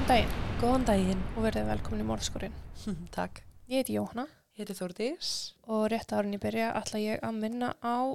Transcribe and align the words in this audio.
Góðan 0.00 0.08
daginn 0.08 0.60
Góðan 0.60 0.84
daginn. 0.88 1.22
og 1.36 1.42
verðið 1.44 1.66
velkomin 1.68 2.00
í 2.00 2.04
morðskurinn. 2.08 2.54
Takk. 3.16 3.42
Ég 3.68 3.82
heiti 3.82 3.96
Jóhanna 3.98 4.22
Ég 4.56 4.62
heiti 4.62 4.76
Þórdís. 4.78 5.30
og 5.68 5.82
rétt 5.92 6.12
árið 6.16 6.36
ég 6.38 6.40
byrja 6.40 6.68
ætla 6.78 7.00
ég 7.02 7.20
að 7.20 7.34
minna 7.36 7.68
á 7.84 8.08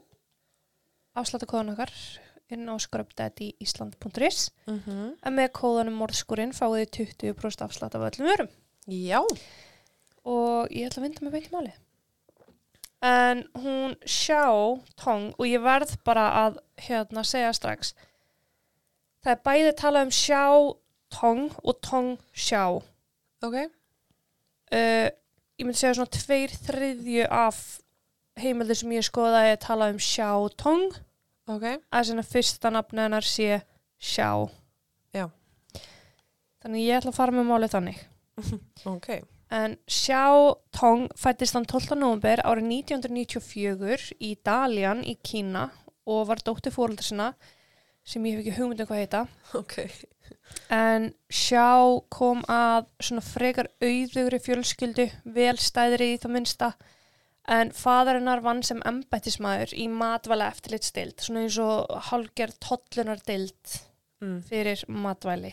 afsláttakóðan 1.22 1.70
okkar 1.76 1.92
inn 2.50 2.66
á 2.66 2.74
skröpdætiísland.is 2.82 4.50
Mm 4.66 4.80
-hmm. 4.82 5.12
en 5.22 5.34
með 5.36 5.52
kóðanum 5.60 5.94
morðskurinn 6.02 6.54
fáið 6.58 6.90
þið 6.90 7.14
20% 7.38 7.62
afslátt 7.68 7.96
af 7.96 8.02
öllum 8.10 8.28
vörum 8.34 8.50
Já. 8.90 9.22
og 10.26 10.68
ég 10.74 10.88
ætla 10.90 11.04
að 11.04 11.06
vinda 11.06 11.22
með 11.22 11.32
beint 11.32 11.52
máli. 11.52 11.74
En 13.02 13.44
hún 13.54 13.96
sjá 14.06 14.82
tong 14.98 15.36
og 15.38 15.46
ég 15.46 15.62
verð 15.62 15.98
bara 16.04 16.48
að 16.48 16.58
hérna 16.78 17.24
segja 17.24 17.54
strax 17.54 17.94
það 19.24 19.32
er 19.32 19.42
bæði 19.46 19.72
talað 19.78 20.02
um 20.04 20.12
sjá 20.12 20.74
tong 21.16 21.48
og 21.64 21.80
tong 21.86 22.14
sjá 22.36 22.64
Ok. 23.46 23.56
uh, 24.76 25.08
ég 25.56 25.64
myndi 25.66 25.80
segja 25.80 25.96
svona 25.98 26.12
tveir 26.16 26.54
þriðju 26.68 27.28
af 27.32 27.60
heimildir 28.42 28.76
sem 28.82 28.92
ég 28.98 29.06
skoða 29.08 29.46
er 29.54 29.60
talað 29.64 29.96
um 29.96 30.02
sjá 30.04 30.30
tong 30.60 30.90
Ok. 31.48 31.64
að 31.94 32.08
svona 32.10 32.26
fyrsta 32.26 32.72
nafni 32.74 33.04
hennar 33.06 33.24
sé 33.28 33.62
sjá 34.02 34.30
Já. 35.16 35.30
þannig 36.64 36.88
ég 36.90 36.98
ætla 37.00 37.14
að 37.14 37.20
fara 37.20 37.36
með 37.38 37.50
málið 37.52 37.76
þannig 37.78 38.04
Ok. 38.96 39.10
En 39.56 39.76
Xiao 39.88 40.56
Tong 40.74 41.06
fættist 41.16 41.54
hann 41.56 41.68
12. 41.70 41.94
november 42.02 42.42
árið 42.44 42.66
1994 42.82 44.16
í 44.26 44.32
Dalian 44.44 45.04
í 45.06 45.14
Kína 45.24 45.68
og 46.10 46.26
var 46.32 46.42
dóttir 46.44 46.74
fóröldar 46.76 47.06
sinna 47.06 47.28
sem 48.06 48.26
ég 48.30 48.38
hef 48.38 48.44
ekki 48.46 48.58
hugmynd 48.60 48.84
um 48.84 48.90
hvað 48.90 49.02
heita. 49.04 49.24
Ok. 49.58 49.78
En 50.74 51.10
Xiao 51.30 52.04
kom 52.14 52.44
að 52.52 52.86
svona 53.04 53.24
frekar 53.26 53.72
auðugri 53.84 54.40
fjölskyldu, 54.46 55.10
velstæðri 55.36 56.12
í 56.14 56.20
það 56.22 56.36
minnsta, 56.38 56.70
en 57.50 57.74
fadarinnar 57.76 58.42
vann 58.46 58.64
sem 58.66 58.80
embættismæður 58.86 59.74
í 59.78 59.90
matvæla 59.92 60.48
eftirlitstild, 60.54 61.20
svona 61.22 61.44
eins 61.46 61.60
og 61.62 61.92
hálgerð 62.12 62.62
tollunardild 62.64 63.76
Mm. 64.24 64.40
fyrir 64.48 64.84
matvæli 64.88 65.52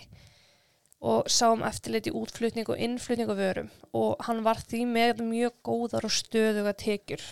og 1.03 1.27
sá 1.27 1.49
um 1.51 1.65
eftirlit 1.67 2.07
í 2.07 2.15
útflutning 2.15 2.69
og 2.71 2.79
innflutning 2.79 3.27
á 3.27 3.35
vörum 3.35 3.71
og 3.93 4.23
hann 4.23 4.45
var 4.47 4.61
því 4.63 4.85
með 4.87 5.23
mjög 5.27 5.57
góðar 5.67 6.07
og 6.07 6.15
stöðuga 6.15 6.73
tekjur. 6.79 7.25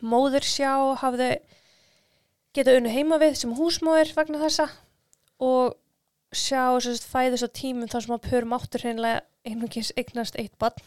Móður 0.00 0.46
sjá 0.48 0.72
hafði 1.02 1.28
getað 2.54 2.80
unnu 2.80 2.92
heima 2.94 3.18
við 3.22 3.38
sem 3.40 3.54
húsmóðir 3.58 4.12
vegna 4.16 4.40
þessa 4.42 4.68
og 5.44 5.74
sjá 6.34 6.74
sérst, 6.82 7.06
fæðist 7.10 7.46
á 7.46 7.50
tímum 7.54 7.90
þar 7.90 8.06
sem 8.06 8.14
að 8.16 8.28
pör 8.28 8.46
máttur 8.50 8.84
hreinlega 8.84 9.22
einungis 9.46 9.92
eignast 9.98 10.38
eitt 10.40 10.54
barn 10.58 10.78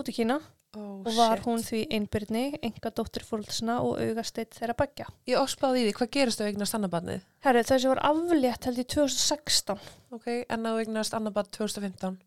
út 0.00 0.08
í 0.10 0.16
Kína 0.16 0.40
Oh, 0.78 1.00
og 1.02 1.16
var 1.16 1.40
shit. 1.40 1.46
hún 1.48 1.62
því 1.66 1.78
einbyrni, 1.96 2.42
enga 2.62 2.92
dóttir 2.94 3.24
fórhaldsna 3.26 3.80
og 3.82 3.96
augasteitt 3.98 4.54
þeirra 4.54 4.76
begja. 4.78 5.08
Ég 5.26 5.40
óspáði 5.40 5.80
í 5.80 5.86
því, 5.88 5.94
hvað 5.98 6.10
gerist 6.14 6.38
þú 6.38 6.44
eignast 6.46 6.76
annabadnið? 6.78 7.24
Herri, 7.42 7.64
þessi 7.66 7.90
var 7.90 8.00
aflétt 8.06 8.68
held 8.68 8.78
í 8.78 8.84
2016. 8.94 9.80
Ok, 10.14 10.28
en 10.46 10.68
þú 10.68 10.76
eignast 10.84 11.16
annabad 11.18 11.50
2015. 11.58 12.20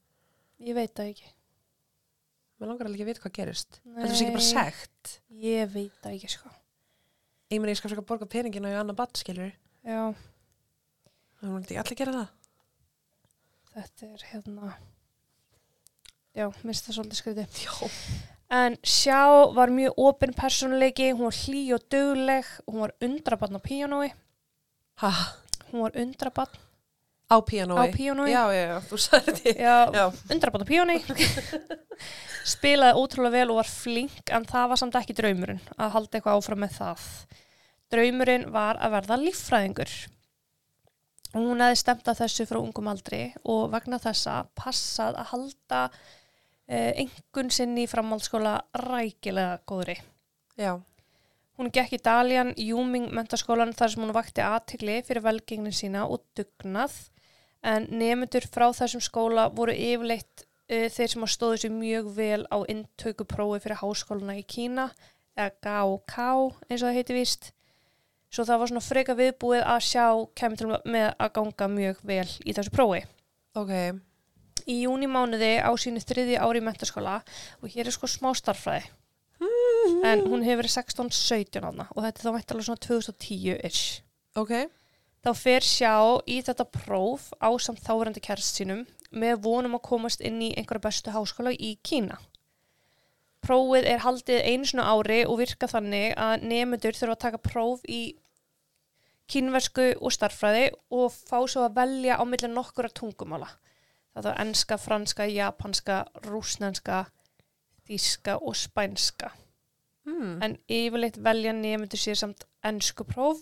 Ég 0.68 0.76
veit 0.76 0.92
það 0.92 1.14
ekki. 1.14 1.32
Mér 2.60 2.74
langar 2.74 2.90
alveg 2.90 3.00
ekki 3.00 3.08
að 3.08 3.12
vita 3.14 3.24
hvað 3.24 3.36
gerist. 3.40 3.80
Þetta 3.86 4.10
er 4.10 4.18
ekki 4.18 4.36
bara 4.36 4.46
segt. 4.50 5.14
Ég 5.48 5.72
veit 5.78 5.96
það 6.04 6.18
ekki, 6.20 6.34
sko. 6.36 6.52
Ég 7.52 7.60
meni, 7.62 7.74
ég 7.74 7.78
skal 7.80 7.92
frekar 7.92 8.06
borga 8.08 8.26
peningina 8.30 8.72
í 8.72 8.78
annabad, 8.80 9.12
skilur. 9.20 9.52
Já, 9.86 10.14
Það 11.44 11.56
er 11.58 11.64
ekki 11.66 11.78
allir 11.82 11.98
gera 12.00 12.14
það. 12.16 12.28
þetta 13.74 14.08
er 14.08 14.26
hérna... 14.32 14.74
Já, 16.34 16.46
minnst 16.64 16.88
það 16.88 16.96
svolítið 16.98 17.20
skriði. 17.20 17.46
Já. 17.66 17.90
En 18.54 18.78
Sjá 18.86 19.20
var 19.54 19.72
mjög 19.74 19.98
opinn 20.02 20.34
persónuleiki, 20.38 21.12
hún 21.14 21.28
var 21.28 21.38
hlý 21.44 21.62
og 21.76 21.86
dögleg, 21.94 22.50
hún 22.70 22.84
var 22.86 22.94
undrabann 23.02 23.58
á 23.58 23.62
píanói, 23.62 24.12
Ha, 25.02 25.10
hún 25.72 25.82
var 25.82 25.96
undrabann 25.98 26.54
á 27.34 27.38
píanói. 27.44 27.82
á 27.82 27.86
píanói. 27.94 28.30
Já, 28.32 28.44
já, 28.54 28.64
já, 28.70 28.78
þú 28.90 29.00
sagði 29.02 29.34
þetta. 29.40 29.54
Já, 29.66 29.78
Já. 29.98 30.06
undrabann 30.36 30.66
á 30.66 30.68
píanói. 30.70 31.00
Spilaði 32.54 33.00
ótrúlega 33.00 33.38
vel 33.38 33.52
og 33.54 33.60
var 33.62 33.70
flink, 33.72 34.24
en 34.36 34.46
það 34.50 34.70
var 34.74 34.82
samt 34.82 34.98
ekki 35.00 35.16
draumurinn 35.18 35.62
að 35.78 35.94
halda 35.96 36.20
eitthvað 36.20 36.40
áfram 36.40 36.64
með 36.66 36.74
það. 36.80 37.06
Draumurinn 37.94 38.50
var 38.52 38.80
að 38.84 38.96
verða 38.98 39.20
líffræðingur. 39.22 39.94
Hún 41.34 41.64
hefði 41.66 41.78
stemt 41.80 42.10
að 42.12 42.20
þessu 42.22 42.46
frá 42.46 42.60
ungum 42.62 42.90
aldri 42.92 43.22
og 43.50 43.72
vegna 43.74 43.98
þessa 44.02 44.44
passað 44.58 45.16
að 45.18 45.30
halda 45.32 45.80
uh, 45.90 46.92
engun 47.02 47.50
sinni 47.54 47.88
í 47.88 47.90
framhaldsskóla 47.90 48.60
rækilega 48.84 49.62
góðri. 49.70 49.96
Já. 50.60 50.76
Hún 51.58 51.70
gekk 51.74 51.96
í 51.98 52.02
Dalian 52.02 52.52
Júming 52.58 53.12
mentaskólan 53.14 53.74
þar 53.78 53.94
sem 53.94 54.04
hún 54.04 54.14
vakti 54.14 54.42
aðtikli 54.42 55.00
fyrir 55.06 55.26
velgengnin 55.26 55.76
sína 55.76 56.08
og 56.10 56.24
dugnað 56.38 56.96
en 57.64 57.88
nefndur 57.92 58.46
frá 58.52 58.68
þessum 58.76 59.04
skóla 59.04 59.48
voru 59.56 59.76
yfirleitt 59.76 60.46
uh, 60.46 60.88
þeir 60.92 61.12
sem 61.14 61.26
stóðu 61.32 61.64
sér 61.64 61.76
mjög 61.76 62.14
vel 62.18 62.44
á 62.52 62.58
inntökuprófi 62.70 63.64
fyrir 63.64 63.82
háskóluna 63.82 64.38
í 64.40 64.46
Kína 64.48 64.90
eða 65.34 65.52
GAOK 65.66 66.18
eins 66.70 66.82
og 66.82 66.88
það 66.88 66.98
heiti 67.00 67.18
víst. 67.18 67.52
Svo 68.34 68.48
það 68.50 68.60
var 68.62 68.72
svona 68.72 68.86
freka 68.88 69.14
viðbúið 69.18 69.62
að 69.62 69.86
sjá 69.86 70.06
kemur 70.38 70.60
til 70.60 70.72
með 70.90 71.08
að 71.12 71.34
ganga 71.38 71.70
mjög 71.70 72.02
vel 72.10 72.30
í 72.42 72.56
þessu 72.56 72.74
prófi. 72.74 73.04
Ok. 73.58 73.74
Í 74.70 74.80
júni 74.86 75.10
mánuði 75.12 75.56
á 75.62 75.70
sínu 75.78 76.02
þriði 76.02 76.40
ári 76.42 76.62
í 76.62 76.66
mentaskóla 76.66 77.20
og 77.62 77.74
hér 77.74 77.90
er 77.90 77.96
sko 77.96 78.10
smá 78.10 78.32
starffræði 78.38 78.90
en 80.08 80.24
hún 80.28 80.44
hefur 80.46 80.64
verið 80.64 80.76
16-17 80.78 81.66
ána 81.68 81.88
og 81.92 82.04
þetta 82.06 82.22
er 82.22 82.26
þá 82.28 82.34
mættalega 82.36 82.68
svona 82.68 82.84
2010-ish. 82.86 84.02
Ok. 84.40 84.54
Þá 85.24 85.32
fer 85.40 85.64
sjá 85.64 85.94
í 86.28 86.42
þetta 86.44 86.66
próf 86.68 87.30
á 87.40 87.50
samt 87.62 87.80
þáverandi 87.86 88.24
kærst 88.24 88.60
sínum 88.60 88.84
með 89.14 89.38
vonum 89.46 89.78
að 89.78 89.86
komast 89.88 90.24
inn 90.26 90.42
í 90.44 90.52
einhverja 90.58 90.84
bestu 90.84 91.14
háskóla 91.14 91.54
í 91.54 91.78
Kína. 91.86 92.18
Prófið 93.44 93.88
er 93.92 94.04
haldið 94.04 94.46
einu 94.48 94.68
svona 94.68 94.90
ári 94.92 95.22
og 95.28 95.38
virka 95.40 95.68
þannig 95.68 96.14
að 96.20 96.44
nefnendur 96.48 96.98
þurfa 96.98 97.16
að 97.16 97.24
taka 97.24 97.42
próf 97.44 97.84
í 97.88 98.02
kínversku 99.32 99.94
og 100.00 100.12
starffræði 100.16 100.66
og 100.92 101.14
fá 101.16 101.38
svo 101.48 101.64
að 101.68 101.78
velja 101.80 102.20
á 102.20 102.24
milli 102.28 102.50
nokkura 102.52 102.92
tungumála. 102.92 103.48
Það 104.14 104.30
er 104.32 104.42
enska, 104.44 104.78
franska, 104.78 105.28
japanska, 105.28 106.02
rúsnenska, 106.28 107.06
þíska 107.88 108.38
og 108.42 108.60
spænska 108.60 109.32
Mm. 110.04 110.44
en 110.44 110.58
yfirleitt 110.68 111.16
velja 111.24 111.54
nefndur 111.56 112.00
sér 112.00 112.18
samt 112.20 112.42
ennsku 112.68 113.06
próf 113.08 113.40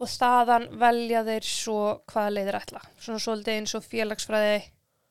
og 0.00 0.10
þaðan 0.10 0.68
velja 0.80 1.24
þeir 1.26 1.48
svo 1.48 1.80
hvaða 2.10 2.32
leiðir 2.34 2.60
ætla. 2.60 2.84
Svona 2.98 3.22
svolítið 3.22 3.58
eins 3.60 3.74
og 3.78 3.84
félagsfræði, 3.86 4.56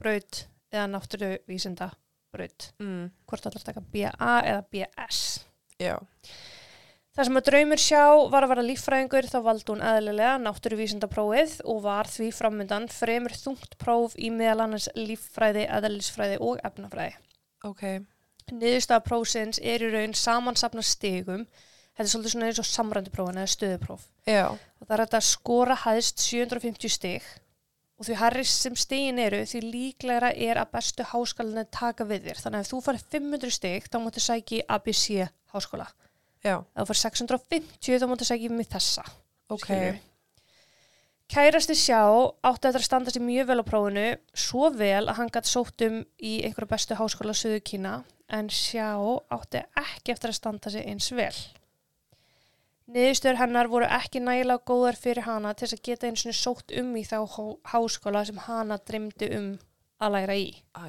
braut 0.02 0.46
eða 0.74 0.88
náttúruvísinda 0.92 1.92
braut. 2.34 2.72
Mm. 2.82 3.08
Hvort 3.30 3.48
ætlar 3.48 3.62
að 3.62 3.70
taka 3.70 3.86
BA 3.94 4.34
eða 4.42 4.62
BS. 4.74 5.22
Já. 5.82 5.96
Það 7.14 7.28
sem 7.28 7.38
að 7.38 7.46
draumur 7.46 7.82
sjá 7.82 8.04
var 8.34 8.46
að 8.46 8.52
vera 8.56 8.66
líffræðingur 8.66 9.28
þá 9.30 9.36
valdi 9.46 9.70
hún 9.70 9.84
eðlilega 9.86 10.38
náttúruvísinda 10.42 11.10
prófið 11.12 11.60
og 11.70 11.84
var 11.84 12.10
því 12.10 12.32
framöndan 12.34 12.88
fremur 12.90 13.36
þungt 13.38 13.78
próf 13.82 14.16
í 14.18 14.32
meðal 14.34 14.66
annars 14.66 14.88
líffræði, 14.98 15.68
eðlisfræði 15.70 16.40
og 16.42 16.64
efnafræði. 16.66 17.14
Ok. 17.70 17.84
Niðurstaða 18.50 19.06
prófsins 19.06 19.62
er 19.62 19.86
í 19.86 19.92
raun 19.94 20.18
samansapna 20.18 20.82
stigum. 20.84 21.46
Þetta 21.94 22.08
er 22.08 22.12
svolítið 22.12 22.34
svona 22.34 22.50
eins 22.50 22.60
og 22.62 22.68
samrænduprófin 22.70 23.40
eða 23.40 23.54
stöðupróf. 23.54 24.06
Já. 24.26 24.46
Og 24.50 24.88
það 24.88 24.96
er 24.98 25.04
að 25.06 25.26
skora 25.28 25.80
hæðst 25.84 26.24
750 26.26 26.94
stig 26.94 27.28
og 27.94 28.08
því 28.08 28.16
harri 28.20 28.46
sem 28.50 28.74
stigin 28.76 29.22
eru 29.22 29.44
því 29.48 29.60
líklegra 29.64 30.32
er 30.34 30.60
að 30.60 30.72
bestu 30.74 31.06
háskólinni 31.08 31.64
taka 31.72 32.08
við 32.10 32.26
þér. 32.28 32.42
Þannig 32.42 32.60
að 32.60 32.66
ef 32.66 32.72
þú 32.72 32.80
farið 32.88 33.06
500 33.14 33.54
stig 33.58 33.86
þá 33.88 34.00
máttu 34.02 34.24
sæki 34.24 34.58
í 34.58 34.66
ABC 34.76 35.28
háskóla. 35.54 35.86
Já. 36.44 36.58
Ef 36.58 36.82
þú 36.82 36.88
farið 36.90 37.04
650 37.04 38.02
þá 38.02 38.08
máttu 38.10 38.28
sæki 38.28 38.50
með 38.52 38.74
þessa. 38.74 39.06
Ok. 39.54 39.68
skilurðu. 39.70 40.02
Kærasti 41.34 41.74
sjá 41.80 42.02
átti 42.46 42.70
að 42.70 42.84
standa 42.84 43.14
sér 43.14 43.24
mjög 43.26 43.48
vel 43.50 43.62
á 43.64 43.66
prófinu, 43.66 44.06
svo 44.38 44.68
vel 44.76 45.08
að 45.08 45.16
hann 45.18 45.32
gætt 45.34 45.48
sótt 45.50 45.82
um 45.88 46.02
í 46.20 46.34
einhverju 46.46 46.70
bestu 46.70 46.98
háskóla 47.00 47.34
Suðu 47.34 47.62
Kína, 47.66 47.94
en 48.28 48.52
sjá 48.54 48.92
átti 49.34 49.64
ekki 49.80 50.14
eftir 50.14 50.34
að 50.34 50.38
standa 50.38 50.74
sér 50.74 50.90
eins 50.92 51.08
vel. 51.16 51.34
Niðurstöður 52.94 53.40
hennar 53.40 53.70
voru 53.72 53.88
ekki 53.90 54.22
nægilega 54.22 54.62
góðar 54.70 54.98
fyrir 55.00 55.26
hana 55.26 55.54
til 55.58 55.66
þess 55.68 55.78
að 55.80 55.84
geta 55.88 56.08
eins 56.10 56.26
og 56.30 56.36
sótt 56.38 56.74
um 56.78 56.92
í 57.00 57.04
þá 57.08 57.18
háskóla 57.74 58.22
sem 58.28 58.38
hana 58.46 58.78
dreymdi 58.78 59.30
um 59.38 59.48
að 60.04 60.14
læra 60.18 60.36
í. 60.38 60.50
Æ. 60.78 60.86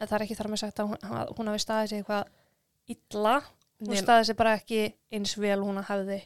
En 0.00 0.08
það 0.08 0.16
er 0.18 0.24
ekki 0.26 0.36
þar 0.40 0.50
með 0.52 0.62
sagt 0.64 0.80
að 0.82 0.90
hún, 0.92 1.00
að 1.16 1.32
hún 1.38 1.50
hafi 1.52 1.62
staðið 1.64 1.92
sig 1.92 2.02
eitthvað 2.02 2.32
illa, 2.96 3.34
hún 3.80 3.92
Nei, 3.94 4.00
staðið 4.02 4.28
sig 4.30 4.38
bara 4.40 4.54
ekki 4.60 4.80
eins 5.16 5.36
vel 5.40 5.58
og 5.62 5.68
hún 5.70 5.82
hefði 5.88 6.18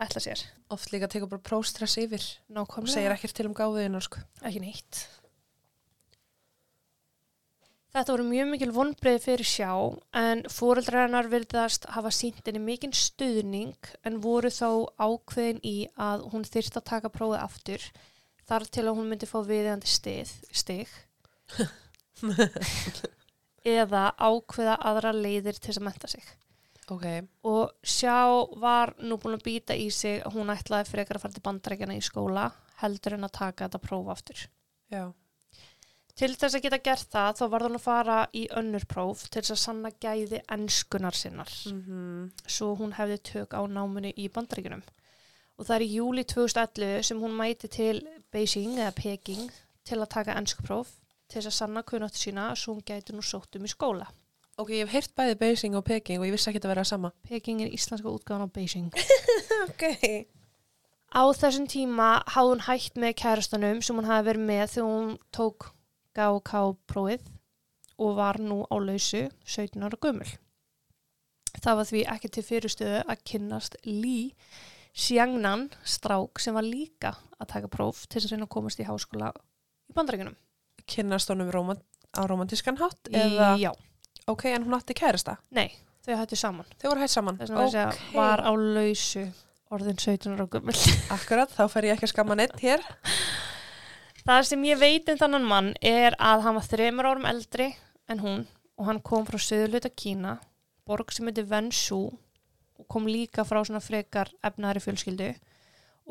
ætla 0.00 0.22
sér. 0.24 0.44
oft 0.72 0.92
líka 0.94 1.08
tekur 1.12 1.28
bara 1.28 1.42
próstress 1.44 1.98
yfir 2.00 2.22
og 2.48 2.56
Nákvæmlega. 2.56 2.94
segir 2.94 3.12
ekkert 3.12 3.34
til 3.36 3.48
um 3.50 3.54
gáfiðina, 3.58 4.00
sko. 4.00 4.22
Ekki 4.46 4.62
neitt. 4.64 5.02
Þetta 7.90 8.12
voru 8.14 8.24
mjög 8.28 8.50
mikil 8.52 8.70
vonbreið 8.74 9.24
fyrir 9.24 9.48
sjá 9.50 9.70
en 10.14 10.44
fóreldrar 10.46 11.08
hennar 11.08 11.26
virðast 11.30 11.88
hafa 11.90 12.12
sínt 12.14 12.44
henni 12.46 12.62
mikinn 12.62 12.94
stuðning 12.94 13.88
en 14.06 14.20
voru 14.22 14.52
þó 14.54 14.86
ákveðin 14.94 15.58
í 15.66 15.88
að 15.98 16.22
hún 16.30 16.46
þyrst 16.46 16.78
að 16.78 16.86
taka 16.92 17.10
prófið 17.10 17.40
aftur 17.42 17.86
þar 18.46 18.66
til 18.70 18.84
að 18.86 18.94
hún 18.98 19.10
myndi 19.10 19.26
fá 19.26 19.40
viðeigandi 19.42 19.90
stið, 19.90 20.30
stig 20.54 20.92
eða 23.80 24.04
ákveða 24.22 24.76
aðra 24.86 25.12
leiðir 25.16 25.58
til 25.58 25.72
þess 25.72 25.82
að 25.82 25.86
menta 25.88 26.10
sig. 26.10 26.30
Ok, 26.90 27.06
Og 27.46 27.70
sjá 27.86 28.46
var 28.58 28.94
nú 28.98 29.18
búin 29.22 29.36
að 29.36 29.44
býta 29.46 29.74
í 29.78 29.90
sig 29.94 30.22
að 30.26 30.38
hún 30.38 30.50
ætlaði 30.50 30.90
frekar 30.90 31.18
að 31.18 31.26
fara 31.26 31.36
til 31.36 31.44
bandarækjana 31.46 31.98
í 31.98 32.02
skóla 32.02 32.48
heldur 32.82 33.18
en 33.18 33.26
að 33.26 33.36
taka 33.38 33.66
þetta 33.66 33.82
próf 33.82 34.14
aftur. 34.14 34.46
já. 34.90 35.10
Til 36.18 36.30
þess 36.34 36.56
að 36.56 36.64
geta 36.64 36.78
gert 36.84 37.10
það 37.12 37.36
þá 37.38 37.44
var 37.52 37.64
hún 37.66 37.78
að 37.78 37.84
fara 37.84 38.16
í 38.36 38.46
önnur 38.60 38.86
próf 38.90 39.26
til 39.28 39.42
þess 39.42 39.54
að 39.54 39.60
sanna 39.62 39.90
gæði 40.02 40.40
ennskunar 40.52 41.16
sinnar. 41.16 41.52
Mm 41.70 42.30
Svo 42.46 42.74
hún 42.78 42.94
hefði 42.98 43.18
tök 43.30 43.54
á 43.56 43.62
náminu 43.66 44.12
í 44.16 44.28
bandaríkunum. 44.32 44.82
Og 45.60 45.66
það 45.68 45.76
er 45.76 45.84
í 45.84 45.92
júli 45.94 46.24
2011 46.24 47.04
sem 47.10 47.20
hún 47.20 47.36
mæti 47.36 47.68
til 47.68 48.00
Beijing 48.32 48.78
eða 48.78 48.96
Peking 48.96 49.52
til 49.84 50.00
að 50.00 50.12
taka 50.16 50.36
ennskupróf 50.40 50.96
til 51.28 51.40
þess 51.40 51.50
að 51.52 51.58
sanna 51.58 51.82
kunnáttu 51.86 52.20
sína 52.20 52.50
svo 52.56 52.76
hún 52.76 52.86
gæti 52.86 53.14
nú 53.14 53.22
sótt 53.24 53.56
um 53.58 53.68
í 53.68 53.70
skóla. 53.70 54.08
Ok, 54.60 54.74
ég 54.76 54.84
hef 54.84 54.92
heyrt 54.92 55.14
bæði 55.16 55.38
Beijing 55.40 55.76
og 55.78 55.84
Peking 55.86 56.20
og 56.20 56.28
ég 56.28 56.34
vissi 56.34 56.50
ekki 56.50 56.60
að 56.64 56.72
vera 56.74 56.84
sama. 56.84 57.12
Peking 57.28 57.62
er 57.64 57.72
íslenska 57.72 58.10
útgáðan 58.10 58.48
á 58.48 58.54
Beijing. 58.54 58.92
Ok. 59.60 59.84
Á 61.10 61.22
þessum 61.34 61.66
tíma 61.68 62.20
hafði 62.30 62.52
hún 62.52 62.64
hætt 62.68 62.98
með 63.02 63.16
kærastanum 63.18 63.80
sem 63.82 63.96
hún 63.98 64.08
hafi 64.08 64.28
verið 64.28 64.44
með 64.46 64.62
þegar 64.74 64.90
hún 64.90 65.14
tók 65.34 65.66
GK 66.16 66.62
prófið 66.90 67.26
og 68.00 68.16
var 68.16 68.40
nú 68.40 68.62
á 68.66 68.76
lausu 68.80 69.28
17 69.44 69.82
ára 69.84 69.98
gömul. 70.00 70.28
Það 71.60 71.76
var 71.80 71.88
því 71.88 72.02
ekki 72.14 72.30
til 72.30 72.44
fyrirstöðu 72.46 73.00
að 73.04 73.24
kynnast 73.26 73.76
Lý 73.84 74.32
Xiangnan 74.96 75.68
strák 75.86 76.40
sem 76.42 76.56
var 76.56 76.66
líka 76.66 77.14
að 77.38 77.50
taka 77.52 77.70
próf 77.70 78.06
til 78.06 78.18
þess 78.18 78.30
að 78.30 78.34
reyna 78.34 78.48
að 78.48 78.54
komast 78.56 78.80
í 78.82 78.86
háskóla 78.88 79.30
í 79.90 79.94
bandaríkunum. 79.94 80.34
Kynnast 80.90 81.30
honum 81.30 81.52
róman, 81.54 81.78
á 82.16 82.26
romantískan 82.26 82.80
hátt? 82.80 82.98
Eða, 83.12 83.54
Já, 83.60 83.70
ok, 84.26 84.48
en 84.50 84.66
hún 84.66 84.74
átti 84.74 84.96
kærasta? 84.98 85.36
nei, 85.50 85.70
þau 86.06 86.16
hættu 86.18 86.36
saman. 86.36 86.66
Þau 86.80 86.88
voru 86.90 87.04
hætt 87.04 87.14
saman? 87.14 87.38
Þess 87.38 87.54
vegna 87.54 87.68
okay. 87.68 87.84
að 87.84 88.18
var 88.18 88.42
á 88.42 88.50
lausu 88.50 89.24
orðin 89.70 90.00
17 90.02 90.34
ára 90.34 90.48
gömul. 90.50 90.74
Akkurat, 91.14 91.52
þá 91.54 91.64
fer 91.70 91.90
ég 91.90 91.94
ekki 91.94 92.08
að 92.08 92.14
skamma 92.16 92.38
neitt 92.40 92.58
hér. 92.58 92.82
Það 94.30 94.44
sem 94.46 94.64
ég 94.68 94.78
veit 94.78 95.08
um 95.10 95.16
þannan 95.18 95.46
mann 95.50 95.68
er 95.82 96.14
að 96.22 96.44
hann 96.44 96.54
var 96.54 96.66
þreymur 96.70 97.06
árum 97.10 97.24
eldri 97.26 97.64
en 98.06 98.20
hún 98.22 98.44
og 98.78 98.84
hann 98.86 99.00
kom 99.02 99.24
frá 99.26 99.34
söðurluta 99.42 99.90
Kína, 99.90 100.36
borg 100.86 101.10
sem 101.10 101.26
heitir 101.26 101.48
Wenzhou 101.50 102.12
og 102.78 102.86
kom 102.86 103.08
líka 103.10 103.42
frá 103.42 103.58
svona 103.66 103.80
frekar 103.82 104.30
efnaðri 104.46 104.84
fjölskyldu 104.84 105.32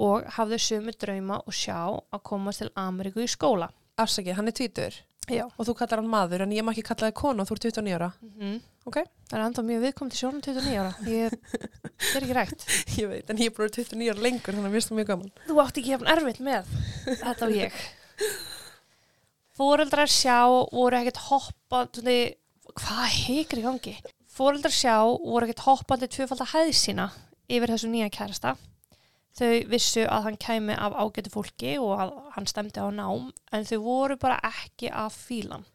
og 0.04 0.28
hafði 0.36 0.60
sömu 0.66 0.92
drauma 1.00 1.38
og 1.46 1.56
sjá 1.56 1.78
að 1.96 2.26
komast 2.28 2.60
til 2.66 2.74
Ameríku 2.76 3.24
í 3.24 3.30
skóla. 3.32 3.70
Afsaki, 3.96 4.36
hann 4.36 4.52
er 4.52 4.58
tvítur 4.58 5.00
Já. 5.32 5.46
og 5.48 5.70
þú 5.70 5.78
kallar 5.80 6.02
hann 6.04 6.12
maður 6.12 6.44
en 6.44 6.58
ég 6.58 6.68
má 6.68 6.74
ekki 6.74 6.84
kalla 6.90 7.14
þig 7.14 7.20
konu 7.22 7.46
og 7.46 7.48
þú 7.48 7.56
ert 7.56 7.70
29 7.70 7.96
ára. 8.02 8.10
Mm 8.36 8.60
Ok. 8.90 8.98
Það 9.30 9.38
er 9.38 9.46
enda 9.46 9.64
mjög 9.68 9.84
viðkomandi 9.86 10.18
sjónum 10.18 10.42
29 10.42 10.78
ára. 10.82 10.94
Ég, 11.06 11.34
það 12.02 12.16
er 12.18 12.24
ekki 12.26 12.36
rægt. 12.36 12.64
Ég 13.00 13.12
veit, 13.12 13.30
en 13.30 13.40
ég 13.40 13.52
er 13.52 13.56
bara 13.56 13.70
29 13.76 14.08
ára 14.10 14.24
lengur 14.26 14.56
þannig 14.56 14.66
að 14.66 14.74
mér 14.74 14.80
finnst 14.80 14.92
það 14.92 15.00
mjög 15.00 15.10
gaman. 15.12 15.34
Þú 15.46 15.60
átti 15.64 15.84
ekki 15.84 15.94
hefn 15.94 16.12
erfitt 16.16 16.42
með 16.48 16.72
þetta 17.06 17.46
og 17.46 17.54
ég. 17.54 17.84
Fóreldrar 19.60 20.08
sjá 20.08 20.40
voru 20.72 20.96
ekkert 21.02 21.18
hoppandi, 21.26 22.20
hvað 22.80 23.02
heikir 23.12 23.60
í 23.60 23.64
gangi? 23.66 23.96
Fóreldrar 24.32 24.72
sjá 24.72 24.94
voru 25.04 25.50
ekkert 25.50 25.66
hoppandi 25.66 26.08
tvöfaldar 26.08 26.54
hæð 26.54 26.72
sína 26.80 27.10
yfir 27.52 27.74
þessu 27.74 27.90
nýja 27.92 28.08
kærasta. 28.14 28.54
Þau 29.36 29.50
vissu 29.72 30.06
að 30.08 30.30
hann 30.30 30.40
kæmi 30.40 30.78
af 30.80 30.96
ágætu 30.96 31.34
fólki 31.34 31.74
og 31.76 31.92
að 32.06 32.16
hann 32.38 32.48
stemdi 32.48 32.80
á 32.80 32.88
nám 32.88 33.28
en 33.52 33.68
þau 33.68 33.82
voru 33.84 34.20
bara 34.22 34.40
ekki 34.48 34.94
af 34.96 35.20
fílan. 35.28 35.68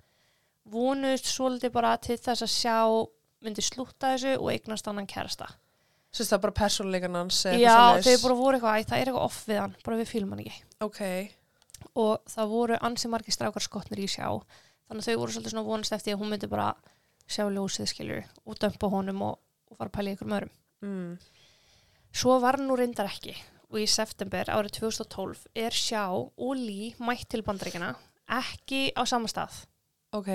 Vonuðust 0.65 1.29
svolítið 1.29 1.77
bara 1.77 1.93
til 2.01 2.17
þess 2.17 2.41
að 2.41 2.55
sjá 2.57 2.79
myndi 3.45 3.69
slúta 3.69 4.15
þessu 4.15 4.39
og 4.39 4.49
eignast 4.55 4.89
annan 4.89 5.11
kærasta. 5.11 5.53
Sýst 6.15 6.33
það 6.33 6.45
bara 6.47 6.61
persónuleikan 6.63 7.21
hans 7.21 7.45
Já, 7.53 8.01
þau 8.01 8.17
bara 8.25 8.41
voru 8.41 8.57
eitthvað, 8.57 8.85
það 8.89 9.01
er 9.01 9.09
eitthvað 9.11 9.25
off 9.29 9.41
við 9.45 9.61
hann, 9.61 9.81
bara 9.85 10.01
við 10.01 10.13
fílum 10.15 10.33
hann 10.33 10.45
ekki. 10.47 10.61
Ok, 10.87 11.01
Og 12.01 12.25
það 12.27 12.51
voru 12.51 12.79
ansi 12.83 13.11
margir 13.11 13.37
strákar 13.37 13.63
skotnir 13.63 14.03
í 14.03 14.09
sjá, 14.11 14.27
þannig 14.89 15.05
að 15.05 15.09
þau 15.09 15.21
voru 15.21 15.35
svolítið 15.35 15.55
svona 15.55 15.69
vonast 15.69 15.95
eftir 15.95 16.17
að 16.17 16.23
hún 16.23 16.33
myndi 16.33 16.51
bara 16.51 16.73
sjá 17.31 17.47
ljósið 17.49 17.91
skilur 17.93 18.25
og 18.45 18.59
dömpa 18.61 18.91
honum 18.93 19.23
og, 19.29 19.39
og 19.71 19.79
fara 19.79 19.93
að 19.93 19.97
pæla 19.99 20.15
ykkur 20.17 20.33
öðrum. 20.35 20.55
mm. 20.85 21.13
Svo 22.15 22.39
var 22.43 22.61
nú 22.63 22.77
reyndar 22.79 23.09
ekki 23.11 23.35
og 23.71 23.81
í 23.83 23.87
september 23.91 24.51
árið 24.55 24.77
2012 24.81 25.47
er 25.59 25.75
sjá 25.75 26.05
og 26.15 26.53
lí 26.59 26.93
mætt 27.03 27.27
til 27.33 27.43
bandaríkjana, 27.47 27.95
ekki 28.39 28.91
á 28.95 29.03
sama 29.07 29.31
stað. 29.31 29.65
ok, 30.15 30.31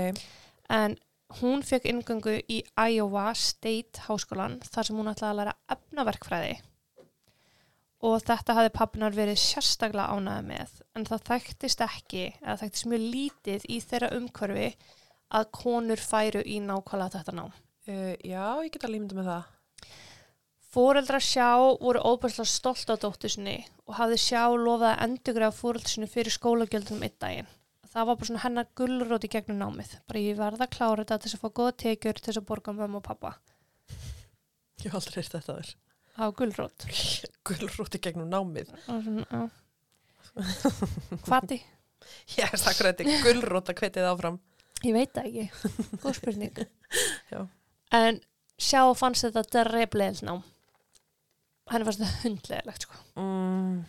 En 0.69 0.97
hún 1.41 1.63
fekk 1.65 1.87
ingöngu 1.89 2.39
í 2.49 2.63
Iowa 2.77 3.31
State 3.37 4.05
Háskólan 4.07 4.59
þar 4.65 4.87
sem 4.87 4.97
hún 4.97 5.11
ætlaði 5.11 5.31
að 5.31 5.39
læra 5.39 5.55
efnaverkfræði 5.75 6.57
og 8.05 8.21
þetta 8.23 8.55
hafði 8.55 8.71
pappinar 8.75 9.15
verið 9.15 9.39
sérstaklega 9.41 10.15
ánæði 10.15 10.45
með 10.47 10.75
en 10.95 11.07
það 11.09 11.25
þekktist 11.29 11.83
ekki 11.83 12.25
eða 12.39 12.57
þekktist 12.61 12.89
mjög 12.91 13.05
lítið 13.15 13.65
í 13.67 13.79
þeirra 13.83 14.11
umhverfi 14.15 14.67
að 15.39 15.49
konur 15.59 16.01
færu 16.01 16.43
í 16.45 16.59
nákvæmlega 16.63 17.19
þetta 17.19 17.35
nám. 17.37 17.51
uh, 17.89 18.13
já, 18.23 18.45
ég 18.63 18.71
get 18.71 18.85
alveg 18.85 19.01
ímynda 19.01 19.19
með 19.19 19.31
það. 19.33 19.55
Fóreldrar 20.69 21.23
sjá 21.25 21.49
voru 21.81 22.01
óbærslega 22.05 22.45
stolt 22.45 22.91
á 22.93 22.95
dóttur 23.01 23.33
sinni 23.33 23.57
og 23.89 23.95
hafði 23.97 24.19
sjá 24.21 24.43
lofað 24.53 24.91
að 24.91 25.03
endugræða 25.07 25.57
fóreldrar 25.57 25.93
sinni 25.93 26.09
fyrir 26.09 26.35
skólagjöldunum 26.35 27.05
einn 27.07 27.17
daginn. 27.19 27.49
Það 27.89 28.05
var 28.05 28.17
bara 28.19 28.29
svona 28.29 28.43
hennar 28.43 28.67
gullrót 28.77 29.25
í 29.25 29.31
gegnum 29.33 29.57
námið. 29.57 29.95
Bara 30.05 30.21
ég 30.21 30.37
verða 30.37 30.67
að 30.67 30.75
klára 30.75 31.01
þetta 31.01 31.17
til 31.17 31.31
þess 31.31 31.37
að 31.39 31.41
fá 31.41 31.55
góða 31.57 31.77
tekjur 31.83 32.19
til 32.19 32.27
þess 32.27 32.41
að 32.41 32.49
borga 32.51 32.75
mömmu 32.77 32.99
og 33.01 33.05
pappa. 33.07 33.31
Ég 34.85 34.93
aldrei 34.93 35.17
heyrt 35.17 35.33
þetta 35.33 35.55
þar. 35.55 35.71
Það 36.19 36.27
var 36.27 36.35
gullrót. 36.35 36.85
Gullrúti 37.47 37.99
gegnum 38.03 38.27
námið. 38.27 38.71
Og 38.91 39.03
svona, 39.05 39.23
já. 39.31 39.45
Hvati? 41.29 41.57
Já, 42.35 42.47
stakkur 42.59 42.89
þetta 42.89 43.05
er 43.05 43.21
gullrót 43.23 43.71
að 43.71 43.79
hvetið 43.79 44.07
áfram. 44.09 44.39
Ég 44.83 44.95
veit 44.95 45.13
það 45.15 45.29
ekki. 45.29 45.69
Góð 46.03 46.17
spurning. 46.17 46.59
En 47.95 48.19
sjá 48.61 48.83
fannst 48.93 49.25
þetta 49.25 49.41
dreflegilegt 49.49 50.21
nám. 50.27 50.43
Henni 51.71 51.87
fannst 51.87 52.03
þetta 52.03 52.19
hundlegilegt, 52.25 52.85
sko. 52.85 52.99
Mm. 53.17 53.79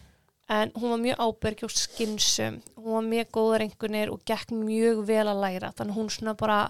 En 0.51 0.73
hún 0.79 0.95
var 0.95 1.03
mjög 1.03 1.21
ábyrg 1.27 1.67
og 1.67 1.75
skinsum. 1.75 2.63
Hún 2.79 2.95
var 2.95 3.05
mjög 3.11 3.35
góðar 3.37 3.67
einhvernir 3.67 4.15
og 4.15 4.23
gekk 4.25 4.55
mjög 4.55 5.03
vel 5.11 5.27
að 5.27 5.43
læra. 5.43 5.75
Þannig 5.75 5.93
að 5.93 5.99
hún 5.99 6.15
svona 6.15 6.37
bara 6.39 6.61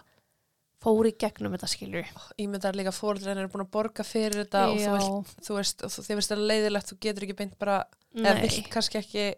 fór 0.81 1.09
í 1.11 1.13
gegnum 1.21 1.53
þetta 1.53 1.69
skilur. 1.69 2.07
Ímyndar 2.41 2.77
líka 2.79 2.93
fóreldrar 2.95 3.37
eru 3.37 3.51
búin 3.53 3.67
að 3.67 3.71
borga 3.75 4.05
fyrir 4.07 4.39
þetta 4.45 4.63
og 4.71 5.27
þú, 5.45 5.59
veist, 5.59 5.85
þið 5.85 6.17
veist 6.21 6.33
að 6.33 6.45
leiðilegt, 6.49 6.89
þú 6.93 6.99
getur 7.05 7.27
ekki 7.27 7.37
beint 7.43 7.59
bara, 7.61 7.85
eða 8.17 8.35
Nei. 8.39 8.43
vilt 8.49 8.71
kannski 8.73 9.01
ekki, 9.03 9.29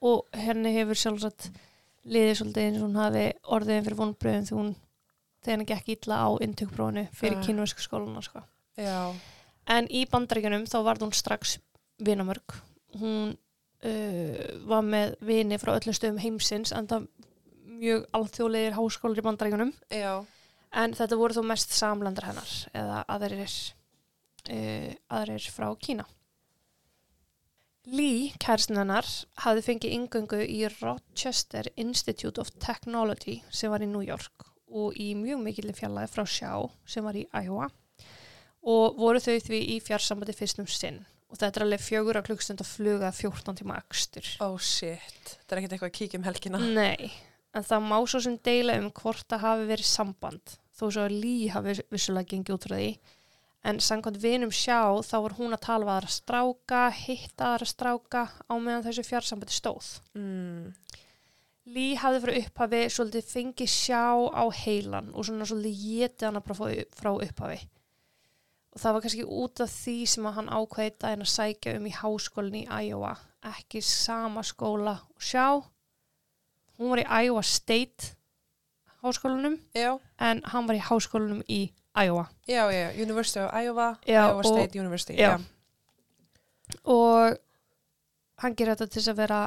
Og 0.00 0.28
henni 0.30 0.70
hefur 0.76 0.94
sjálfsagt 0.94 1.48
liðið 2.06 2.36
svolítið 2.38 2.66
eins 2.68 2.76
og 2.78 2.84
hún 2.86 2.98
hafi 3.00 3.22
orðið 3.50 3.80
fyrir 3.88 3.96
vonbröðum 3.98 4.44
þegar 4.46 4.58
hún 4.60 4.68
þegar 5.42 5.52
henni 5.56 5.66
gekk 5.66 5.88
illa 5.96 6.18
á 6.22 6.28
inntökuprófinu 6.46 7.02
fyrir 7.18 7.34
Ja. 7.34 7.40
uh. 7.40 7.46
kynversku 7.48 7.82
skóluna 7.82 8.22
sko. 8.22 8.42
já, 8.78 9.14
En 9.66 9.88
í 9.90 10.04
bandaríkjunum 10.06 10.68
þá 10.70 10.76
varð 10.86 11.02
hún 11.02 11.12
strax 11.18 11.58
vinamörg. 11.98 12.54
Hún 13.00 13.34
uh, 13.34 14.68
var 14.70 14.86
með 14.86 15.16
vini 15.20 15.58
frá 15.58 15.74
öllum 15.74 15.94
stöðum 15.98 16.22
heimsins 16.22 16.70
en 16.72 16.86
það 16.86 17.08
mjög 17.78 18.06
alþjóðlegir 18.14 18.78
háskólar 18.78 19.18
í 19.18 19.26
bandaríkjunum. 19.26 19.72
já, 19.90 20.14
En 20.72 20.94
þetta 20.96 21.16
voru 21.16 21.38
þó 21.38 21.44
mest 21.48 21.72
samlandar 21.72 22.28
hennar 22.28 22.52
eða 22.76 23.02
aðrir, 23.08 23.56
uh, 24.52 24.92
aðrir 25.18 25.48
frá 25.54 25.68
Kína. 25.80 26.06
Lee, 27.88 28.34
kærstin 28.36 28.76
hennar, 28.76 29.06
hafði 29.40 29.64
fengið 29.64 29.94
ingöngu 29.96 30.42
í 30.44 30.60
Rochester 30.74 31.70
Institute 31.80 32.40
of 32.42 32.50
Technology 32.60 33.38
sem 33.48 33.72
var 33.72 33.80
í 33.80 33.88
New 33.88 34.04
York 34.04 34.44
og 34.68 34.96
í 35.00 35.14
mjög 35.16 35.40
mikilvæg 35.46 35.78
fjallaði 35.78 36.12
frá 36.12 36.26
Sjá 36.28 36.52
sem 36.84 37.06
var 37.06 37.16
í 37.16 37.24
Iowa 37.32 37.70
og 38.68 38.98
voru 38.98 39.22
þau 39.24 39.38
því 39.40 39.62
í 39.72 39.78
fjarsambandi 39.80 40.36
fyrst 40.36 40.60
um 40.60 40.68
sinn 40.68 41.00
og 41.28 41.40
þetta 41.40 41.60
er 41.60 41.64
alveg 41.66 41.84
fjögur 41.84 42.18
að 42.20 42.28
klukkstund 42.28 42.62
að 42.64 42.70
fluga 42.74 43.10
14 43.12 43.58
tíma 43.60 43.78
akstur. 43.80 44.28
oh 44.44 44.56
shit, 44.60 45.34
þetta 45.34 45.54
er 45.54 45.60
ekkert 45.62 45.74
eitthvað 45.76 45.90
að 45.90 45.98
kíkja 45.98 46.20
um 46.20 46.28
helgina. 46.28 46.60
Nei, 46.60 47.10
en 47.58 47.66
það 47.66 47.86
má 47.90 47.96
svo 48.06 48.20
sem 48.24 48.38
deila 48.46 48.78
um 48.80 48.90
hvort 49.02 49.26
það 49.28 49.44
hafi 49.46 49.68
verið 49.72 49.88
samband 49.90 50.56
þó 50.78 50.84
svo 50.94 51.04
að 51.08 51.16
Lee 51.22 51.48
hafi 51.54 51.74
vissulega 51.90 52.30
gengið 52.32 52.54
út 52.56 52.66
frá 52.68 52.76
því 52.78 52.90
en 53.68 53.80
samkvæmt 53.82 54.20
vinum 54.22 54.52
sjá 54.54 54.78
þá 55.04 55.16
var 55.24 55.34
hún 55.40 55.56
að 55.56 55.64
tala 55.66 55.88
við 55.88 55.94
aðra 55.96 56.12
stráka 56.14 56.82
hitta 56.94 57.48
aðra 57.52 57.66
stráka 57.72 58.22
á 58.46 58.54
meðan 58.56 58.84
þessu 58.86 59.06
fjarsambandi 59.08 59.56
stóð 59.58 59.88
Mm. 60.14 60.70
Lee 61.68 61.98
hafði 62.00 62.20
frá 62.22 62.30
upphafi 62.40 62.78
svolítið 62.94 63.26
fengið 63.28 63.68
sjá 63.68 64.04
á 64.32 64.44
heilan 64.62 65.10
og 65.12 65.26
svona 65.28 65.44
svolítið 65.44 65.82
getið 65.82 66.24
hana 66.30 66.40
bara 66.40 66.56
frá- 66.96 67.18
upphafi. 67.26 67.58
Og 68.72 68.80
það 68.80 68.94
var 68.96 69.02
kannski 69.04 69.26
út 69.42 69.60
af 69.60 69.74
því 69.74 69.96
sem 70.08 70.28
að 70.30 70.36
hann 70.38 70.48
ákveði 70.48 70.94
daginn 71.04 71.26
að 71.26 71.32
sækja 71.34 71.74
um 71.76 71.88
í 71.90 71.92
háskólinni 71.98 72.62
í 72.64 72.88
Iowa. 72.88 73.10
Ekki 73.52 73.82
sama 73.84 74.40
skóla 74.48 74.94
og 75.12 75.20
sjá. 75.20 75.44
Hún 76.78 76.90
var 76.92 77.02
í 77.02 77.06
Iowa 77.26 77.42
State 77.42 78.14
háskólanum 79.02 79.58
Já, 79.74 79.98
en 80.20 80.42
hann 80.44 80.66
var 80.68 80.76
í 80.78 80.82
háskólanum 80.82 81.42
í 81.48 81.72
Iowa. 81.98 82.28
já, 82.46 82.64
já, 82.70 82.92
University 83.02 83.40
of 83.40 83.52
Iowa, 83.54 83.98
Iowa 84.06 84.34
og- 84.38 84.44
State 84.46 84.78
University. 84.78 85.16
Já. 85.18 85.38
Og 86.84 87.36
hann 88.42 88.54
gerir 88.54 88.76
þetta 88.76 88.88
til 88.92 89.02
að 89.12 89.16
vera 89.22 89.40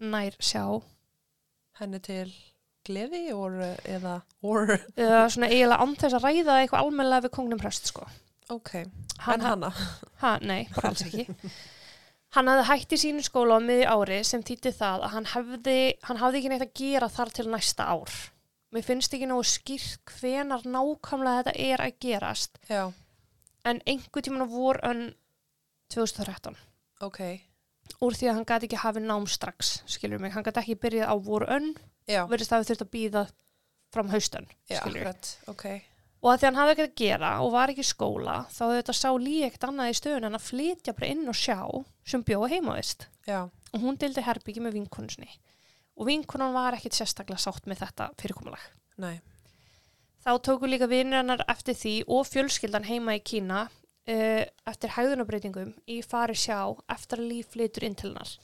nær 0.00 0.36
sjá 0.40 0.62
Henni 1.78 2.00
til 2.02 2.32
gleði 2.88 3.32
or, 3.36 3.52
eða, 3.84 4.22
or, 4.42 4.66
eða 4.96 5.28
svona 5.30 5.50
eiginlega 5.52 5.78
án 5.84 5.92
þess 6.00 6.16
að 6.16 6.24
ræða 6.24 6.54
eitthvað 6.62 6.80
almennilega 6.82 7.26
við 7.28 7.34
kongnum 7.36 7.60
prest 7.60 7.86
sko. 7.92 8.06
ok, 8.50 8.70
Hann, 9.18 9.34
en 9.34 9.46
hana. 9.46 9.70
ha, 10.22 10.38
nei, 10.40 10.66
bara 10.74 10.88
alls 10.88 11.02
ekki. 11.04 11.26
Hann 12.38 12.46
hafði 12.46 12.66
hætt 12.68 12.92
í 12.94 12.96
sínu 13.02 13.22
skóla 13.26 13.56
á 13.58 13.60
miði 13.66 13.86
ári 13.90 14.20
sem 14.22 14.44
þýtti 14.46 14.70
það 14.78 15.08
að 15.08 15.14
hann 15.16 15.24
hefði, 15.32 15.78
hann 16.06 16.20
hafði 16.20 16.38
ekki 16.38 16.50
neitt 16.52 16.64
að 16.68 16.76
gera 16.78 17.08
þar 17.10 17.32
til 17.34 17.46
næsta 17.50 17.86
ár. 17.90 18.12
Mér 18.70 18.84
finnst 18.86 19.16
ekki 19.16 19.26
nógu 19.26 19.46
skýrt 19.48 20.12
hvenar 20.20 20.62
nákvæmlega 20.62 21.40
þetta 21.40 21.54
er 21.66 21.82
að 21.82 21.96
gerast. 22.04 22.60
Já, 22.70 22.84
en 23.66 23.82
einhver 23.90 24.22
tíman 24.22 24.46
á 24.46 24.48
vorönn 24.54 25.02
2013 25.90 26.54
ok, 27.08 27.20
úr 28.04 28.16
því 28.16 28.30
að 28.30 28.38
hann 28.38 28.48
gæti 28.48 28.68
ekki 28.68 28.80
hafið 28.84 29.08
nám 29.08 29.26
strax, 29.30 29.74
skilur 29.90 30.22
mig. 30.22 30.34
Hann 30.36 30.46
gæti 30.46 30.62
ekki 30.62 30.78
byrjað 30.84 31.10
á 31.10 31.16
vorönn, 31.18 31.72
já, 32.06 32.22
verðist 32.30 32.54
það 32.54 32.62
við 32.62 32.70
þurft 32.70 32.86
að 32.86 32.92
býða 32.94 33.26
fram 33.94 34.12
haustönn, 34.12 34.50
já, 34.68 34.78
skilur 34.78 35.00
mig. 35.00 35.08
akkurat, 35.08 35.32
ok, 35.50 35.66
Og 36.18 36.32
að 36.32 36.40
því 36.40 36.48
hann 36.48 36.58
hafði 36.58 36.74
ekkert 36.74 36.90
að 36.90 36.98
gera 36.98 37.30
og 37.44 37.52
var 37.54 37.70
ekki 37.70 37.84
í 37.84 37.88
skóla, 37.88 38.36
þá 38.50 38.62
hefði 38.64 38.80
þetta 38.80 38.96
sá 38.98 39.08
ekkert 39.46 39.66
annað 39.68 39.90
í 39.92 39.98
stöðun 40.00 40.28
en 40.28 40.38
að 40.38 40.46
flytja 40.48 40.94
bara 40.96 41.10
inn 41.12 41.30
og 41.30 41.38
sjá 41.38 41.58
sem 42.08 42.24
bjóða 42.26 42.50
heimavist. 42.56 43.06
Og 43.70 43.84
hún 43.84 43.98
dildi 44.00 44.24
herbyggi 44.26 44.64
með 44.64 44.78
vinkonusni. 44.80 45.28
Og 45.98 46.08
vinkonan 46.08 46.54
var 46.56 46.74
ekkert 46.74 46.98
sérstaklega 46.98 47.42
sátt 47.42 47.68
með 47.70 47.84
þetta 47.84 48.10
fyrirkomulag. 48.18 48.64
nei, 48.98 49.20
Þá 50.24 50.32
tóku 50.42 50.66
líka 50.66 50.88
vinir 50.90 51.20
hennar 51.20 51.44
eftir 51.48 51.76
því 51.78 51.94
og 52.10 52.26
fjölskyldan 52.26 52.84
heima 52.88 53.14
í 53.16 53.22
Kína 53.24 53.68
uh, 53.68 54.42
eftir 54.68 54.94
hægðunabreitingum 54.96 55.70
í 55.88 56.00
fari 56.02 56.34
sjá 56.36 56.74
eftir 56.90 57.22
að 57.22 57.30
líf 57.30 57.54
flytur 57.54 57.86
inn 57.86 57.96
til 57.98 58.10
hennar. 58.10 58.34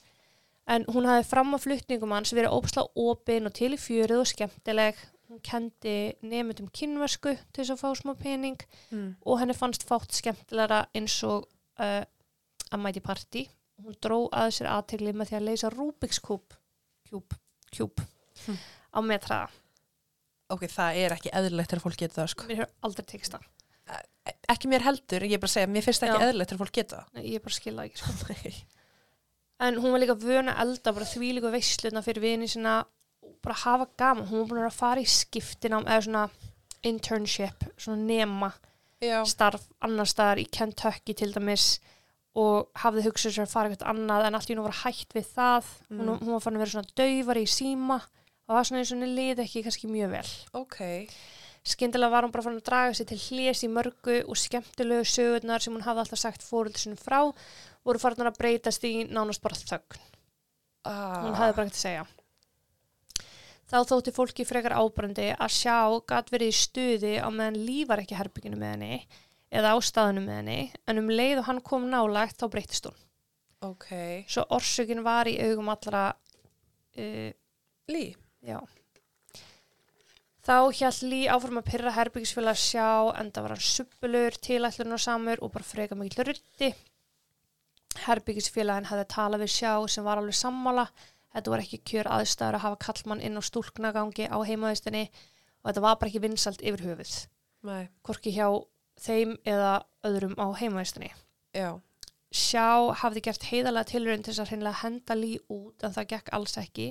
En 0.64 0.86
hún 0.88 1.04
hafði 1.08 1.26
fram 1.28 1.52
á 1.52 1.58
flutningum 1.60 2.14
hans 2.14 2.32
verið 2.32 2.54
ópsla 2.56 2.86
opin 2.96 3.50
og 3.50 3.52
til 3.58 3.74
í 3.76 3.80
fjörið 3.80 4.22
og 4.22 4.30
skemmtileg. 4.30 5.02
Hún 5.28 5.40
kendi 5.40 6.12
nefndum 6.22 6.68
kynversku 6.74 7.32
til 7.34 7.62
þess 7.62 7.72
að 7.74 7.80
fá 7.80 7.90
smá 7.96 8.12
pening 8.20 8.58
mm. 8.90 9.06
og 9.24 9.38
henni 9.40 9.56
fannst 9.56 9.86
fátt 9.88 10.12
skemmtilegra 10.12 10.82
eins 10.94 11.16
og 11.26 11.46
uh, 11.80 12.02
að 12.70 12.82
mæti 12.84 13.00
partí. 13.04 13.46
Hún 13.80 13.96
dró 14.04 14.24
að 14.30 14.50
sér 14.58 14.68
aðtegli 14.70 15.14
með 15.16 15.30
því 15.32 15.38
að 15.38 15.46
leysa 15.48 15.70
Rubik's 15.72 16.20
kúp, 16.22 16.54
kjúp, 17.08 17.34
kjúp 17.74 18.04
Hm. 18.44 18.56
á 18.90 18.98
metraða. 19.06 19.50
ok, 20.50 20.64
það 20.70 20.96
er 21.00 21.12
ekki 21.16 21.30
eðlilegt 21.32 21.70
þegar 21.70 21.82
fólk 21.84 21.98
geta 22.00 22.16
það, 22.20 22.30
sko. 22.32 22.46
Mér 22.50 22.60
hefur 22.60 22.72
aldrei 22.88 23.04
tekist 23.12 23.36
það. 23.36 23.44
Ekki 24.54 24.70
mér 24.72 24.84
heldur, 24.86 25.24
ég 25.26 25.36
er 25.36 25.40
bara 25.42 25.50
að 25.50 25.54
segja, 25.54 25.70
mér 25.70 25.84
finnst 25.84 26.02
það 26.02 26.10
ekki 26.10 26.26
eðlilegt 26.26 26.50
þegar 26.52 26.62
fólk 26.64 26.74
geta 26.78 27.00
Nei, 27.14 27.22
ég 27.30 27.44
bara 27.44 27.56
skilða 27.56 27.84
ekki. 27.88 28.00
Sko. 28.00 28.14
það. 28.24 28.58
En 29.64 29.78
hún 29.80 29.94
var 29.94 30.02
líka 30.02 30.16
vöna 30.18 30.54
að 30.56 30.64
elda 30.66 30.94
bara 30.96 31.08
því 31.08 31.30
líka 31.38 31.52
veisluna 31.54 32.02
fyrir 32.04 32.24
vini 32.24 32.48
sína 32.50 32.74
og 33.24 33.34
bara 33.42 33.54
hafa 33.64 33.86
gaman. 33.98 34.26
Hún 34.28 34.44
var 34.44 34.48
búin 34.52 34.66
að 34.68 34.76
fara 34.78 35.00
í 35.00 35.08
skiptina 35.08 35.80
eða 35.84 36.02
svona 36.06 36.24
internship, 36.84 37.64
svona 37.80 38.02
nema 38.04 38.52
Já, 39.04 39.22
starf 39.28 39.64
annar 39.84 40.08
staðar 40.08 40.40
í 40.40 40.46
Kentucky 40.50 41.14
til 41.16 41.32
dæmis 41.34 41.78
og 42.34 42.70
hafði 42.82 43.04
hugsað 43.06 43.34
sér 43.36 43.44
að 43.46 43.52
fara 43.52 43.70
eitthvað 43.70 43.90
annað 43.92 44.26
en 44.26 44.34
allt 44.38 44.50
í 44.50 44.54
hún 44.56 44.64
var 44.66 44.78
hægt 44.84 45.14
við 45.14 45.26
það. 45.36 45.64
Hún, 45.90 46.04
Mm. 46.08 46.18
hún 46.22 46.32
var 46.32 46.40
fann 46.40 46.54
að 46.56 46.62
vera 46.64 46.70
svona 46.74 46.94
daufari 46.96 47.42
í 47.44 47.50
síma 47.50 47.98
og 48.00 48.48
það 48.48 48.54
var 48.58 48.64
svona 48.64 48.78
eins 48.80 48.92
og 48.92 48.98
henni 48.98 49.14
liði 49.16 49.44
ekki 49.44 49.62
kannski 49.64 49.88
mjög 49.88 50.10
vel. 50.10 50.30
ok, 50.54 51.08
Skyndilega 51.64 52.10
var 52.10 52.22
hún 52.24 52.32
bara 52.32 52.42
fann 52.44 52.58
að 52.58 52.64
draga 52.64 52.94
sig 52.94 53.06
til 53.06 53.16
hljés 53.18 53.62
í 53.64 53.68
mörgu 53.72 54.28
og 54.28 54.36
skemmtilegu 54.36 55.04
sögurnar 55.08 55.62
sem 55.62 55.72
hún 55.72 55.80
hafði 55.86 56.02
alltaf 56.02 56.18
sagt 56.20 56.42
fóröldur 56.44 56.76
sinni 56.76 56.96
frá 57.00 57.32
voru 57.84 57.98
farnar 57.98 58.28
að 58.32 58.36
breytast 58.36 58.84
í 58.84 59.08
nánast 59.08 59.40
bara 59.40 59.54
þögn. 59.56 59.96
ah. 60.84 61.22
Hún 61.24 61.34
hafði 61.38 61.56
bara 61.56 61.66
ekkert 61.66 61.78
að 61.78 61.86
segja. 61.86 62.06
Þá 63.70 63.78
þótti 63.88 64.12
fólki 64.12 64.44
frekar 64.44 64.76
ábrandi 64.76 65.30
að 65.32 65.54
sjá 65.56 65.78
gat 66.08 66.28
verið 66.32 66.52
í 66.52 66.58
stuði 66.58 67.14
á 67.16 67.28
meðan 67.32 67.62
líf 67.64 67.88
var 67.88 68.02
ekki 68.02 68.18
herbygginu 68.18 68.58
með 68.60 68.74
henni 68.74 68.98
eða 69.54 69.72
á 69.72 69.78
staðinu 69.84 70.24
með 70.26 70.38
henni 70.40 70.58
en 70.90 71.00
um 71.00 71.10
leið 71.10 71.40
og 71.40 71.48
hann 71.48 71.62
kom 71.64 71.88
nálægt 71.90 72.40
þá 72.42 72.46
breytist 72.52 72.88
hún. 72.90 73.00
ok, 73.64 73.88
Svo 74.28 74.44
orsökin 74.52 75.04
var 75.06 75.30
í 75.30 75.38
augum 75.40 75.70
allra, 75.72 76.10
uh, 76.98 77.30
Lí, 77.88 78.04
já. 78.44 78.58
Þá 80.44 80.56
hjælt 80.76 81.04
Lí 81.08 81.22
áfram 81.32 81.60
að 81.60 81.68
pyrra 81.70 81.92
herbyggisfélag 81.96 82.58
sjá 82.60 83.12
en 83.16 83.30
það 83.32 83.46
var 83.46 83.54
hann 83.54 83.64
suppulur, 83.64 84.36
tilætlun 84.44 84.98
samur 85.00 85.40
og 85.40 85.52
bara 85.54 85.64
freka 85.64 85.96
mikill 85.96 86.26
rutti. 86.28 86.68
Herbyggisfélagin 88.04 88.90
hafði 88.90 89.06
talað 89.14 89.44
við 89.44 89.54
sjá 89.54 89.72
sem 89.88 90.04
var 90.04 90.20
alveg 90.20 90.36
sammála. 90.36 90.84
Þetta 91.34 91.50
var 91.50 91.62
ekki 91.64 91.80
kjör 91.90 92.10
aðstæður 92.14 92.58
að 92.58 92.64
hafa 92.64 92.80
kallmann 92.84 93.22
inn 93.26 93.38
á 93.38 93.42
stúlknagangi 93.42 94.28
á 94.30 94.38
heimaðistinni 94.46 95.08
og 95.08 95.70
þetta 95.70 95.82
var 95.82 95.96
bara 95.98 96.12
ekki 96.12 96.22
vinsalt 96.22 96.62
yfir 96.62 96.84
höfuð. 96.86 97.14
Hvorki 98.06 98.34
hjá 98.36 98.46
þeim 99.00 99.34
eða 99.48 99.72
öðrum 100.06 100.36
á 100.38 100.46
heimaðistinni. 100.60 101.10
já, 101.54 101.80
Sjá 102.34 102.94
hafði 102.98 103.22
gert 103.28 103.44
heiðalega 103.46 103.90
tilrönd 103.92 104.26
til 104.26 104.32
þess 104.32 104.42
að 104.42 104.48
hreinlega 104.52 104.80
henda 104.82 105.16
Lí 105.18 105.32
út 105.54 105.84
en 105.86 105.92
það 105.94 106.08
gekk 106.12 106.30
alls 106.34 106.56
ekki. 106.58 106.86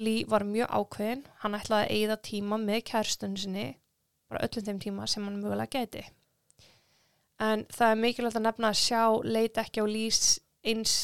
Lí 0.00 0.24
var 0.28 0.44
mjög 0.44 0.70
ákveðin, 0.72 1.24
hann 1.40 1.56
ætlaði 1.56 1.86
að 1.86 1.96
eigða 1.96 2.16
tíma 2.28 2.58
með 2.60 2.82
kærstunni 2.90 3.40
sinni, 3.40 3.66
bara 4.28 4.44
öllum 4.44 4.64
þeim 4.66 4.80
tíma 4.80 5.08
sem 5.08 5.24
hann 5.24 5.40
mögulega 5.40 5.72
geti. 5.78 6.04
En 7.40 7.66
það 7.72 7.92
er 7.92 8.00
mikilvægt 8.00 8.38
að 8.40 8.46
nefna 8.46 8.72
að 8.72 8.80
sjá 8.80 9.02
leita 9.24 9.64
ekki 9.64 9.84
á 9.84 9.86
Lís 9.88 10.20
eins, 10.64 10.96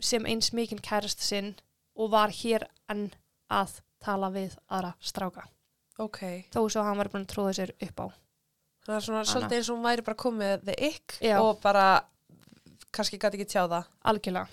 sem 0.00 0.26
eins 0.26 0.52
mikinn 0.56 0.82
kærasta 0.82 1.24
sinn 1.24 1.54
og 1.96 2.12
var 2.14 2.32
hér 2.34 2.66
enn 2.90 3.08
að 3.50 3.80
tala 4.00 4.30
við 4.32 4.56
aðra 4.70 4.94
stráka. 5.00 5.46
ok. 6.00 6.20
Þó 6.52 6.60
svo 6.72 6.84
hann 6.86 6.98
var 7.00 7.10
búin 7.12 7.26
að 7.26 7.32
tróða 7.34 7.56
sér 7.58 7.74
upp 7.76 8.00
á. 8.00 8.06
Það 8.86 8.96
er 8.96 9.04
svona 9.04 9.24
svolítið 9.28 9.58
eins 9.58 9.68
og 9.68 9.76
hún 9.76 9.84
væri 9.84 10.04
bara 10.06 10.16
komið 10.22 10.70
ick 10.78 11.18
Já. 11.20 11.36
og 11.42 11.60
bara 11.60 11.84
kannski 12.90 13.18
gæti 13.20 13.36
ekki 13.38 13.50
tjá 13.52 13.66
það. 13.68 13.90
Algjörlega. 14.08 14.48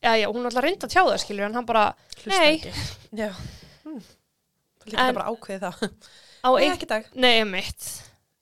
Já, 0.00 0.14
já, 0.16 0.26
hún 0.32 0.48
alltaf 0.48 0.64
reyndi 0.64 0.86
að 0.88 0.94
tjá 0.94 1.02
það, 1.04 1.18
skilur, 1.22 1.46
en 1.46 1.58
hann 1.58 1.68
bara, 1.68 1.84
Hlusta 2.16 2.40
Nei. 2.40 2.72
Já. 3.20 3.30
Hm. 3.84 4.00
Það 4.80 4.92
líka 4.94 5.08
bara 5.20 5.30
ákveðið 5.30 5.66
það. 5.66 5.90
á 6.40 6.48
Nei, 6.56 6.68
ekki 6.70 6.88
dag. 6.88 7.10
Nei, 7.14 7.44
mitt. 7.44 7.88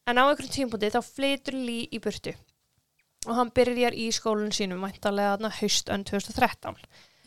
En 0.09 0.21
á 0.23 0.25
einhverjum 0.25 0.55
tímpúti 0.55 0.93
þá 0.95 1.01
flytur 1.05 1.59
Lí 1.59 1.81
í 1.93 2.01
burtu 2.01 2.33
og 3.29 3.37
hann 3.37 3.53
byrjar 3.55 3.97
í 3.97 4.09
skólinn 4.15 4.55
sínum 4.55 4.83
væntanlega 4.85 5.37
þarna 5.37 5.53
haustönn 5.59 6.05
2013 6.09 6.79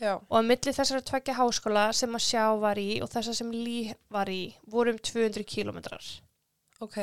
Já. 0.02 0.16
og 0.18 0.36
að 0.40 0.48
milli 0.48 0.74
þessara 0.74 1.04
tveggja 1.06 1.36
háskóla 1.38 1.86
sem 1.94 2.14
að 2.18 2.24
sjá 2.26 2.44
var 2.58 2.80
í 2.82 2.88
og 3.04 3.10
þessar 3.12 3.38
sem 3.38 3.50
Lí 3.54 3.78
var 4.10 4.30
í 4.32 4.42
voru 4.70 4.94
um 4.94 4.98
200 4.98 5.46
kilometrar. 5.46 6.06
Ok. 6.82 6.98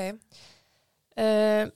Uh, 1.20 1.70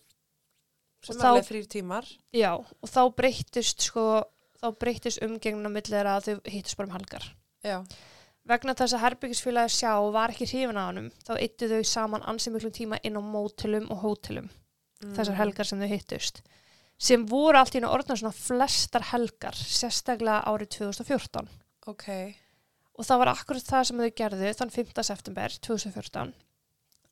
Sem 1.04 1.20
er 1.20 1.28
alveg 1.30 1.48
þrýr 1.48 1.70
tímar. 1.72 2.08
já, 2.32 2.52
og 2.56 2.90
þá 2.90 3.02
breyttist 3.16 3.84
sko, 3.88 4.24
þá 4.60 4.68
breyttist 4.80 5.24
umgengna 5.24 5.72
milli 5.72 5.92
þeirra 5.96 6.18
að 6.20 6.28
þau 6.28 6.52
hittist 6.52 6.80
bara 6.80 6.92
um 6.92 6.98
helgar. 6.98 7.30
Já. 7.64 7.78
Vegna 8.48 8.76
þess 8.76 8.96
að 8.98 9.04
herbyggisfélagi 9.06 9.72
sjá 9.72 9.94
var 10.12 10.32
ekki 10.32 10.48
hrifin 10.50 10.80
á 10.80 10.92
honum, 10.92 11.08
þá 11.24 11.34
yttu 11.40 11.72
þau 11.72 11.84
saman 11.88 12.26
ansi 12.28 12.52
miklum 12.52 12.76
tíma 12.76 13.00
inn 13.04 13.20
á 13.20 13.24
mótelum 13.24 13.88
og 13.92 14.04
hótelum. 14.04 14.50
Mm. 15.04 15.16
þessar 15.18 15.40
helgar 15.40 15.68
sem 15.68 15.82
þau 15.82 15.92
hittust 15.92 16.42
sem 16.98 17.26
voru 17.28 17.58
allt 17.60 17.76
í 17.76 17.82
einu 17.82 17.90
orðna 17.92 18.16
svona 18.20 18.36
flestar 18.36 19.04
helgar, 19.12 19.56
sérstaklega 19.58 20.44
árið 20.48 20.70
2014 20.78 21.50
Ok. 21.92 22.08
og 22.96 23.06
það 23.08 23.22
var 23.24 23.32
akkurat 23.34 23.68
það 23.68 23.88
sem 23.90 24.02
þau 24.04 24.12
gerðu 24.22 24.54
þann 24.60 24.74
5. 24.78 25.04
september 25.04 25.56
2014 25.68 26.34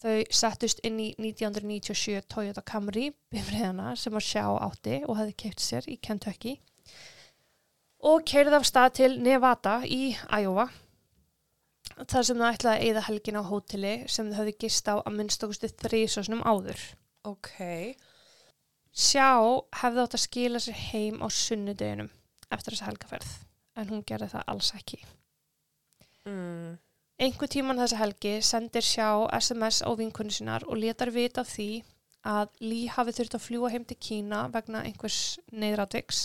þau 0.01 0.15
settust 0.33 0.79
inn 0.87 0.99
í 1.01 1.09
1997 1.19 2.21
Toyota 2.31 2.63
Camry 2.65 3.11
bifriðana 3.33 3.95
sem 3.99 4.15
að 4.17 4.25
sjá 4.31 4.45
átti 4.65 5.01
og 5.05 5.17
hefði 5.19 5.35
keipt 5.43 5.61
sér 5.61 5.89
í 5.91 5.97
Kentucky 6.01 6.55
og 8.01 8.23
keirði 8.25 8.57
af 8.57 8.65
stað 8.65 8.95
til 8.97 9.11
Nevada 9.21 9.81
í 9.85 10.15
Iowa 10.33 10.69
þar 12.09 12.25
sem 12.25 12.39
þau 12.39 12.47
ætlaði 12.49 12.77
að 12.79 12.85
eyða 12.87 13.03
helgin 13.09 13.37
á 13.37 13.43
hóteli 13.45 13.93
sem 14.09 14.31
þau 14.31 14.39
hefði 14.39 14.55
gist 14.63 14.89
á 14.89 14.95
að 14.97 15.17
minnstakusti 15.19 15.69
þrísosnum 15.83 16.41
áður 16.47 16.81
Ok. 17.29 17.51
Sjá 18.91 19.31
hefði 19.81 20.03
átt 20.03 20.17
að 20.17 20.25
skila 20.25 20.59
sér 20.59 20.79
heim 20.91 21.21
á 21.23 21.27
sunnudeginum 21.31 22.09
eftir 22.51 22.75
þessa 22.75 22.89
helgaferð 22.89 23.33
en 23.79 23.91
hún 23.93 24.03
gerði 24.07 24.27
það 24.33 24.47
alls 24.51 24.71
ekki. 24.75 24.99
Mm. 26.27 26.75
Einhver 27.21 27.49
tíman 27.53 27.79
þessa 27.79 28.01
helgi 28.01 28.33
sendir 28.43 28.83
sjá 28.85 29.07
SMS 29.37 29.79
á 29.85 29.89
vinkunni 29.95 30.33
sinnar 30.35 30.65
og 30.67 30.79
letar 30.81 31.13
vita 31.13 31.45
því 31.47 31.69
að 32.27 32.51
Lee 32.61 32.91
hafi 32.91 33.15
þurft 33.17 33.37
að 33.37 33.45
fljúa 33.45 33.71
heim 33.73 33.85
til 33.87 33.97
Kína 33.97 34.43
vegna 34.53 34.83
einhvers 34.85 35.39
neyðratviks 35.53 36.21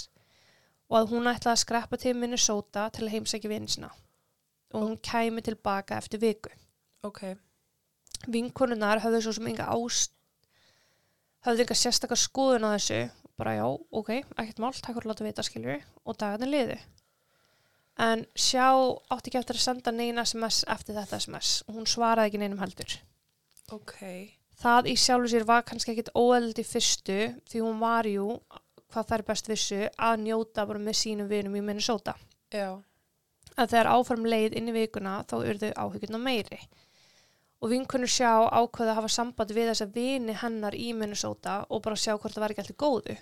og 0.90 0.98
að 1.00 1.14
hún 1.14 1.30
ætlaði 1.30 1.54
að 1.54 1.62
skreppa 1.62 2.00
til 2.02 2.16
Minnesota 2.18 2.88
til 2.94 3.06
að 3.06 3.14
heimsækja 3.14 3.52
vinsina 3.52 3.92
og 4.74 4.82
hún 4.82 4.98
kæmi 4.98 5.44
tilbaka 5.46 5.96
eftir 6.00 6.20
viku. 6.20 6.50
Ok. 7.06 7.22
Vinkonunnar 8.26 9.00
höfðu 9.04 9.22
svo 9.22 9.36
sem 9.36 9.48
enga 9.52 9.70
ást 9.72 10.12
höfðu 11.46 11.64
enga 11.64 11.78
sérstakar 11.78 12.20
skoðun 12.20 12.66
á 12.66 12.74
þessu 12.74 13.00
bara 13.36 13.56
já, 13.58 13.66
ok, 13.68 14.12
ekkert 14.40 14.60
mál, 14.62 14.72
takk 14.72 14.96
fyrir 14.96 15.04
að 15.04 15.10
láta 15.12 15.26
vita 15.26 15.44
skiljur 15.44 15.82
og 16.04 16.16
dagarnir 16.18 16.52
liðu. 16.52 16.78
En 18.00 18.24
sjá 18.36 18.68
átti 19.12 19.30
ekki 19.30 19.40
eftir 19.40 19.58
að 19.58 19.64
senda 19.64 19.92
neina 19.92 20.24
SMS 20.24 20.64
eftir 20.72 20.96
þetta 20.96 21.20
SMS 21.20 21.52
og 21.66 21.78
hún 21.78 21.88
svaraði 21.88 22.32
ekki 22.32 22.40
neinum 22.42 22.60
heldur. 22.60 22.96
Ok. 23.72 23.94
Það 24.56 24.90
í 24.92 24.96
sjálfu 25.00 25.32
sér 25.32 25.46
var 25.48 25.64
kannski 25.68 25.92
ekkit 25.92 26.12
óeld 26.16 26.60
í 26.60 26.64
fyrstu 26.64 27.18
því 27.48 27.62
hún 27.64 27.80
var 27.80 28.08
jú, 28.08 28.38
hvað 28.92 29.08
þær 29.12 29.24
best 29.30 29.50
vissu, 29.52 29.80
að 29.96 30.20
njóta 30.24 30.64
bara 30.68 30.80
með 30.80 31.00
sínum 31.02 31.28
vinum 31.28 31.56
í 31.58 31.64
Minnesota. 31.64 32.16
Já. 32.52 32.78
Að 33.56 33.72
þegar 33.72 33.92
áfram 33.92 34.28
leið 34.28 34.56
inn 34.56 34.70
í 34.72 34.76
vikuna 34.76 35.18
þá 35.28 35.36
urðu 35.42 35.72
áhyggjurna 35.76 36.20
meiri. 36.20 36.60
Og 37.64 37.72
vinkunur 37.72 38.10
sjá 38.10 38.30
ákveða 38.52 38.92
að 38.92 38.98
hafa 39.00 39.12
samband 39.14 39.52
við 39.56 39.70
þessa 39.70 39.88
vini 39.94 40.34
hennar 40.36 40.76
í 40.76 40.90
Minnesota 40.92 41.62
og 41.70 41.82
bara 41.86 41.96
sjá 41.96 42.12
hvort 42.14 42.34
það 42.34 42.44
var 42.44 42.54
ekki 42.54 42.64
alltaf 42.64 42.80
góðu. 42.82 43.16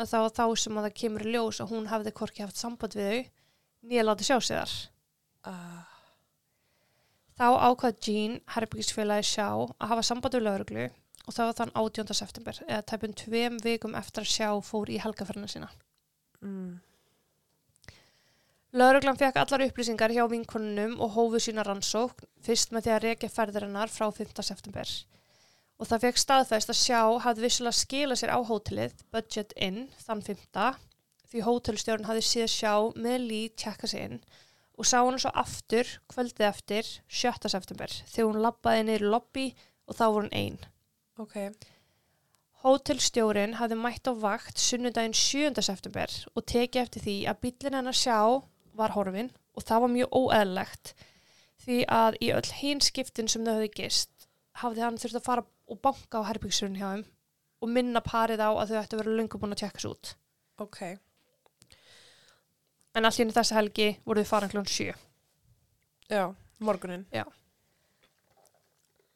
Að 0.00 0.14
var 0.24 0.32
þá 0.34 0.46
sem 0.58 0.78
að 0.78 0.86
það 0.88 1.00
kemur 1.00 1.26
ljós 1.30 1.60
að 1.60 1.74
hún 1.74 1.90
hafði 1.90 2.14
hvorki 2.18 2.42
haft 2.42 2.58
samband 2.58 2.96
við 2.98 3.10
þau 3.10 3.26
nýja 3.90 4.06
láti 4.06 4.26
sjá 4.26 4.38
sig 4.40 4.56
þar. 4.56 4.72
Uh, 5.44 5.82
Þá 7.34 7.46
ákvað 7.66 7.96
Jean, 8.06 8.34
herbyggisfélagi 8.54 9.26
sjá, 9.26 9.48
að 9.50 9.90
hafa 9.90 10.02
samband 10.06 10.36
við 10.36 10.44
lauruglu 10.46 10.84
og 11.24 11.34
það 11.34 11.48
var 11.48 11.56
þann 11.58 11.72
18. 11.80 12.14
september 12.14 12.58
eða 12.68 12.84
tæpum 12.90 13.14
tveim 13.18 13.56
vikum 13.64 13.96
eftir 13.98 14.22
að 14.22 14.30
sjá 14.30 14.48
fór 14.62 14.92
í 14.92 15.00
helgaferðina 15.02 15.50
sína. 15.50 15.70
mm. 16.44 16.74
Lauruglan 18.74 19.14
fekk 19.14 19.36
allar 19.38 19.62
upplýsingar 19.68 20.10
hjá 20.10 20.24
vinkonunum 20.26 20.96
og 21.04 21.12
hófu 21.14 21.38
sína 21.38 21.62
rannsókn 21.62 22.26
fyrst 22.42 22.72
með 22.74 22.86
því 22.86 22.90
að 22.90 23.04
rekja 23.04 23.28
ferðirinnar 23.30 23.90
frá 23.94 24.08
5. 24.10 24.32
september. 24.42 24.88
Og 25.78 25.86
það 25.86 26.00
fekk 26.02 26.16
staðfæst 26.18 26.72
að 26.72 26.80
sjá 26.80 27.02
hafði 27.22 27.44
vissulega 27.44 27.78
skila 27.78 28.16
sér 28.18 28.32
á 28.34 28.42
hótelið 28.42 29.04
Budget 29.14 29.52
Inn 29.62 29.84
þann 30.02 30.24
5. 30.26 30.40
því 31.30 31.42
hótelstjórn 31.46 32.08
hafði 32.08 32.24
síða 32.26 32.48
sjá 32.50 32.72
með 33.04 33.28
lít 33.28 33.54
tjekka 33.62 33.90
sig 33.92 34.08
inn 34.08 34.18
og 34.74 34.88
sá 34.90 34.96
hann 35.04 35.20
svo 35.22 35.30
aftur 35.44 35.92
kvöldið 36.10 36.46
eftir 36.48 36.90
7. 37.06 37.46
september 37.54 37.94
þegar 38.00 38.26
hún 38.32 38.42
labbaði 38.42 38.88
niður 38.88 39.04
í 39.06 39.12
lobby 39.12 39.44
og 39.86 40.00
þá 40.00 40.02
voru 40.08 40.24
hún 40.24 40.34
einn. 40.40 40.58
Ok. 41.22 41.36
Hótelstjórin 42.66 43.54
hafði 43.60 43.78
mætt 43.78 44.10
á 44.10 44.12
vakt 44.18 44.58
sunnudaginn 44.58 45.14
7. 45.14 45.62
september 45.62 46.18
og 46.34 46.42
tekið 46.42 46.82
eftir 46.82 47.06
því 47.06 47.16
að 47.30 47.40
bílinn 47.46 47.78
hennar 47.78 48.02
sjá 48.02 48.18
var 48.76 48.94
horfin 48.96 49.30
og 49.54 49.66
það 49.66 49.84
var 49.84 49.92
mjög 49.94 50.16
óeðlegt 50.20 50.94
því 51.64 51.80
að 51.96 52.18
í 52.20 52.30
öll 52.34 52.50
hinn 52.60 52.82
skiptin 52.84 53.30
sem 53.30 53.44
þau 53.46 53.54
hafði 53.56 53.72
gist 53.78 54.28
hafði 54.60 54.84
hann 54.84 55.00
þurft 55.00 55.20
að 55.20 55.26
fara 55.26 55.46
og 55.70 55.80
banka 55.84 56.20
á 56.20 56.28
herbyggsurinn 56.28 56.78
hjá 56.78 56.88
þeim 56.90 57.06
og 57.64 57.72
minna 57.72 58.02
parið 58.04 58.42
á 58.44 58.50
að 58.52 58.72
þau 58.72 58.78
ættu 58.82 58.96
að 58.96 59.02
vera 59.02 59.16
löngu 59.18 59.40
búin 59.40 59.54
að 59.56 59.62
tjekka 59.62 59.82
svo 59.82 59.94
út. 59.94 60.12
Ok. 60.60 60.80
En 62.94 63.08
allt 63.08 63.18
í 63.18 63.24
henni 63.24 63.34
þessa 63.34 63.56
helgi 63.58 63.88
voru 64.04 64.22
þau 64.22 64.30
farin 64.30 64.52
klón 64.52 64.68
7. 64.68 64.92
Já. 66.12 66.24
Morgunin. 66.64 67.06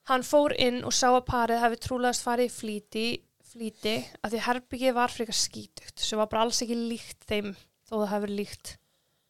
Hann 0.09 0.25
fór 0.25 0.55
inn 0.57 0.81
og 0.89 0.95
sá 0.97 1.11
að 1.11 1.27
parið 1.29 1.63
hafi 1.63 1.81
trúlegast 1.85 2.25
farið 2.25 2.49
í 2.49 2.55
flýti, 2.55 3.07
flýti 3.53 3.97
að 4.25 4.35
því 4.35 4.45
herbyggi 4.47 4.95
var 4.97 5.13
frekar 5.13 5.37
skítugt 5.37 6.01
sem 6.01 6.21
var 6.21 6.31
bara 6.33 6.47
alls 6.47 6.63
ekki 6.65 6.79
líkt 6.79 7.29
þeim 7.29 7.53
þó 7.85 7.95
það 8.01 8.23
verið 8.25 8.41
líkt 8.41 8.73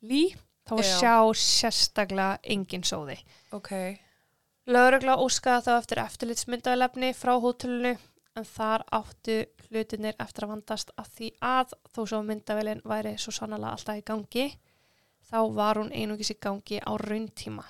lí 0.03 0.35
þá 0.69 0.75
var 0.77 0.85
Já. 0.85 0.99
sjá 0.99 1.15
sérstaklega 1.35 2.39
engin 2.43 2.85
sóði. 2.85 3.19
Ok. 3.57 3.73
Lögregla 4.69 5.17
óskaði 5.17 5.65
þá 5.65 5.73
eftir 5.79 6.03
eftirlitsmyndaðlefni 6.05 7.15
frá 7.17 7.35
hótelinu 7.41 7.95
en 8.37 8.45
þar 8.45 8.85
áttu 8.93 9.41
hlutinir 9.69 10.15
eftir 10.21 10.45
að 10.45 10.53
vandast 10.53 10.93
að 11.01 11.09
því 11.17 11.31
að 11.41 11.73
þó 11.95 12.01
svo 12.05 12.21
myndavélinn 12.23 12.85
væri 12.85 13.17
svo 13.19 13.33
sannlega 13.33 13.73
alltaf 13.73 13.99
í 13.99 14.05
gangi 14.07 14.47
þá 15.29 15.39
var 15.57 15.81
hún 15.81 15.91
einungis 15.93 16.31
í 16.33 16.39
gangi 16.41 16.79
á 16.85 16.93
rauntíma. 17.01 17.65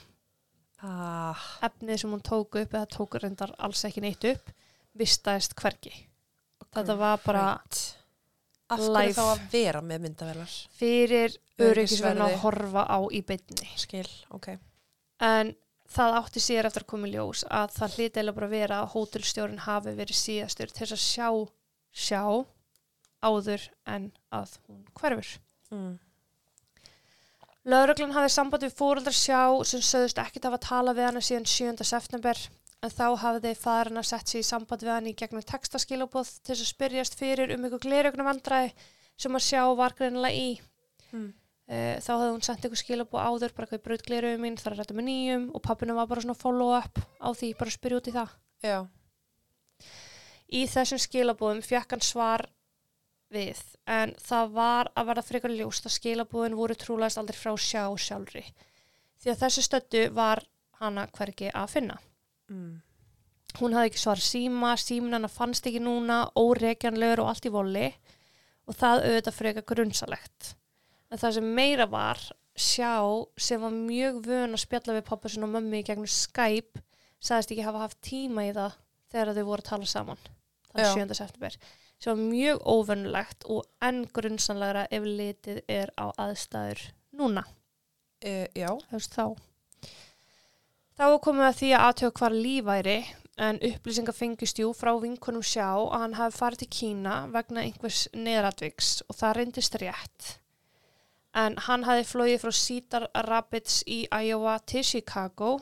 Ah. 0.78 1.34
efnið 1.66 1.96
sem 1.98 2.10
hún 2.14 2.20
tók 2.22 2.54
upp 2.54 2.74
eða 2.74 2.86
tók 2.86 3.16
reyndar 3.18 3.50
alls 3.58 3.80
ekki 3.88 3.98
neitt 4.04 4.22
upp 4.30 4.52
vistaðist 4.94 5.56
hvergi 5.58 5.90
þetta 6.70 6.94
var 6.94 7.18
bara 7.24 7.46
Right. 7.56 7.97
Af 8.68 8.82
hverju 8.84 9.14
þá 9.16 9.22
að 9.24 9.44
vera 9.52 9.80
með 9.84 10.02
myndavelar? 10.04 10.56
fyrir 10.78 11.38
öryggisverðin 11.58 12.26
að 12.26 12.36
horfa 12.42 12.84
á 12.84 12.98
í 13.10 13.22
beinni 13.24 13.70
Skil. 13.80 14.08
Ok. 14.34 14.50
en 15.24 15.54
það 15.88 16.16
átti 16.18 16.42
síðar 16.44 16.68
eftir 16.68 16.84
að 16.84 16.90
koma 16.92 17.08
í 17.08 17.14
ljós 17.14 17.44
að 17.48 17.72
það 17.78 17.94
hlyti 17.96 18.20
eða 18.20 18.34
bara 18.36 18.50
vera 18.52 18.80
að 18.82 18.90
hótelstjórin 18.92 19.62
hafi 19.64 19.94
verið 19.96 20.18
síðastur 20.20 20.74
til 20.76 20.86
að 20.90 21.00
sjá 21.00 21.28
sjá 21.96 22.22
áður 23.24 23.64
en 23.86 24.12
að 24.32 24.58
hún 24.68 24.84
hverfur 24.94 25.38
Mm. 25.68 25.98
Lögreglan 27.68 28.14
hafði 28.16 28.30
samband 28.32 28.62
við 28.64 28.76
fóreldrar 28.78 29.12
sjá 29.16 29.40
sem 29.68 29.82
sögðust 29.84 30.20
ekkert 30.22 30.46
hafa 30.48 30.60
talað 30.64 30.96
við 30.96 31.06
hana 31.10 31.20
síðan 31.26 31.48
7. 31.52 31.84
september 31.84 32.38
en 32.84 32.92
þá 32.94 33.06
hafði 33.22 33.54
faðurinn 33.58 34.00
að 34.00 34.08
sett 34.10 34.30
sig 34.30 34.44
í 34.44 34.46
samband 34.46 34.84
við 34.84 34.94
hann 34.94 35.10
í 35.10 35.16
gegnum 35.18 35.44
textaskilabóð 35.46 36.30
til 36.38 36.54
þess 36.54 36.64
að 36.64 36.70
spyrjast 36.70 37.18
fyrir 37.18 37.52
um 37.54 37.66
ykkur 37.66 37.82
glerjögnum 37.86 38.28
vandræði 38.28 38.72
sem 39.18 39.34
að 39.34 39.46
sjá 39.48 39.62
var 39.78 39.96
greinilega 39.98 40.38
í. 40.38 40.50
Mm. 41.10 41.30
Uh, 41.68 41.96
þá 42.00 42.12
hafði 42.14 42.28
hún 42.32 42.44
sendt 42.46 42.68
ykkur 42.68 42.80
skilabóð 42.80 43.24
áður 43.28 43.56
bara 43.56 43.68
hvað 43.68 43.82
braut 43.84 44.04
glerjögum 44.06 44.44
mín, 44.46 44.60
þar 44.60 44.76
að 44.76 44.82
rætta 44.82 44.94
með 44.96 45.08
nýjum 45.10 45.48
og 45.52 45.64
pappinu 45.66 45.98
var 45.98 46.08
bara 46.08 46.22
svona 46.24 46.38
follow 46.38 46.70
up 46.78 47.02
á 47.20 47.28
því, 47.34 47.50
bara 47.58 47.74
spyrja 47.74 47.98
út 47.98 48.08
í 48.08 48.14
það. 48.14 48.36
Já. 48.64 48.78
Í 50.48 50.62
þessum 50.70 51.02
skilabóðum 51.02 51.60
fekk 51.66 51.92
hann 51.92 52.06
svar 52.06 52.46
við 53.34 53.60
en 53.84 54.14
það 54.22 54.54
var 54.54 54.88
að 54.96 55.10
verða 55.10 55.26
frekar 55.26 55.52
ljóst 55.52 55.88
að 55.88 55.96
skilabóðin 55.98 56.56
voru 56.56 56.76
trúlegast 56.78 57.20
aldrei 57.20 57.36
frá 57.36 57.52
sjá 57.60 57.84
sjálfri. 58.00 58.46
Því 59.18 59.34
að 59.34 59.42
þessu 59.42 59.64
stöddu 59.66 60.04
var 60.16 60.44
hana 60.80 61.08
hvergi 61.12 61.50
að 61.52 61.72
finna. 61.74 61.98
Mm. 62.48 62.76
Hún 63.58 63.74
hafði 63.74 63.90
ekki 63.90 64.00
svarað 64.02 64.26
síma, 64.28 64.74
símin 64.78 65.16
hana 65.16 65.28
fannst 65.32 65.66
ekki 65.66 65.80
núna, 65.82 66.18
óreikjanlegur 66.38 67.24
og 67.24 67.30
allt 67.32 67.48
í 67.48 67.52
voli 67.52 67.86
og 68.68 68.76
það 68.76 69.04
auðvitað 69.06 69.38
frekar 69.38 69.66
grunnsalegt. 69.70 70.52
En 71.08 71.20
það 71.20 71.38
sem 71.38 71.48
meira 71.56 71.86
var 71.88 72.20
sjá 72.58 72.92
sem 73.40 73.62
var 73.62 73.72
mjög 73.72 74.20
vön 74.26 74.56
að 74.56 74.62
spjalla 74.64 74.98
við 74.98 75.06
pappa 75.08 75.30
sinna 75.32 75.46
og 75.48 75.54
mömmu 75.54 75.78
í 75.80 75.84
gegnum 75.86 76.10
Skype 76.10 76.82
sagðist 77.22 77.52
ekki 77.54 77.64
hafa 77.66 77.84
haft 77.86 78.00
tíma 78.04 78.44
í 78.48 78.54
það 78.56 78.74
þegar 79.12 79.34
þau 79.36 79.44
voru 79.48 79.62
að 79.64 79.68
tala 79.70 79.88
saman 79.88 80.18
Já. 80.24 80.82
þann 80.82 81.08
7. 81.08 81.14
september 81.18 81.56
sem 81.98 82.10
var 82.12 82.20
mjög 82.22 82.60
óvönulegt 82.74 83.46
og 83.50 83.64
enn 83.82 84.02
grunnsanlegra 84.14 84.84
ef 84.94 85.06
litið 85.06 85.62
er 85.70 85.94
á 85.98 86.10
aðstæður 86.14 86.82
núna 87.18 87.46
E, 88.18 88.48
já. 88.58 88.72
þú 88.90 88.96
veist, 88.98 89.14
þá. 89.14 89.24
Þá 90.98 91.04
var 91.12 91.20
komið 91.22 91.44
að 91.46 91.58
því 91.60 91.68
að 91.70 91.82
aðtjóða 91.86 92.14
hvar 92.18 92.34
líf 92.34 92.64
væri 92.66 92.94
en 93.46 93.58
upplýsingar 93.68 94.16
fengist 94.18 94.58
jú 94.58 94.72
frá 94.74 94.88
vinkonum 94.98 95.44
sjá 95.46 95.66
að 95.68 95.92
hann 96.02 96.16
hafi 96.18 96.34
farið 96.34 96.62
til 96.64 96.66
Kína 96.74 97.12
vegna 97.30 97.62
einhvers 97.62 98.00
neðratviks 98.18 98.88
og 99.06 99.14
það 99.20 99.34
reyndist 99.38 99.76
rétt. 99.78 100.30
En 101.38 101.54
hann 101.68 101.86
hafi 101.86 102.02
flóið 102.08 102.40
frá 102.42 102.56
Cedar 102.60 103.06
Rapids 103.28 103.84
í 103.86 104.00
Iowa 104.10 104.56
til 104.66 104.82
Chicago 104.88 105.52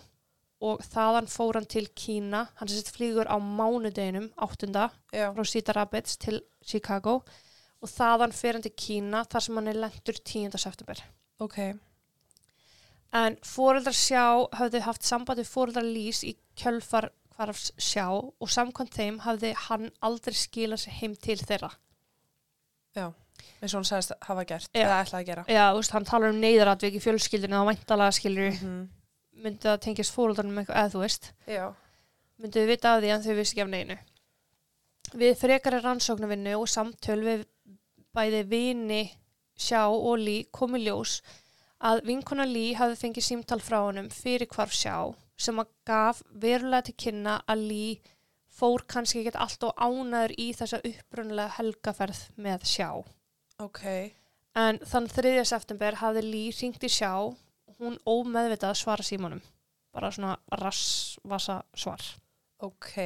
og 0.64 0.80
þaðan 0.88 1.28
fór 1.28 1.58
hann 1.60 1.68
til 1.68 1.90
Kína. 1.92 2.46
Hann 2.56 2.72
sett 2.72 2.88
flýgur 2.94 3.28
á 3.28 3.36
mánudeginum, 3.36 4.30
áttunda, 4.40 4.86
Já. 5.12 5.34
frá 5.36 5.44
Cedar 5.44 5.82
Rapids 5.82 6.16
til 6.16 6.40
Chicago 6.64 7.18
og 7.84 7.92
þaðan 7.92 8.32
fer 8.32 8.56
hann 8.56 8.64
til 8.64 8.72
Kína 8.72 9.26
þar 9.28 9.44
sem 9.44 9.60
hann 9.60 9.68
er 9.68 9.82
lendur 9.84 10.16
10. 10.16 10.56
september. 10.56 11.04
Ok. 11.44 11.60
En 13.14 13.36
fóreldrar 13.46 13.94
sjá 13.94 14.24
hafði 14.58 14.82
haft 14.82 15.06
samband 15.06 15.40
við 15.40 15.50
fóreldrar 15.50 15.86
lýs 15.86 16.24
í 16.26 16.34
kjölfar 16.58 17.10
hvarfs 17.36 17.70
sjá 17.78 18.08
og 18.10 18.50
samkvæmt 18.50 18.96
þeim 18.96 19.20
hafði 19.26 19.52
hann 19.68 19.90
aldrei 20.00 20.34
skilað 20.34 20.82
sér 20.84 20.98
heim 21.00 21.14
til 21.16 21.38
þeirra. 21.38 21.70
eins 23.60 23.72
og 23.74 23.80
hún 23.80 23.88
sagðist 23.88 24.12
hafa 24.24 24.44
gert. 24.48 24.70
Já. 24.72 24.86
Eða 24.86 25.00
ætlaði 25.04 25.22
að 25.22 25.30
gera. 25.30 25.44
Já, 25.48 25.64
þú 25.70 25.80
veist, 25.80 25.96
hann 25.96 26.08
talar 26.08 26.32
um 26.32 26.40
neyðaratvik 26.40 26.96
í 26.96 27.02
fjölskyldinu 27.04 27.58
og 27.60 27.68
væntalega 27.70 28.16
skilur 28.16 28.54
Mm 28.62 28.86
myndi 29.42 29.68
það 29.68 29.82
tengjast 29.84 30.14
fóreldarnum 30.14 30.60
eitthvað, 30.60 30.78
eða 30.80 30.92
þú 30.94 31.02
veist, 31.02 31.30
Já. 31.50 31.64
myndi 32.40 32.62
við 32.62 32.70
vita 32.72 32.94
af 32.94 33.02
því 33.02 33.12
en 33.14 33.24
þau 33.24 33.34
vissi 33.38 33.54
ekki 33.54 33.64
af 33.64 33.72
neginu. 33.72 33.98
Við 35.16 35.34
frekari 35.40 35.80
rannsóknarvinnu 35.84 36.54
og 36.58 36.70
samtöl 36.70 37.20
við 37.24 37.44
bæði 38.16 38.42
vini 38.50 39.02
sjá 39.56 39.84
og 39.86 40.16
lí 40.20 40.38
komi 40.52 40.82
ljós 40.82 41.20
að 41.84 42.02
vinkona 42.08 42.46
Lee 42.48 42.74
hafði 42.78 43.00
fengið 43.02 43.26
símtal 43.26 43.60
frá 43.60 43.80
honum 43.84 44.08
fyrir 44.12 44.48
hvarf 44.52 44.74
sjá 44.74 45.14
sem 45.36 45.58
að 45.60 45.72
gaf 45.88 46.22
verulega 46.32 46.88
til 46.88 46.96
kynna 47.04 47.40
að 47.44 47.64
Lee 47.70 48.14
fór 48.56 48.86
kannski 48.88 49.20
ekkert 49.20 49.40
allt 49.40 49.66
og 49.68 49.76
ánaður 49.76 50.32
í 50.40 50.46
þessa 50.56 50.80
upprunlega 50.80 51.56
helgaferð 51.58 52.22
með 52.40 52.64
sjá. 52.70 52.88
Ok. 53.60 53.82
En 54.56 54.80
þann 54.88 55.10
3. 55.12 55.34
september 55.44 55.98
hafði 56.00 56.24
Lee 56.24 56.54
ringt 56.56 56.86
í 56.86 56.92
sjá 56.92 57.12
og 57.20 57.76
hún 57.76 57.98
ómeðvitað 58.08 58.78
svara 58.80 59.04
símanum. 59.04 59.42
Bara 59.92 60.10
svona 60.12 60.36
rassvasa 60.60 61.60
svar. 61.76 62.00
Ok. 62.64 62.96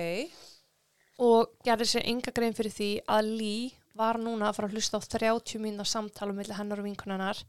Og 1.21 1.51
gerði 1.67 1.89
sér 1.91 2.07
enga 2.09 2.33
grein 2.35 2.55
fyrir 2.55 2.75
því 2.75 2.91
að 3.11 3.33
Lee 3.35 3.71
var 3.99 4.21
núna 4.23 4.49
að 4.49 4.57
fara 4.57 4.71
að 4.71 4.79
hlusta 4.79 5.01
á 5.03 5.11
30 5.19 5.59
mínúna 5.63 5.87
samtalum 5.87 6.39
millir 6.39 6.57
hennar 6.57 6.81
og 6.81 6.87
vinkunarnar 6.87 7.43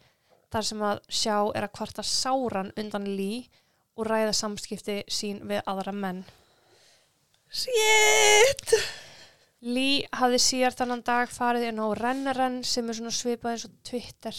þar 0.52 0.68
sem 0.68 0.84
að 0.88 1.02
sjá 1.08 1.36
er 1.56 1.68
að 1.68 1.74
kvarta 1.78 2.06
sáran 2.06 2.74
undan 2.80 3.08
Lee 3.08 3.46
og 3.98 4.08
ræða 4.08 4.34
samskipti 4.36 5.02
sín 5.12 5.42
við 5.48 5.64
aðra 5.70 5.94
menn. 5.96 6.24
Shit! 7.52 8.76
Lee 9.62 10.08
hafði 10.18 10.40
síðar 10.42 10.78
þannan 10.78 11.04
dag 11.06 11.30
farið 11.30 11.68
inn 11.70 11.82
á 11.84 11.88
Rennerenn 12.00 12.62
sem 12.66 12.88
er 12.90 12.98
svona 12.98 13.14
svipað 13.14 13.56
eins 13.56 13.66
og 13.68 13.76
Twitter 13.86 14.38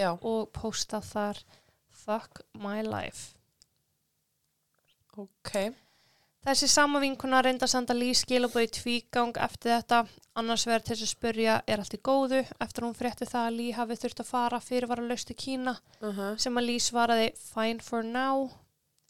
Já. 0.00 0.14
og 0.16 0.48
postað 0.56 1.10
þar 1.10 1.42
Fuck 2.00 2.40
my 2.56 2.80
life. 2.82 3.34
Ok. 5.20 5.52
Þessi 6.40 6.68
sama 6.72 7.00
vinkuna 7.02 7.42
reynda 7.44 7.66
að 7.66 7.72
senda 7.74 7.94
Lee 7.94 8.16
skilabóð 8.16 8.62
í 8.64 8.68
tvígang 8.72 9.36
eftir 9.44 9.74
þetta, 9.74 9.98
annars 10.40 10.62
verður 10.68 10.86
til 10.88 10.96
að 10.96 11.10
spurja 11.10 11.56
er 11.68 11.82
allt 11.82 11.96
í 11.98 12.00
góðu 12.08 12.38
eftir 12.64 12.86
hún 12.86 12.94
frétti 12.96 13.28
það 13.28 13.48
að 13.50 13.56
Lee 13.58 13.74
hafi 13.76 13.96
þurft 14.00 14.22
að 14.24 14.30
fara 14.30 14.60
fyrir 14.64 14.88
var 14.88 15.02
að 15.02 15.10
laustu 15.12 15.34
Kína 15.36 15.74
Uh 16.00 16.14
-huh. 16.16 16.38
sem 16.38 16.56
að 16.56 16.66
Lee 16.66 16.78
svaraði 16.80 17.26
fine 17.36 17.80
for 17.82 18.02
now 18.02 18.48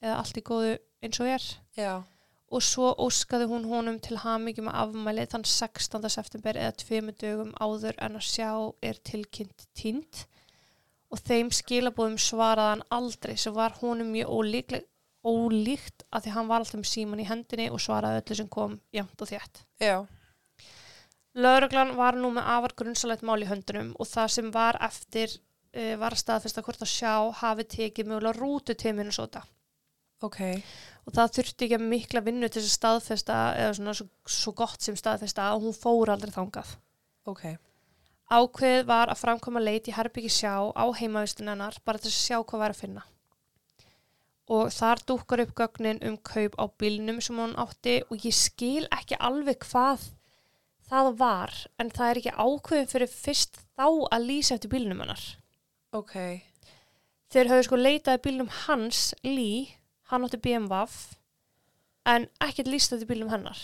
eða 0.02 0.16
allt 0.18 0.36
í 0.36 0.42
góðu 0.42 0.78
eins 1.02 1.20
og 1.20 1.26
er 1.26 1.42
Já. 1.76 2.02
og 2.50 2.62
svo 2.62 2.94
óskaði 2.98 3.46
hún 3.46 3.64
honum 3.68 4.00
til 4.00 4.16
hamingi 4.16 4.60
með 4.60 4.74
afmæli 4.74 5.26
þann 5.26 5.44
16. 5.44 6.08
september 6.10 6.54
eða 6.56 6.72
tveimu 6.82 7.12
dögum 7.12 7.54
áður 7.60 7.94
en 7.98 8.16
að 8.16 8.26
sjá 8.26 8.72
er 8.82 8.94
tilkynnt 9.04 9.66
tínt 9.74 10.26
og 11.12 11.18
þeim 11.18 11.50
skilabóðum 11.50 12.18
svaraði 12.18 12.70
hann 12.74 12.82
aldrei 12.90 13.36
sem 13.36 13.54
var 13.54 13.70
honum 13.80 14.10
mjög 14.12 14.28
ólíkleg, 14.28 14.84
ólíkt 15.26 16.06
að 16.10 16.24
því 16.24 16.32
hann 16.36 16.48
var 16.48 16.62
alltaf 16.62 16.80
með 16.80 16.90
síman 16.90 17.20
í 17.20 17.28
hendinni 17.28 17.68
og 17.70 17.82
svaraði 17.82 18.22
öllu 18.22 18.38
sem 18.38 18.48
kom 18.48 18.78
jæmt 18.94 19.20
og 19.20 19.30
þétt. 19.30 19.62
Já. 19.82 19.96
Lögreglan 21.38 21.94
var 21.98 22.16
nú 22.18 22.32
með 22.34 22.48
afar 22.56 22.74
grunnsalegt 22.80 23.22
mál 23.26 23.38
í 23.44 23.48
höndunum 23.48 23.92
og 24.00 24.08
það 24.10 24.32
sem 24.34 24.50
var 24.54 24.78
eftir 24.82 25.36
uh, 25.36 25.94
var 26.00 26.16
staðfesta 26.18 26.64
hvort 26.66 26.82
að 26.82 26.90
sjá 26.90 27.14
hafi 27.42 27.66
tekið 27.76 28.10
mögulega 28.10 28.40
rútu 28.40 28.74
til 28.74 28.96
Minnesota 28.96 29.44
Ok. 30.26 30.40
og 31.06 31.14
það 31.16 31.34
þurfti 31.36 31.68
ekki 31.68 31.78
mikla 31.80 32.20
vinnu 32.26 32.48
til 32.48 32.60
þess 32.60 32.72
að 32.72 32.78
staðfesta 32.80 33.36
eða 33.60 33.76
svona 33.78 33.94
svo, 33.96 34.08
svo 34.26 34.52
gott 34.58 34.82
sem 34.84 34.98
staðfesta 34.98 35.52
og 35.54 35.68
hún 35.68 35.76
fór 35.76 36.12
aldrei 36.12 36.34
þangað. 36.34 36.74
Ok. 37.30 37.46
Ákveð 38.30 38.84
var 38.86 39.10
að 39.10 39.22
framkoma 39.22 39.62
leit 39.62 39.88
í 39.90 39.94
Herbyggi 39.94 40.30
sjá 40.30 40.52
á 40.70 40.84
heimavistun 40.98 41.50
hennar 41.50 41.78
bara 41.84 41.98
til 41.98 42.10
að 42.10 42.18
sjá 42.18 42.36
hvað 42.42 42.62
var 42.62 42.74
að 42.74 42.82
finna. 42.82 43.06
Og 44.50 44.72
þar 44.74 45.02
dúkkar 45.06 45.44
upp 45.44 45.52
gögnin 45.58 46.00
um 46.06 46.16
kaup 46.26 46.56
á 46.58 46.66
bílnum 46.80 47.20
sem 47.22 47.38
hún 47.38 47.54
átti 47.60 48.00
og 48.10 48.26
ég 48.26 48.34
skil 48.34 48.88
ekki 48.90 49.18
alveg 49.22 49.62
hvað 49.68 50.08
það 50.90 51.10
var 51.20 51.54
en 51.78 51.92
það 51.94 52.10
er 52.10 52.20
ekki 52.20 52.34
ákveðin 52.34 52.90
fyrir 52.90 53.12
fyrst 53.14 53.60
þá 53.78 53.86
að 54.10 54.26
lýsa 54.26 54.56
eftir 54.56 54.72
bílnum 54.72 55.02
hennar. 55.04 55.22
Ok. 55.94 56.16
Þeir 57.30 57.50
höfðu 57.52 57.66
sko 57.68 57.78
leitaði 57.78 58.22
bílnum 58.24 58.50
hans, 58.64 59.12
Lee, 59.22 59.68
hann 60.10 60.26
átti 60.26 60.40
BMW 60.42 60.82
en 62.10 62.26
ekkert 62.42 62.70
lýst 62.70 62.94
eftir 62.96 63.06
bílnum 63.06 63.30
hennar. 63.30 63.60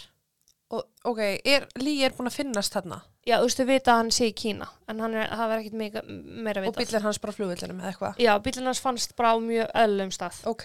Og, 0.74 0.82
ok, 1.06 1.20
er, 1.46 1.66
Lý 1.78 2.00
er 2.02 2.10
búin 2.16 2.26
að 2.26 2.40
finnast 2.40 2.74
þarna 2.74 2.96
Já, 3.26 3.36
þú 3.38 3.44
veist, 3.46 3.58
þau 3.60 3.66
vita 3.68 3.92
að 3.92 3.96
hann 4.00 4.10
sé 4.10 4.26
í 4.26 4.34
Kína 4.34 4.66
en 4.90 5.00
hann 5.00 5.14
er, 5.14 5.28
það 5.30 5.48
verður 5.52 5.62
ekkert 5.62 5.78
meira, 5.78 6.02
meira 6.46 6.60
og 6.62 6.66
vitað. 6.66 6.80
bílinn 6.86 7.02
hans 7.06 7.18
bara 7.22 7.32
flugvillinum 7.36 7.80
eða 7.80 7.90
eitthvað. 7.92 8.18
Já, 8.22 8.32
bílinn 8.42 8.66
hans 8.70 8.80
fannst 8.82 9.14
bara 9.18 9.30
á 9.34 9.36
mjög 9.42 9.70
öllum 9.82 10.10
stað. 10.14 10.40
Ok. 10.50 10.64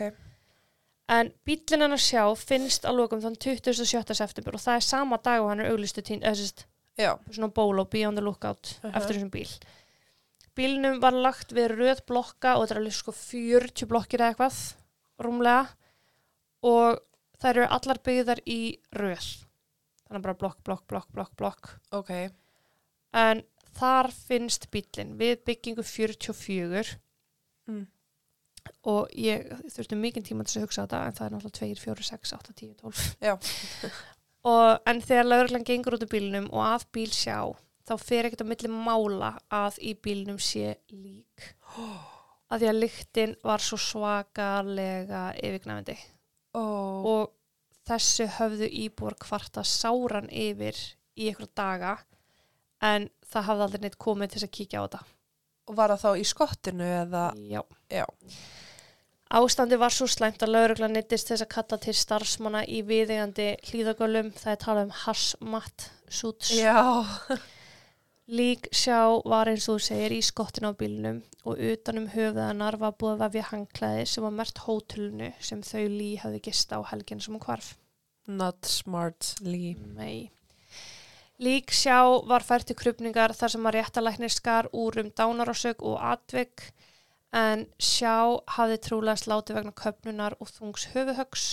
En 1.09 1.31
bílinn 1.45 1.81
hann 1.85 1.93
að 1.97 2.03
sjá 2.05 2.23
finnst 2.37 2.85
að 2.85 2.97
lokum 3.01 3.21
þann 3.21 3.37
27. 3.37 4.13
september 4.17 4.57
og 4.57 4.61
það 4.61 4.75
er 4.79 4.85
sama 4.85 5.17
dag 5.25 5.41
og 5.41 5.49
hann 5.49 5.59
er 5.65 5.71
auglistu 5.73 6.01
tín, 6.05 6.21
eða 6.21 6.37
sérst, 6.41 6.65
svona 6.97 7.49
bólo, 7.53 7.85
be 7.89 8.05
on 8.07 8.15
the 8.15 8.21
lookout 8.25 8.77
Mhm. 8.83 8.95
eftir 8.95 9.15
þessum 9.17 9.31
bíl. 9.33 9.49
Bílnum 10.55 10.99
var 11.01 11.11
lagt 11.13 11.53
við 11.53 11.77
röð 11.77 12.01
blokka 12.05 12.55
og 12.57 12.65
þetta 12.67 12.75
er 12.75 12.81
alveg 12.81 12.93
sko 12.93 13.11
40 13.11 13.85
blokkir 13.87 14.19
eða 14.19 14.33
eitthvað, 14.35 14.75
rúmlega, 15.21 15.67
og 16.63 16.99
þær 17.41 17.49
eru 17.55 17.67
allar 17.69 17.97
byggðar 18.05 18.41
í 18.45 18.77
röð. 18.93 19.45
Þannig 20.11 20.25
bara 20.27 20.35
blokk, 20.41 20.59
blokk, 20.67 20.83
blokk, 20.91 21.07
blokk, 21.15 21.31
blokk. 21.39 21.69
Ok. 21.95 22.11
En 23.15 23.41
þar 23.79 24.11
finnst 24.11 24.67
bílinn 24.73 25.13
við 25.19 25.37
byggingu 25.47 25.85
44 25.87 26.97
Mm. 27.69 27.85
og 28.89 29.11
ég 29.15 29.45
þurfti 29.71 29.95
mikið 29.95 30.23
tíma 30.27 30.43
til 30.43 30.57
að 30.59 30.63
hugsa 30.65 30.83
þetta 30.83 30.97
en 31.07 31.13
það 31.17 31.25
er 31.27 31.33
náttúrulega 31.35 31.59
2, 31.61 31.81
4, 31.83 32.03
6, 32.07 32.31
8, 32.35 32.53
10, 32.57 32.71
12 32.81 33.03
Já. 33.21 33.33
og, 34.51 34.81
en 34.89 35.01
þegar 35.05 35.29
lauruglan 35.29 35.65
gengur 35.69 35.95
út 35.95 36.03
úr 36.05 36.11
bílnum 36.11 36.49
og 36.51 36.63
að 36.65 36.85
bíl 36.97 37.11
sjá 37.13 37.37
þá 37.87 37.93
fer 38.01 38.27
ekkert 38.27 38.43
á 38.43 38.51
milli 38.51 38.71
mála 38.73 39.31
að 39.53 39.77
í 39.79 39.93
bílnum 40.03 40.41
sé 40.41 40.75
lík 40.89 41.47
að 42.51 42.65
því 42.65 42.69
að 42.73 42.79
lyktin 42.81 43.37
var 43.45 43.63
svo 43.63 43.77
svakalega 43.81 45.23
yfirgnæfandi 45.37 45.95
Ó. 46.57 46.65
og 47.07 47.31
þessu 47.89 48.27
höfðu 48.37 48.69
íbúar 48.85 49.17
kvarta 49.21 49.63
sáran 49.67 50.29
yfir 50.29 50.77
í 51.17 51.29
einhverja 51.29 51.55
daga 51.57 51.95
en 52.81 53.09
það 53.31 53.47
hafði 53.49 53.65
aldrei 53.67 53.83
neitt 53.85 53.99
komið 54.01 54.31
til 54.31 54.39
þess 54.39 54.49
að 54.49 54.55
kíkja 54.57 54.81
á 54.81 54.85
þetta 54.85 55.01
Og 55.69 55.77
var 55.77 55.93
það 55.93 56.01
þá 56.03 56.19
í 56.19 56.25
skottinu 56.27 56.87
eða? 57.05 57.21
Já. 57.47 57.61
Já. 57.91 58.03
Ástandi 59.31 59.77
var 59.79 59.93
svo 59.95 60.07
slæmt 60.11 60.41
að 60.43 60.51
lauruglan 60.57 60.91
neittist 60.97 61.29
þess 61.31 61.45
að 61.45 61.51
kalla 61.53 61.77
til 61.79 61.93
starfsmanna 61.95 62.65
í 62.67 62.81
viðegandi 62.83 63.45
hlýðagölum. 63.69 64.33
Það 64.35 64.51
er 64.51 64.59
talað 64.65 64.89
um 64.89 64.95
hasmat 65.05 65.87
suits. 66.11 66.51
Já. 66.57 66.81
Lík 68.31 68.69
sjá 68.71 69.19
var 69.27 69.49
eins 69.51 69.65
og 69.67 69.75
þú 69.75 69.83
segir 69.83 70.13
í 70.15 70.21
skottinu 70.23 70.69
á 70.71 70.79
bílnum 70.79 71.17
og 71.43 71.57
utanum 71.67 72.05
höfðanar 72.13 72.77
var 72.79 72.93
búið 72.95 73.17
að 73.17 73.23
vefja 73.25 73.47
hangklæði 73.49 74.05
sem 74.07 74.23
var 74.23 74.35
mert 74.37 74.61
hótelunu 74.63 75.27
sem 75.43 75.59
þau 75.67 75.81
lí 75.91 76.07
hafði 76.21 76.39
gist 76.45 76.71
á 76.71 76.79
helgin 76.93 77.19
sem 77.19 77.35
hún 77.35 77.43
hvarf. 77.43 77.73
Not 78.31 78.69
smart, 78.71 79.33
Lý. 79.43 79.73
Nei. 79.97 80.31
Lík 81.43 81.75
sjá 81.75 81.97
var 82.29 82.45
fært 82.47 82.69
til 82.69 82.77
krupningar 82.79 83.35
þar 83.35 83.51
sem 83.51 83.67
að 83.67 83.75
réttalæknir 83.81 84.31
skar 84.31 84.71
úr 84.71 85.01
um 85.03 85.11
dánarásök 85.11 85.83
og 85.83 85.99
atvik 85.99 86.69
en 87.35 87.65
sjá 87.83 88.39
hafði 88.55 88.79
trúlega 88.85 89.19
sláti 89.19 89.59
vegna 89.59 89.75
köpnunar 89.75 90.39
og 90.39 90.55
þungs 90.55 90.87
höfuhögs. 90.93 91.49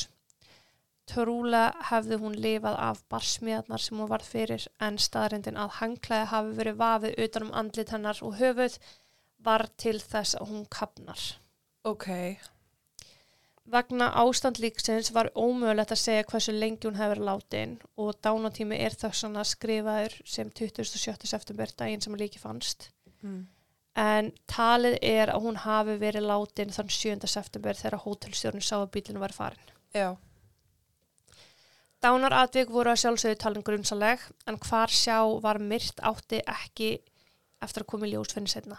Trúlega 1.09 1.87
hefði 1.88 2.18
hún 2.21 2.37
lifað 2.37 2.77
af 2.85 3.03
barsmiðarnar 3.12 3.81
sem 3.81 4.01
hún 4.01 4.11
varð 4.11 4.29
fyrir 4.29 4.66
en 4.85 4.99
staðrindin 5.01 5.57
að 5.57 5.79
hangklæði 5.79 6.31
hafi 6.35 6.55
verið 6.59 6.81
vafið 6.83 7.18
utanum 7.25 7.55
andlit 7.57 7.92
hennar 7.94 8.21
og 8.27 8.37
höfuð 8.40 8.77
var 9.49 9.68
til 9.81 9.97
þess 10.03 10.37
að 10.37 10.53
hún 10.53 10.66
kapnar. 10.68 11.23
Ok. 11.88 12.09
Vegna 13.68 14.09
ástand 14.16 14.61
líksins 14.62 15.11
var 15.12 15.29
ómögulegt 15.37 15.92
að 15.92 16.01
segja 16.01 16.27
hversu 16.29 16.55
lengi 16.57 16.88
hún 16.88 17.01
hefur 17.01 17.21
látin 17.21 17.77
og 18.01 18.16
dánatími 18.25 18.79
er 18.81 18.97
þess 18.97 19.27
að 19.29 19.42
skrifaður 19.51 20.14
sem 20.25 20.51
27. 20.51 21.29
september 21.29 21.73
daginn 21.77 22.05
sem 22.05 22.16
líki 22.16 22.40
fannst. 22.40 22.90
Mm. 23.21 23.42
En 23.99 24.31
talið 24.49 24.97
er 25.03 25.33
að 25.33 25.44
hún 25.44 25.61
hafi 25.64 25.99
verið 26.01 26.29
látin 26.31 26.73
þann 26.73 26.92
7. 26.97 27.29
september 27.29 27.77
þegar 27.77 28.03
hótelstjórnum 28.05 28.64
sá 28.64 28.79
að 28.79 28.90
bílinu 28.97 29.21
var 29.21 29.37
farin. 29.37 29.73
Já. 29.97 30.16
Dánaratvik 31.98 32.70
voru 32.70 32.92
að 32.92 33.00
sjálfsögðu 33.02 33.38
talin 33.42 33.64
grunsaleg 33.66 34.22
en 34.46 34.58
hvar 34.62 34.92
sjá 34.94 35.18
var 35.42 35.58
myrt 35.58 35.98
átti 36.06 36.38
ekki 36.46 36.92
eftir 37.64 37.82
að 37.82 37.90
koma 37.90 38.06
í 38.06 38.12
ljós 38.12 38.30
fyrir 38.37 38.52
setna. 38.52 38.78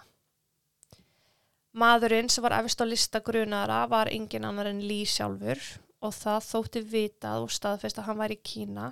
Maðurinn 1.75 2.31
sem 2.31 2.43
var 2.45 2.55
efst 2.57 2.79
á 2.79 2.85
lista 2.87 3.19
grunara 3.19 3.83
var 3.91 4.09
engin 4.09 4.47
annar 4.47 4.71
en 4.71 4.79
Lý 4.81 5.03
sjálfur 5.05 5.59
og 5.99 6.15
það 6.15 6.47
þótti 6.47 6.83
vitað 6.93 7.45
og 7.45 7.53
staðfest 7.53 7.99
að 7.99 8.07
hann 8.07 8.21
væri 8.23 8.39
í 8.39 8.45
Kína 8.51 8.87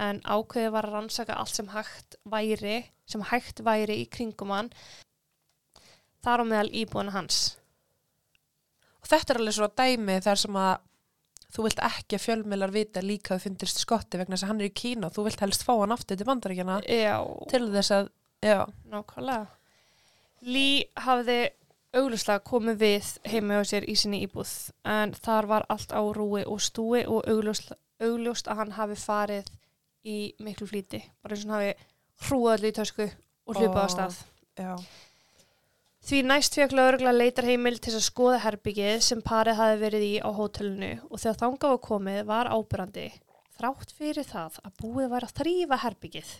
en 0.00 0.22
ákveðið 0.24 0.72
var 0.72 0.88
að 0.88 0.96
rannsaka 0.96 1.36
allt 1.36 1.54
sem 1.56 1.68
hægt 1.72 2.16
væri, 2.24 2.80
sem 3.08 3.22
hægt 3.28 3.62
væri 3.64 4.00
í 4.02 4.08
kringum 4.08 4.52
hann 4.56 4.72
þar 6.24 6.42
á 6.42 6.44
meðal 6.48 6.72
íbúinu 6.72 7.12
hans. 7.14 7.58
Og 9.04 9.12
þetta 9.12 9.34
er 9.34 9.40
alveg 9.40 9.56
svona 9.60 9.76
dæmi 9.78 10.18
þar 10.24 10.42
sem 10.42 10.58
að 10.58 10.74
þú 11.56 11.64
vilt 11.64 11.82
ekki 11.86 12.18
að 12.18 12.24
fjölmiðlar 12.26 12.72
vita 12.74 13.02
líka 13.04 13.36
að 13.36 13.46
fundist 13.46 13.80
skotti 13.80 14.20
vegna 14.20 14.36
þess 14.36 14.44
að 14.44 14.50
hann 14.52 14.60
er 14.60 14.68
í 14.68 14.74
Kína 14.76 15.10
þú 15.14 15.26
vilt 15.26 15.44
helst 15.44 15.64
fá 15.64 15.72
hann 15.80 15.94
aftur 15.94 16.18
til 16.20 16.28
bandaríkjana 16.28 16.80
til 17.50 17.62
þess 17.72 17.94
að, 17.96 18.10
já, 18.44 18.58
nákvæmlega. 18.92 19.46
Lý 20.46 20.68
hafði 21.00 21.38
auglustlega 21.96 22.44
komið 22.44 22.80
við 22.82 23.10
heima 23.30 23.60
á 23.60 23.64
sér 23.64 23.86
í 23.88 23.96
sinni 23.96 24.20
íbúð 24.26 24.52
en 24.84 25.14
þar 25.16 25.48
var 25.48 25.66
allt 25.72 25.94
á 25.96 26.02
rúi 26.04 26.44
og 26.44 26.60
stúi 26.60 27.06
og 27.08 27.24
augljóst 27.24 28.50
að 28.50 28.60
hann 28.60 28.76
hafi 28.76 28.98
farið 29.00 29.48
í 30.06 30.18
miklu 30.44 30.68
flýti 30.68 31.00
bara 31.24 31.36
eins 31.36 31.46
og 31.46 31.54
hann 31.54 31.56
hafi 31.56 32.26
hrúað 32.28 32.58
allir 32.58 32.74
í 32.74 32.76
tösku 32.76 33.06
og 33.08 33.56
hlupað 33.56 33.86
á 33.86 33.88
stað 33.94 34.18
Já. 34.56 34.72
Því 36.06 36.20
næst 36.22 36.54
fekk 36.54 36.74
lögregla 36.76 37.12
leitar 37.14 37.48
heimil 37.48 37.80
til 37.82 37.96
að 37.96 38.04
skoða 38.06 38.42
herbyggið 38.44 39.00
sem 39.02 39.22
parið 39.26 39.58
hafi 39.58 39.80
verið 39.80 40.04
í 40.06 40.12
á 40.22 40.30
hótelinu 40.30 40.92
og 41.08 41.18
þegar 41.18 41.40
þangað 41.40 41.72
var 41.72 41.80
komið 41.88 42.20
var 42.28 42.50
ábyrrandi 42.52 43.06
þrátt 43.56 43.94
fyrir 43.96 44.28
það 44.28 44.60
að 44.62 44.76
búið 44.82 45.08
var 45.10 45.26
að 45.26 45.34
þrýfa 45.40 45.80
herbyggið 45.82 46.30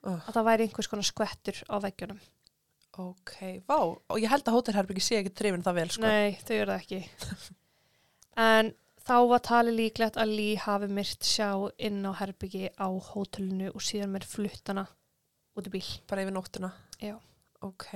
Uh, 0.00 0.16
að 0.16 0.36
það 0.38 0.46
væri 0.46 0.64
einhvers 0.66 0.88
konar 0.88 1.04
skvettur 1.04 1.58
á 1.68 1.76
veggjunum. 1.84 2.20
ok, 3.00 3.32
vá. 3.68 3.80
Og 4.08 4.20
ég 4.20 4.32
held 4.32 4.46
að 4.48 4.56
hótelherbyggi 4.56 5.02
sé 5.04 5.18
ekki 5.20 5.32
drifin 5.36 5.64
það 5.64 5.76
vel, 5.76 5.90
sko. 5.92 6.04
Nei, 6.06 6.38
þau 6.40 6.54
eru 6.56 6.72
það 6.72 6.80
ekki. 6.80 7.00
en 8.48 8.70
þá 9.04 9.16
var 9.28 9.44
talið 9.44 9.76
líklegt 9.76 10.16
að 10.20 10.32
Lee 10.38 10.56
hafi 10.64 10.88
myrt 10.88 11.28
sjá 11.28 11.50
inn 11.76 12.00
á 12.08 12.16
herbyggi 12.16 12.72
á 12.80 12.88
hótelinu 13.10 13.68
og 13.74 13.84
síðan 13.84 14.14
mér 14.16 14.24
fluttana 14.28 14.86
út 15.56 15.68
í 15.68 15.74
bíl. 15.76 15.84
Bara 16.08 16.24
yfir 16.24 16.36
nóttuna. 16.36 16.72
Já. 16.96 17.18
Ok. 17.60 17.92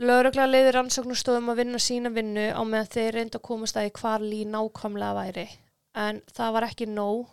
Lögregla 0.00 0.46
leiði 0.48 0.72
rannsóknustofum 0.72 1.50
að 1.52 1.58
vinna 1.60 1.78
sína 1.82 2.10
vinnu 2.14 2.46
á 2.56 2.60
meðan 2.64 2.88
þeir 2.94 3.12
reynda 3.18 3.38
að 3.38 3.44
komast 3.44 3.76
að 3.76 3.90
í 3.90 3.92
hvar 3.98 4.24
Lee 4.24 4.48
nákvæmlega 4.48 5.18
væri. 5.18 5.46
En 5.92 6.22
það 6.32 6.54
var 6.56 6.66
ekki 6.70 6.88
nóg 6.88 7.26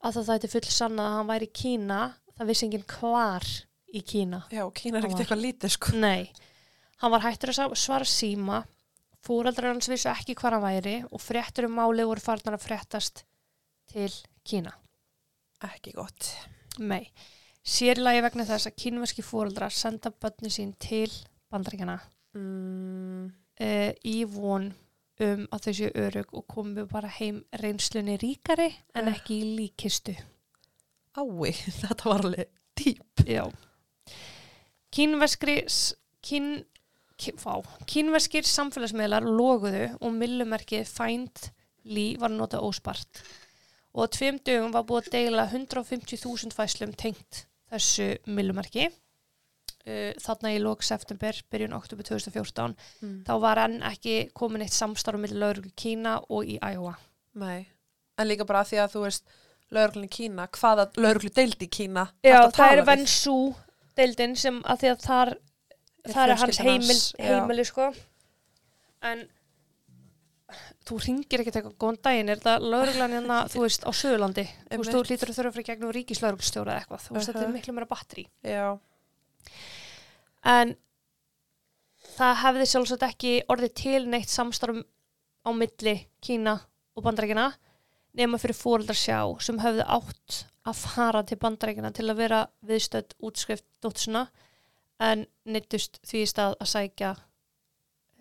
að 0.00 0.16
það 0.16 0.30
þætti 0.30 0.50
full 0.54 0.70
sanna 0.72 1.08
að 1.10 1.16
hann 1.18 1.30
væri 1.30 1.48
í 1.50 1.54
Kína. 1.60 2.00
Það 2.36 2.50
vissi 2.50 2.66
enginn 2.66 2.88
hvar 2.88 3.46
í 3.92 4.02
Kína. 4.06 4.40
Já, 4.52 4.64
Kína 4.80 4.98
er 4.98 5.06
ekkert 5.06 5.22
eitthvað 5.26 5.44
lítið, 5.44 5.74
sko. 5.76 5.92
Nei, 6.00 6.32
hann 7.02 7.14
var 7.14 7.24
hættur 7.26 7.52
að 7.52 7.76
svara 7.80 8.08
síma, 8.08 8.62
fóreldrar 9.26 9.74
hans 9.74 9.90
vissu 9.92 10.10
ekki 10.12 10.36
hvar 10.40 10.56
hann 10.56 10.64
væri 10.64 10.96
og 11.10 11.22
fréttur 11.22 11.68
um 11.68 11.76
málið 11.78 12.10
voru 12.12 12.24
farnar 12.24 12.58
að 12.58 12.66
fréttast 12.66 13.24
til 13.92 14.10
Kína. 14.46 14.72
Ekki 15.68 15.94
gott. 15.96 16.32
Nei, 16.80 17.06
sérlagi 17.66 18.22
vegna 18.22 18.46
þess 18.46 18.68
að 18.70 18.76
kínverski 18.82 19.24
fóreldrar 19.26 19.74
senda 19.74 20.12
börni 20.14 20.52
sín 20.54 20.74
til 20.78 21.10
bandaríkjana 21.52 21.98
Mm, 22.36 23.30
uh, 23.64 23.92
í 24.04 24.16
von 24.28 24.66
um 25.24 25.46
að 25.56 25.62
þau 25.64 25.72
séu 25.78 25.90
örug 25.96 26.34
og 26.36 26.44
komu 26.52 26.82
bara 26.90 27.08
heim 27.08 27.38
reynslunni 27.62 28.18
ríkari 28.20 28.66
en 28.94 29.08
Eh. 29.08 29.14
ekki 29.14 29.38
í 29.40 29.54
líkistu. 29.56 30.12
ái, 31.16 31.52
þetta 31.80 32.10
var 32.10 32.26
alveg 32.26 32.50
dýp. 32.76 33.24
Já. 33.24 33.46
Kínverskri, 34.92 35.56
kín, 36.20 36.64
kín, 37.16 37.38
fá, 37.40 37.56
kínverskir 37.88 38.44
samfélagsmiðlar 38.44 39.24
loguðu 39.24 39.96
og 40.00 40.12
millumerkið 40.12 40.84
Find 40.92 41.50
Lee 41.84 42.18
var 42.20 42.30
notað 42.36 42.68
óspart. 42.68 43.22
Og 43.96 44.10
tveim 44.12 44.38
dögum 44.44 44.72
var 44.76 44.84
búið 44.84 45.06
að 45.08 45.12
deila 45.16 45.48
150.000 45.48 46.52
fæslum 46.52 46.92
tengt 46.92 47.46
þessu 47.72 48.08
millumerki. 48.26 48.90
Uh, 49.86 50.10
þarna 50.18 50.52
í 50.56 50.60
lók 50.62 50.82
september, 50.82 51.36
byrjun 51.52 51.76
oktober 51.76 52.06
2014. 52.08 52.74
Mm. 53.04 53.18
Þá 53.28 53.34
var 53.42 53.62
enn 53.66 53.80
ekki 53.86 54.16
komin 54.34 54.64
eitt 54.66 54.74
samstarf 54.74 55.20
millir 55.22 55.38
lauruglu 55.42 55.70
Kína 55.78 56.18
og 56.26 56.48
í 56.48 56.58
Iowa. 56.58 56.96
Nei. 57.38 57.68
En 58.18 58.26
líka 58.26 58.46
bara 58.48 58.64
því 58.66 58.80
að 58.82 58.96
þú 58.96 59.04
veist, 59.04 59.38
lauruglun 59.74 60.08
í 60.08 60.12
Kína, 60.12 60.48
hvaða 60.56 60.88
lauruglu 60.98 61.30
deildi 61.36 61.68
í 61.68 61.72
Kína? 61.78 62.08
Já, 62.26 62.40
það 62.54 62.72
er? 62.72 62.84
Vensú 62.88 63.38
deildin 63.96 64.36
sem 64.38 64.58
að 64.66 64.82
því 64.82 64.92
að 64.92 65.04
þar 65.06 65.32
það 66.06 66.22
er 66.32 66.40
hans 66.42 66.60
heimil, 66.62 66.98
heimili 67.18 67.64
sko 67.66 67.88
en 69.06 69.24
þú 70.86 70.98
ringir 71.02 71.42
ekkert 71.42 71.56
eitthvað 71.58 71.78
góðan 71.82 71.96
daginn, 72.06 72.28
er 72.30 72.38
þetta 72.38 72.56
lauruglan 72.62 73.14
hérna, 73.16 73.38
þú 73.50 73.62
veist, 73.64 73.82
á 73.82 73.90
Suðurlandi 73.90 74.44
þú 74.46 74.78
veist, 74.78 74.92
þú 74.94 75.00
lítur 75.10 75.32
að 75.32 75.38
þurfa 75.40 75.54
fyrir 75.56 75.68
gegnum 75.72 75.94
ríkislauruglstjóra 75.96 76.72
eða 76.76 76.82
eitthvað, 76.84 77.04
þú 77.06 77.14
veist, 77.16 77.26
þetta 77.30 77.40
Uh-huh. 77.40 77.48
er 77.50 77.56
miklu 77.56 77.74
meira 77.74 77.88
batteri 77.90 78.26
Já. 78.46 78.66
en 80.46 80.74
það 82.16 82.34
hefði 82.44 82.66
sjálfsagt 82.70 83.06
ekki 83.08 83.32
orðið 83.52 83.74
til 83.82 84.02
neitt 84.12 84.30
samstarfum 84.32 84.84
á 85.46 85.50
milli 85.54 85.96
Kína 86.22 86.56
og 86.96 87.04
bandarækina 87.06 87.48
nema 88.16 88.38
fyrir 88.40 88.56
fóreldrar 88.56 88.96
sjá 88.98 89.18
sem 89.44 89.58
höfðu 89.60 89.84
átt 89.98 90.44
að 90.66 90.78
fara 90.80 91.22
til 91.26 91.38
bandarækina 91.42 91.90
til 91.94 92.06
að 92.10 92.20
vera 92.22 92.44
viðstödd 92.66 93.12
útskrift 93.22 93.66
dóttusuna 93.84 94.28
en 95.02 95.26
neittust 95.44 95.98
því 96.08 96.22
í 96.24 96.30
stað 96.30 96.54
að 96.62 96.70
sækja 96.72 97.10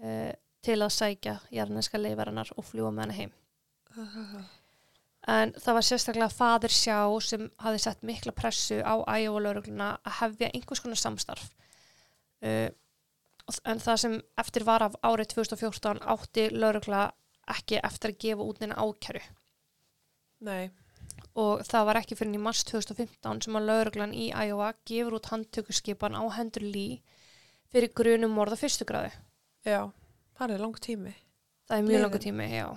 uh, 0.03 0.33
til 0.65 0.78
að 0.82 0.93
sækja 0.95 1.39
jarneska 1.54 2.01
leifarinnar 2.01 2.51
og 2.58 2.65
fljúa 2.67 2.91
með 2.91 3.06
hana 3.06 3.17
heim. 3.19 3.36
En 5.25 5.54
það 5.58 5.78
var 5.78 5.86
sérstaklega 5.88 6.30
fadir 6.30 6.73
sjá 6.73 6.97
sem 7.25 7.47
hafi 7.63 7.82
sett 7.82 8.04
mikla 8.06 8.34
pressu 8.38 8.78
á 8.86 8.93
Iowa 9.17 9.41
laurugluna 9.41 9.95
að 10.06 10.17
hefja 10.19 10.51
einhvers 10.54 10.84
konar 10.84 11.01
samstarf. 11.01 11.47
Uh, 12.45 12.69
en 13.65 13.82
það 13.82 14.01
sem 14.04 14.17
eftir 14.41 14.65
var 14.67 14.86
af 14.86 14.97
árið 15.01 15.34
2014 15.34 16.04
átti 16.13 16.47
laurugla 16.54 17.08
ekki 17.56 17.82
eftir 17.82 18.13
að 18.13 18.21
gefa 18.21 18.45
út 18.45 18.62
neina 18.62 18.78
ákæru. 18.78 19.21
Nei. 20.45 20.69
Og 21.41 21.65
það 21.67 21.89
var 21.89 21.99
ekki 21.99 22.17
fyrir 22.19 22.38
í 22.38 22.45
mars 22.45 22.63
2015 22.69 23.45
sem 23.45 23.58
að 23.58 23.69
lauruglan 23.69 24.13
í 24.13 24.30
Iowa 24.30 24.71
gefur 24.88 25.17
út 25.17 25.30
handtökuskipan 25.34 26.17
á 26.17 26.23
hendur 26.38 26.65
lí 26.65 26.88
fyrir 27.73 27.93
grunum 27.97 28.34
morða 28.38 28.60
fyrstu 28.62 28.86
gráðu. 28.88 29.13
Já. 29.65 29.89
Það 30.36 30.56
er 30.56 30.65
langt 30.65 30.82
tími. 30.84 31.13
Það 31.65 31.78
er 31.78 31.88
mjög 31.88 32.04
langur 32.06 32.24
tími, 32.26 32.50
já. 32.52 32.67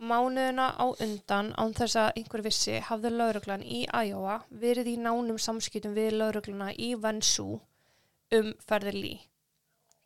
Mánuðina 0.00 0.70
á 0.80 0.86
undan, 1.04 1.50
án 1.60 1.74
þess 1.76 1.98
að 2.00 2.14
einhver 2.16 2.42
vissi, 2.46 2.78
hafði 2.86 3.10
lauruglan 3.12 3.64
í 3.64 3.82
Iowa 3.84 4.38
verið 4.62 4.94
í 4.94 4.96
nánum 4.96 5.36
samskiptum 5.36 5.92
við 5.92 6.14
laurugluna 6.16 6.70
í 6.72 6.94
Vensú 6.96 7.58
um 8.32 8.54
ferðir 8.64 8.96
lí. 8.96 9.12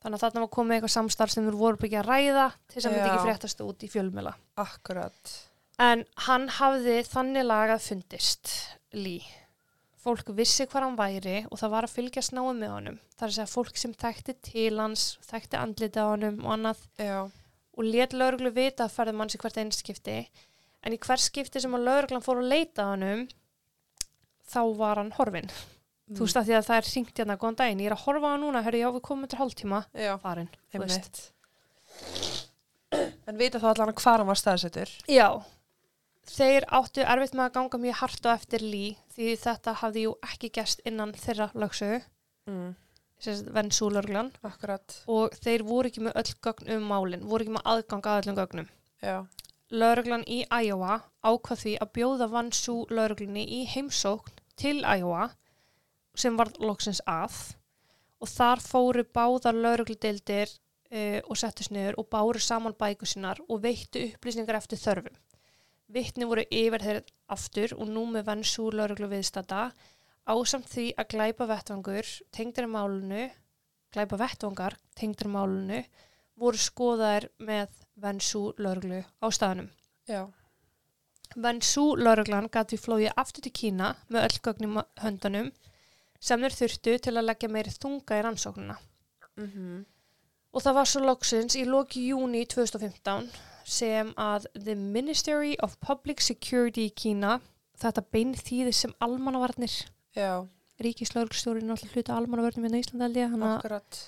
Þannig 0.02 0.18
að 0.18 0.24
þarna 0.24 0.42
var 0.42 0.52
komið 0.56 0.76
eitthvað 0.76 0.94
samstarf 0.96 1.32
sem 1.32 1.46
þeir 1.46 1.60
voru 1.60 1.80
byggja 1.80 2.02
að 2.02 2.08
ræða 2.10 2.48
til 2.56 2.74
þess 2.74 2.88
að 2.88 2.96
myndi 2.96 3.06
ekki 3.12 3.28
fréttast 3.28 3.62
út 3.64 3.84
í 3.86 3.92
fjölmjöla. 3.92 4.34
Akkurat. 4.64 5.36
En 5.80 6.04
hann 6.26 6.50
hafði 6.58 6.98
þannig 7.06 7.46
lagað 7.46 7.86
fundist 7.86 8.50
lí. 8.92 9.16
Fólk 10.04 10.28
vissi 10.36 10.66
hvað 10.68 10.84
hann 10.84 10.96
væri 10.98 11.36
og 11.48 11.56
það 11.60 11.70
var 11.72 11.86
að 11.88 11.94
fylgjast 11.96 12.34
náum 12.36 12.58
með 12.60 12.72
honum. 12.74 12.98
Það 13.16 13.22
er 13.24 13.30
að 13.30 13.36
segja 13.38 13.52
fólk 13.54 13.78
sem 13.80 13.94
þekkti 13.96 14.34
til 14.50 14.74
hans, 14.78 15.04
þekkti 15.30 15.56
andlita 15.56 16.04
á 16.04 16.12
honum 16.12 16.42
og 16.44 16.50
annað 16.58 16.82
Já. 17.00 17.20
og 17.78 17.84
let 17.88 18.12
lauruglu 18.12 18.52
vita 18.52 18.84
að 18.84 18.92
ferðum 18.98 19.22
hans 19.24 19.34
í 19.38 19.40
hvert 19.40 19.60
einskipti 19.62 20.18
en 20.84 20.92
í 20.92 20.98
hvert 21.00 21.24
skipti 21.24 21.62
sem 21.64 21.72
að 21.78 21.86
lauruglan 21.88 22.22
fór 22.26 22.42
að 22.42 22.50
leita 22.52 22.90
honum 22.92 23.24
þá 24.52 24.60
var 24.76 25.00
hann 25.00 25.14
horfinn 25.16 25.48
Mm. 26.04 26.18
þú 26.18 26.26
veist 26.26 26.36
að 26.36 26.44
því 26.50 26.52
að 26.58 26.66
það 26.66 26.76
er 26.76 26.88
hringt 26.90 27.16
hérna 27.16 27.34
góðan 27.40 27.54
daginn 27.56 27.78
ég 27.80 27.86
er 27.88 27.94
að 27.96 28.02
horfa 28.04 28.28
á 28.28 28.32
hann 28.34 28.42
núna, 28.44 28.60
herri 28.66 28.80
já 28.82 28.90
við 28.92 29.00
komum 29.06 29.24
til 29.32 29.38
hálftíma 29.40 29.78
Einmitt. 30.76 31.20
En 33.24 33.38
vita 33.40 33.56
þá 33.62 33.70
allan 33.70 33.94
hvað 33.96 34.18
hann 34.20 34.28
var 34.28 34.36
staðsettur? 34.36 34.92
já, 35.08 35.28
þeir 36.28 36.64
áttu 36.72 37.02
erfitt 37.04 37.34
með 37.36 37.44
að 37.48 37.52
ganga 37.58 37.78
mjög 37.82 37.98
hart 38.00 38.26
á 38.26 38.30
eftir 38.34 38.64
lí 38.64 38.96
því 39.14 39.34
þetta 39.42 39.74
hafði 39.82 40.06
jú 40.06 40.14
ekki 40.24 40.50
gest 40.56 40.80
innan 40.84 41.12
þeirra 41.12 41.50
lögsögu, 41.54 42.02
Mm. 42.46 42.74
venn 43.54 43.70
súlauruglan 43.72 44.32
Akkurat. 44.44 45.02
og 45.08 45.32
þeir 45.40 45.62
voru 45.64 45.88
ekki 45.88 46.02
með 46.04 46.16
öll 46.20 46.34
gögn 46.44 46.70
um 46.76 46.82
málin, 46.90 47.22
voru 47.24 47.44
ekki 47.44 47.54
með 47.54 47.64
aðgang 47.64 48.02
að 48.04 48.18
öllum 48.22 48.36
gögnum 48.36 48.68
Já. 49.02 49.26
Lauruglan 49.70 50.24
í 50.28 50.44
Iowa 50.50 51.00
ákvað 51.24 51.62
því 51.62 51.72
að 51.80 51.92
bjóða 51.96 52.28
Vansú 52.30 52.74
lauruglunni 52.90 53.46
í 53.48 53.64
heimsókn 53.66 54.32
til 54.56 54.82
Iowa 54.84 55.30
sem 56.14 56.36
var 56.36 56.52
loksins 56.60 57.00
að 57.08 57.54
og 58.20 58.28
þar 58.28 58.60
fóru 58.60 59.04
báðar 59.04 59.56
laurugludeildir 59.56 60.48
uh, 60.92 61.20
og 61.28 61.36
settust 61.36 61.72
niður 61.74 61.96
og 61.98 62.10
báru 62.12 62.40
saman 62.40 62.76
bæku 62.78 63.06
sínar 63.08 63.40
og 63.48 63.62
veittu 63.64 64.04
upplýsingar 64.12 64.54
eftir 64.60 64.78
þörfum. 64.78 65.16
Vittni 65.92 66.24
voru 66.24 66.44
yfir 66.48 66.82
þeir 66.82 67.00
aftur 67.34 67.74
og 67.76 67.90
nú 67.92 68.06
með 68.12 68.28
Vansú 68.30 68.70
lauruglu 68.72 69.10
viðstata 69.10 69.66
ásamt 70.24 70.70
því 70.72 70.86
að 70.96 71.10
glæpa 71.12 71.46
vettvangur 71.50 72.08
tengdur 72.32 72.68
málunu, 72.72 73.26
glæpa 73.92 74.18
vettvangar 74.20 74.78
tengdur 74.96 75.28
málunu 75.28 75.82
voru 76.40 76.58
skoðaðir 76.58 77.28
með 77.38 77.76
Vensú 78.00 78.48
lauruglu 78.58 79.02
á 79.04 79.26
staðnum. 79.30 79.68
Já. 80.08 80.26
Vensú 81.36 81.94
lauruglan 81.98 82.50
gæti 82.52 82.78
flóið 82.78 83.12
aftur 83.20 83.44
til 83.44 83.54
Kína 83.54 83.94
með 84.08 84.28
öll 84.28 84.40
gögnum 84.48 84.80
á 84.80 84.82
höndunum 85.04 85.50
sem 86.20 86.40
þeir 86.40 86.58
þurftu 86.58 86.98
til 87.04 87.14
að 87.16 87.28
leggja 87.28 87.50
meiri 87.52 87.74
þunga 87.74 88.18
í 88.18 88.24
rannsóknuna. 88.24 88.78
Mm 89.36 89.84
Og 90.54 90.62
það 90.62 90.74
var 90.74 90.86
svo 90.86 91.00
loksins 91.02 91.56
í 91.58 91.64
loki 91.66 92.04
júni 92.08 92.44
2015 92.46 93.26
sem 93.64 94.12
að 94.20 94.46
The 94.54 94.74
Ministry 94.78 95.56
of 95.62 95.76
Public 95.80 96.20
Security 96.20 96.88
í 96.88 96.94
Kína, 96.94 97.38
þetta 97.80 98.04
bein 98.12 98.34
þýði 98.38 98.72
sem 98.76 98.94
almannavarnir, 99.04 99.72
Já. 100.16 100.46
ríkislauruglstjórin 100.80 101.70
alltaf 101.74 101.94
hluta 101.96 102.16
almannavarnir 102.18 102.64
með 102.68 103.16
ég, 103.18 103.30
hann 103.30 103.42
að 103.42 103.56
Akkurat. 103.58 104.00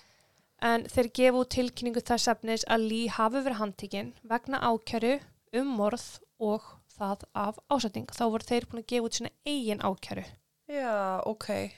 en 0.62 0.85
þeir 0.85 1.11
gefa 1.12 1.42
út 1.42 1.53
tilkynningu 1.57 2.03
þess 2.05 2.29
efnis 2.29 2.64
að 2.69 2.88
Lee 2.90 3.09
hafi 3.09 3.42
verið 3.42 3.61
handtekinn 3.61 4.12
vegna 4.23 4.61
ákæru 4.61 5.21
um 5.53 5.66
morð 5.79 6.07
og 6.38 6.62
það 6.97 7.25
af 7.35 7.59
ásætning. 7.71 8.07
Þá 8.09 8.25
voru 8.33 8.45
þeir 8.49 8.66
búin 8.71 8.83
að 8.83 8.87
gefa 8.92 9.09
út 9.09 9.19
sína 9.19 9.31
eigin 9.47 9.83
ákæru. 9.85 10.25
Já, 10.69 11.21
ok. 11.25 11.73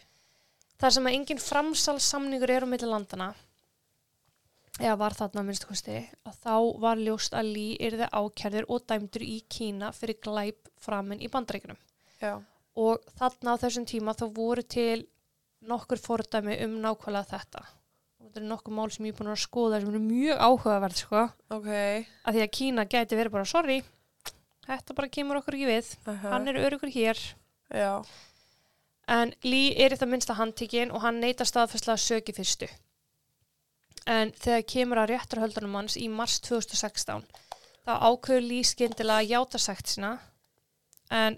Þar 0.79 0.95
sem 0.95 1.09
að 1.11 1.17
engin 1.19 1.43
framsalsamningur 1.43 2.51
er 2.55 2.65
á 2.65 2.69
milli 2.71 2.87
landana, 2.89 3.33
eða 4.79 4.97
var 5.01 5.17
þarna 5.19 5.43
að 5.43 5.49
minnstu 5.49 5.69
kosti, 5.69 5.99
að 6.29 6.39
þá 6.45 6.55
var 6.83 7.01
ljóst 7.03 7.35
að 7.37 7.51
Lee 7.55 7.79
yrði 7.89 8.09
ákærður 8.13 8.69
og 8.71 8.85
dæmdur 8.91 9.25
í 9.27 9.39
Kína 9.51 9.91
fyrir 9.97 10.19
glæp 10.25 10.71
framinn 10.83 11.23
í 11.25 11.31
bandreikunum. 11.33 11.79
Já. 12.23 12.39
Og 12.79 13.03
þarna 13.19 13.57
á 13.59 13.61
þessum 13.65 13.89
tíma 13.91 14.15
þá 14.15 14.29
voru 14.37 14.63
til 14.63 15.03
nokkur 15.67 15.99
fordæmi 15.99 16.61
um 16.65 16.79
nákvæmlega 16.85 17.33
þetta. 17.33 17.65
Og 18.19 18.29
þetta 18.29 18.41
er 18.43 18.49
nokkur 18.53 18.77
mál 18.79 18.91
sem 18.95 19.09
ég 19.09 19.15
er 19.15 19.19
búin 19.19 19.33
að 19.35 19.43
skoða 19.43 19.81
sem 19.83 19.91
eru 19.91 20.03
mjög 20.05 20.43
áhugaverð, 20.47 21.03
sko. 21.03 21.25
Ok. 21.55 21.69
Að 21.69 22.39
því 22.39 22.45
að 22.45 22.55
Kína 22.61 22.87
gæti 22.87 23.19
verið 23.19 23.35
bara, 23.35 23.51
sorry, 23.51 23.83
þetta 24.69 24.99
bara 24.99 25.13
kemur 25.19 25.41
okkur 25.43 25.59
ekki 25.59 25.71
við. 25.73 25.93
Uh 26.07 26.27
Hann 26.31 26.51
er 26.51 26.63
örugur 26.63 26.93
hér. 26.95 27.19
Já. 27.75 28.05
En 29.09 29.33
Lee 29.43 29.73
er 29.81 29.97
það 29.97 30.13
minnsta 30.13 30.37
handtíkin 30.37 30.93
og 30.93 31.03
hann 31.03 31.19
neytar 31.23 31.49
staðfærslega 31.49 31.99
söki 32.03 32.35
fyrstu. 32.37 32.69
En 34.09 34.31
þegar 34.41 34.65
kemur 34.73 35.01
að 35.03 35.11
réttarhöldunum 35.13 35.75
hans 35.77 35.99
í 36.01 36.07
mars 36.09 36.39
2016 36.47 37.27
þá 37.85 37.93
ákveður 38.09 38.47
Lee 38.47 38.65
skyndilega 38.65 39.21
að 39.25 39.31
játa 39.35 39.61
sagt 39.61 39.91
sína 39.93 40.15
en 41.13 41.37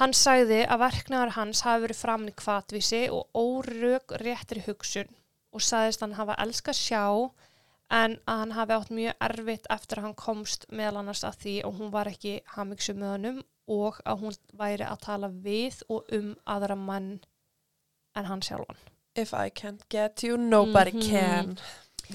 hann 0.00 0.14
sagði 0.16 0.62
að 0.64 0.80
verknaður 0.84 1.34
hans 1.36 1.60
hafi 1.66 1.82
verið 1.84 2.00
framin 2.00 2.32
í 2.32 2.36
kvatvísi 2.40 3.02
og 3.12 3.28
órög 3.36 4.14
réttri 4.24 4.62
hugsun 4.64 5.10
og 5.52 5.64
sagðist 5.66 6.00
hann 6.04 6.16
hafa 6.16 6.36
elskað 6.40 6.78
sjá 6.80 7.04
en 7.90 8.16
að 8.30 8.40
hann 8.44 8.54
hafi 8.56 8.76
átt 8.78 8.92
mjög 8.96 9.24
erfitt 9.28 9.66
eftir 9.76 10.00
að 10.00 10.06
hann 10.08 10.18
komst 10.24 10.66
meðal 10.70 11.00
annars 11.02 11.24
að 11.26 11.40
því 11.42 11.54
og 11.68 11.80
hún 11.80 11.92
var 11.92 12.08
ekki 12.12 12.36
hamingsum 12.54 13.00
með 13.02 13.12
honum 13.16 13.42
og 13.70 14.00
að 14.08 14.22
hún 14.24 14.38
væri 14.60 14.86
að 14.88 15.02
tala 15.04 15.28
við 15.28 15.82
og 15.90 16.08
um 16.16 16.32
aðra 16.46 16.76
mann 16.78 17.10
en 18.16 18.24
hann 18.30 18.40
sjálfan. 18.42 18.78
If 19.16 19.34
I 19.34 19.50
can't 19.50 19.82
get 19.90 20.22
you, 20.22 20.36
nobody 20.38 20.92
Mhm. 20.92 21.02
can. 21.10 21.58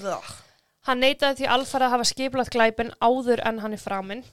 Ugh. 0.02 0.32
Hann 0.86 1.02
neitaði 1.02 1.40
því 1.40 1.46
alfarið 1.50 1.88
að 1.88 1.94
hafa 1.96 2.08
skipulagt 2.12 2.54
glæpin 2.54 2.92
áður 3.02 3.42
en 3.48 3.62
hann 3.64 3.74
er 3.74 3.82
framinn. 3.82 4.24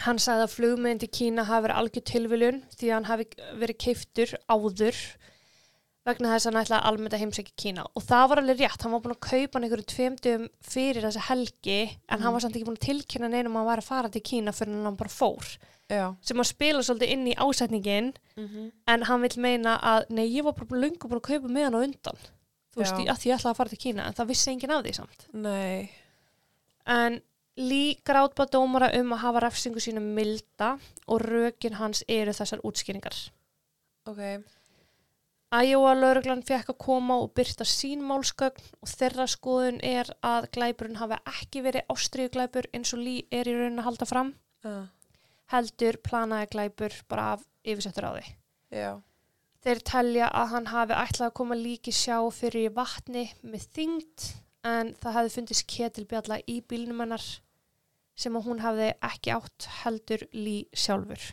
Hann 0.00 0.20
sagði 0.22 0.46
að 0.46 0.54
flugmiðin 0.54 1.00
til 1.02 1.10
Kína 1.12 1.44
hafi 1.44 1.66
verið 1.66 1.80
algjör 1.80 2.04
tilviljun 2.08 2.62
því 2.72 2.86
að 2.88 2.94
hann 2.96 3.08
hafi 3.10 3.26
verið 3.60 3.80
keiftur 3.84 4.32
áður 4.48 5.00
vegna 6.08 6.30
þess 6.32 6.46
að 6.46 6.54
hann 6.54 6.62
ætlaði 6.62 6.88
almennt 6.88 7.16
að 7.16 7.22
heimsækja 7.24 7.56
Kína. 7.60 7.84
Og 7.92 8.06
það 8.06 8.24
var 8.30 8.40
alveg 8.40 8.62
rétt, 8.62 8.86
hann 8.86 8.94
var 8.94 9.02
búin 9.04 9.16
að 9.16 9.26
kaupa 9.26 9.58
hann 9.58 9.66
einhverjum 9.66 9.90
tveimdum 9.92 10.46
fyrir 10.64 11.04
þessi 11.04 11.26
helgi 11.28 11.80
en 12.08 12.24
hann 12.24 12.34
var 12.34 12.44
samt 12.46 12.56
ekki 12.56 12.68
búin 12.70 12.80
að 12.80 12.86
tilkynna 12.86 13.28
neinum 13.28 13.58
að 13.58 13.60
hann 13.60 13.68
var 13.68 13.84
að 13.84 13.90
fara 13.90 14.12
til 14.14 14.24
Kína 14.30 14.56
fyrir 14.56 14.80
hann 14.86 14.96
bara 14.96 15.12
fór. 15.12 15.52
Já. 15.90 16.06
Sem 16.24 16.40
að 16.40 16.48
spila 16.54 16.80
svolítið 16.86 17.12
inn 17.16 17.28
í 17.28 17.36
ásetningin 17.36 18.12
Mm 18.38 18.70
en 18.90 19.02
hann 19.06 19.20
vil 19.22 19.36
meina 19.36 19.76
að 19.84 20.08
nei, 20.10 20.26
ég 20.26 20.44
var 20.46 20.54
bara 20.56 20.80
lungu 20.80 21.08
búin 21.08 21.20
að 21.20 21.28
kaupa 21.28 21.48
með 21.52 21.64
hann 21.68 21.76
á 21.76 21.84
undan. 21.84 22.22
Þú 22.70 22.84
veist, 22.84 22.94
að 22.94 23.26
ég 23.26 23.34
ætlaði 23.34 23.50
að 23.50 23.58
fara 23.58 23.72
til 23.72 23.80
Kína 23.82 24.06
en 24.06 24.16
það 24.18 24.30
vissi 24.30 24.52
enginn 24.52 24.74
af 24.74 24.84
því 24.84 24.94
samt. 24.94 25.26
Nei. 25.34 25.90
En 26.86 27.18
Lee 27.60 27.98
grátba 28.06 28.46
dómara 28.46 28.92
um 29.00 29.10
að 29.16 29.22
hafa 29.24 29.42
refsingu 29.44 29.82
sínu 29.82 30.00
milda 30.04 30.76
og 31.10 31.24
rökin 31.26 31.76
hans 31.80 32.04
eru 32.08 32.32
þessar 32.36 32.62
útskýringar. 32.64 33.16
Ok. 34.08 34.22
Æjóa 35.50 35.96
lauruglan 35.98 36.44
fekk 36.46 36.70
að 36.70 36.78
koma 36.78 37.16
og 37.24 37.32
byrta 37.34 37.66
sín 37.66 38.04
málsgögn 38.06 38.70
og 38.78 38.90
þeirra 38.92 39.26
skoðun 39.26 39.80
er 39.82 40.12
að 40.22 40.46
glæpurinn 40.54 41.00
hafi 41.00 41.18
ekki 41.26 41.64
verið 41.66 41.90
ástriðuglæpur 41.90 42.70
eins 42.70 42.94
og 42.94 43.02
Lee 43.02 43.26
er 43.34 43.50
í 43.50 43.56
raunin 43.58 43.82
að 43.82 43.88
halda 43.88 44.06
fram. 44.06 44.34
Uh. 44.62 44.86
Heldur 45.50 45.98
planaði 46.06 46.52
glæpur 46.54 46.94
bara 47.10 47.32
af 47.34 47.42
yfirsettur 47.66 48.06
á 48.06 48.10
því. 48.14 48.24
Já. 48.70 48.90
Þeir 49.60 49.80
telja 49.84 50.28
að 50.32 50.52
hann 50.54 50.68
hafi 50.72 50.96
ætlað 50.96 51.26
að 51.28 51.36
koma 51.36 51.56
líki 51.58 51.92
sjá 51.92 52.16
fyrir 52.32 52.72
vatni 52.72 53.26
með 53.42 53.66
þyngd 53.76 54.28
en 54.70 54.92
það 55.00 55.16
hefði 55.18 55.32
fundist 55.34 55.66
ketilbjalla 55.68 56.38
í 56.48 56.60
bílnum 56.68 57.02
hennar 57.04 57.24
sem 58.20 58.36
að 58.36 58.46
hún 58.48 58.62
hefði 58.64 58.92
ekki 59.08 59.34
átt 59.34 59.68
heldur 59.82 60.24
lí 60.36 60.56
sjálfur. 60.76 61.26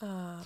Uh. 0.00 0.44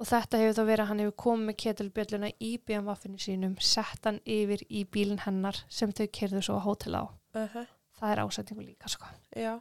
Og 0.00 0.08
þetta 0.10 0.40
hefur 0.40 0.56
þá 0.56 0.64
verið 0.64 0.82
að 0.82 0.90
hann 0.90 1.02
hefur 1.04 1.16
komið 1.24 1.48
með 1.48 1.58
ketilbjalluna 1.62 2.30
í 2.42 2.50
BMW-finu 2.66 3.20
sínum, 3.22 3.56
sett 3.62 4.08
hann 4.08 4.20
yfir 4.26 4.64
í 4.68 4.82
bílinn 4.90 5.22
hennar 5.22 5.60
sem 5.70 5.92
þau 5.94 6.06
kerðu 6.18 6.42
svo 6.42 6.58
á 6.58 6.66
hótel 6.66 6.96
á. 6.98 7.04
Uh 7.36 7.48
-huh. 7.54 7.66
Það 7.94 8.12
er 8.12 8.22
ásetningu 8.24 8.64
líka 8.64 8.88
sko. 8.88 9.06
Já. 9.36 9.60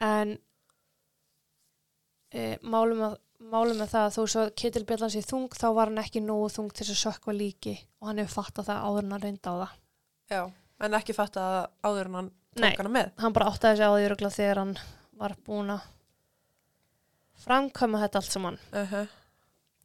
En 0.00 0.38
e, 2.30 2.58
málum, 2.62 3.02
að, 3.08 3.16
málum 3.50 3.78
með 3.80 3.92
það 3.92 4.06
að 4.06 4.14
þó 4.16 4.22
svo 4.32 4.44
ketilbjallan 4.62 5.12
sé 5.12 5.22
þung 5.26 5.56
þá 5.56 5.66
var 5.76 5.90
hann 5.90 6.02
ekki 6.02 6.22
nógu 6.24 6.48
þung 6.54 6.70
til 6.74 6.86
að 6.86 7.00
sökva 7.00 7.34
líki 7.36 7.74
og 8.00 8.10
hann 8.10 8.22
hefur 8.22 8.42
fattað 8.42 8.70
það 8.70 8.86
áður 8.86 9.04
en 9.04 9.14
hann 9.14 9.24
reynda 9.24 9.52
á 9.52 9.56
það. 9.60 9.76
Já. 10.32 10.42
En 10.86 10.96
ekki 10.98 11.16
fatt 11.16 11.38
að 11.40 11.58
áður 11.86 12.10
en 12.10 12.18
hann 12.20 12.30
Nei. 12.56 12.70
tók 12.70 12.82
hana 12.82 12.94
með. 12.96 13.12
Hann 13.22 13.36
bara 13.36 13.50
áttaði 13.52 13.78
sig 13.78 13.86
á 13.86 13.92
því 13.94 14.08
örugglega 14.08 14.36
þegar 14.36 14.60
hann 14.62 14.74
var 15.20 15.36
búin 15.46 15.72
að 15.76 15.86
framkvæma 17.46 18.02
þetta 18.04 18.20
allt 18.20 18.34
saman. 18.34 18.58
Uh 18.72 18.92
-huh. 18.92 19.06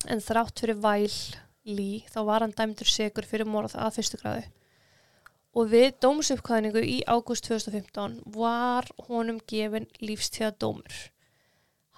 En 0.10 0.24
þrátt 0.24 0.60
fyrir 0.60 0.82
væl 0.82 1.12
lí 1.66 2.04
þá 2.10 2.20
var 2.26 2.42
hann 2.42 2.56
dæmdur 2.58 2.90
segur 2.90 3.28
fyrir 3.28 3.46
morð 3.46 3.76
að 3.76 3.96
fyrstu 4.00 4.18
gráðu. 4.18 4.44
Og 5.52 5.68
við 5.68 5.98
dómsuppkvæðningu 6.00 6.82
í 6.82 7.02
ágúst 7.08 7.44
2015 7.50 8.22
var 8.26 8.88
honum 9.08 9.40
gefin 9.48 9.88
lífstíða 10.00 10.54
dómur. 10.58 11.12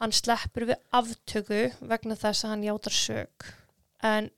Hann 0.02 0.12
sleppur 0.12 0.66
við 0.66 0.80
aftöku 0.92 1.62
vegna 1.82 2.16
þess 2.16 2.44
að 2.46 2.50
hann 2.50 2.64
játar 2.64 2.92
sög. 2.98 3.50
En 4.04 4.30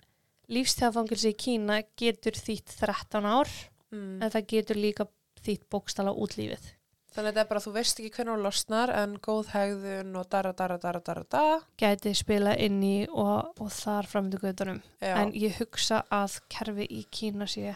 lífstíðafangilsi 0.51 1.31
í 1.31 1.37
Kína 1.39 1.83
getur 1.97 2.37
þýtt 2.37 2.75
13 2.79 3.25
ár 3.25 3.49
Mm. 3.95 4.21
en 4.23 4.31
það 4.33 4.47
getur 4.47 4.75
líka 4.75 5.05
þýtt 5.45 5.69
bókstala 5.71 6.11
útlífið. 6.11 6.71
Þannig 7.15 7.29
að 7.29 7.35
þetta 7.35 7.39
er 7.45 7.47
bara 7.47 7.59
að 7.61 7.65
þú 7.65 7.73
veist 7.77 7.99
ekki 8.01 8.09
hvernig 8.11 8.33
hún 8.33 8.43
losnar 8.43 8.91
en 8.91 9.13
góð 9.23 9.51
hegðun 9.53 10.15
og 10.19 10.25
dara, 10.29 10.51
dara, 10.51 10.77
dara, 10.77 10.99
dara, 10.99 11.23
dara. 11.31 11.59
Gæti 11.79 12.11
spila 12.17 12.55
inn 12.59 12.81
í 12.83 13.07
og, 13.07 13.53
og 13.61 13.69
þar 13.71 14.09
framöndu 14.11 14.41
gödunum. 14.41 14.81
Já. 14.99 15.13
En 15.21 15.31
ég 15.31 15.55
hugsa 15.61 16.01
að 16.11 16.41
kerfi 16.51 16.89
í 16.91 17.05
Kína 17.07 17.47
sé 17.47 17.75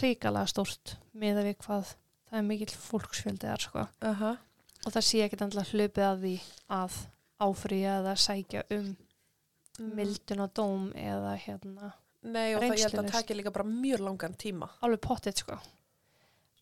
ríkalega 0.00 0.50
stórt 0.50 0.96
með 1.14 1.38
að 1.42 1.48
við 1.50 1.56
hvað 1.62 1.92
það 1.92 2.38
er 2.40 2.48
mikill 2.48 2.74
fólksfjöldi 2.88 3.46
þar 3.52 3.64
sko. 3.68 3.86
Uh 4.02 4.20
-huh. 4.22 4.36
Og 4.84 4.92
það 4.92 5.06
sé 5.08 5.24
ekki 5.24 5.40
endla 5.40 5.64
hlupið 5.70 6.06
að 6.06 6.24
því 6.24 6.34
að 6.78 6.96
áfrýja 7.44 7.98
eða 8.00 8.14
sækja 8.20 8.64
um 8.76 8.94
mildun 9.96 10.44
og 10.44 10.52
dóm 10.54 10.90
eða 10.94 11.34
hérna 11.40 11.94
Nei 12.24 12.54
og 12.54 12.62
það 12.62 12.78
ég 12.78 12.84
held 12.86 13.00
að 13.02 13.10
taki 13.12 13.36
líka 13.36 13.52
bara 13.52 13.66
mjög 13.68 14.04
langan 14.06 14.36
tíma. 14.40 14.68
alveg 14.80 15.00
pottit 15.04 15.42
sko. 15.42 15.58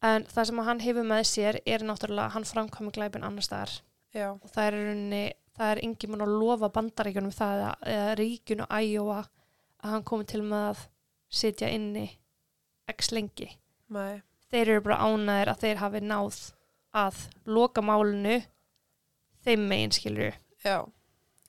En 0.02 0.24
það 0.26 0.48
sem 0.48 0.62
hann 0.66 0.80
hefur 0.82 1.06
með 1.06 1.22
sér 1.30 1.58
er 1.62 1.84
náttúrulega 1.86 2.32
hann 2.34 2.46
framkvæmi 2.48 2.90
glæpin 2.96 3.26
annar 3.26 3.46
staðar. 3.46 3.76
Já. 4.12 4.32
og 4.34 4.50
það 4.52 4.66
er 4.66 4.74
rauninni, 4.76 5.22
það 5.56 5.70
er 5.72 5.78
engin 5.86 6.10
mann 6.12 6.24
að 6.26 6.34
lofa 6.36 6.68
bandaríkjunum 6.74 7.32
það 7.32 7.60
eða, 7.60 7.70
eða 7.94 8.16
ríkjunu 8.18 8.66
Æjóa 8.68 9.20
að 9.22 9.94
hann 9.94 10.04
komi 10.04 10.26
til 10.28 10.42
með 10.44 10.66
að 10.72 10.82
sitja 11.32 11.70
inni 11.72 12.04
x 12.92 13.12
lengi. 13.14 13.48
Nei. 13.88 14.20
Þeir 14.52 14.74
eru 14.74 14.82
bara 14.84 15.06
ánæðir 15.06 15.52
að 15.52 15.62
þeir 15.62 15.80
hafi 15.80 16.02
náð 16.04 16.40
að 16.92 17.22
loka 17.48 17.82
málinu 17.84 18.40
þeim 19.44 19.64
megin 19.68 19.94
skilur. 19.94 20.36
Já. 20.64 20.84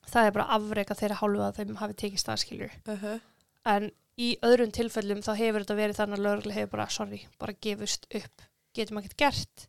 Það 0.04 0.28
er 0.28 0.34
bara 0.36 0.48
afreika 0.56 0.96
þeirra 0.98 1.20
hálfu 1.20 1.44
að 1.44 1.60
þeim 1.60 1.76
hafi 1.80 1.96
tekið 2.00 2.22
stað 2.22 2.42
skilur. 2.42 2.74
Uh 2.88 3.04
-huh. 3.04 3.20
En 3.64 3.90
í 4.20 4.34
öðrum 4.44 4.72
tilfellum 4.74 5.22
þá 5.24 5.32
hefur 5.38 5.64
þetta 5.64 5.78
verið 5.78 6.00
þannig 6.00 6.18
að 6.18 6.26
lögreglega 6.26 6.60
hefur 6.60 6.74
bara, 6.76 6.88
sorry, 6.88 7.20
bara 7.38 7.56
gefust 7.66 8.06
upp. 8.14 8.42
Getum 8.74 8.98
ekkert 9.00 9.16
gert. 9.16 9.68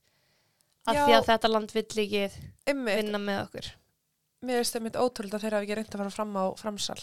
Af 0.85 0.95
Já. 0.95 1.05
því 1.05 1.13
að 1.17 1.27
þetta 1.31 1.51
land 1.51 1.73
vill 1.73 1.85
ekki 2.05 2.29
vinna 2.65 3.21
með 3.21 3.41
okkur. 3.47 3.71
mér 4.45 4.59
finnst 4.61 4.75
það 4.75 4.83
mitt 4.85 4.97
ótrúld 5.01 5.33
að 5.33 5.41
þeir 5.41 5.53
hafa 5.55 5.65
ekki 5.65 5.75
reynd 5.75 5.95
að 5.95 6.01
fara 6.01 6.13
fram 6.13 6.35
á 6.37 6.45
framsal. 6.59 7.01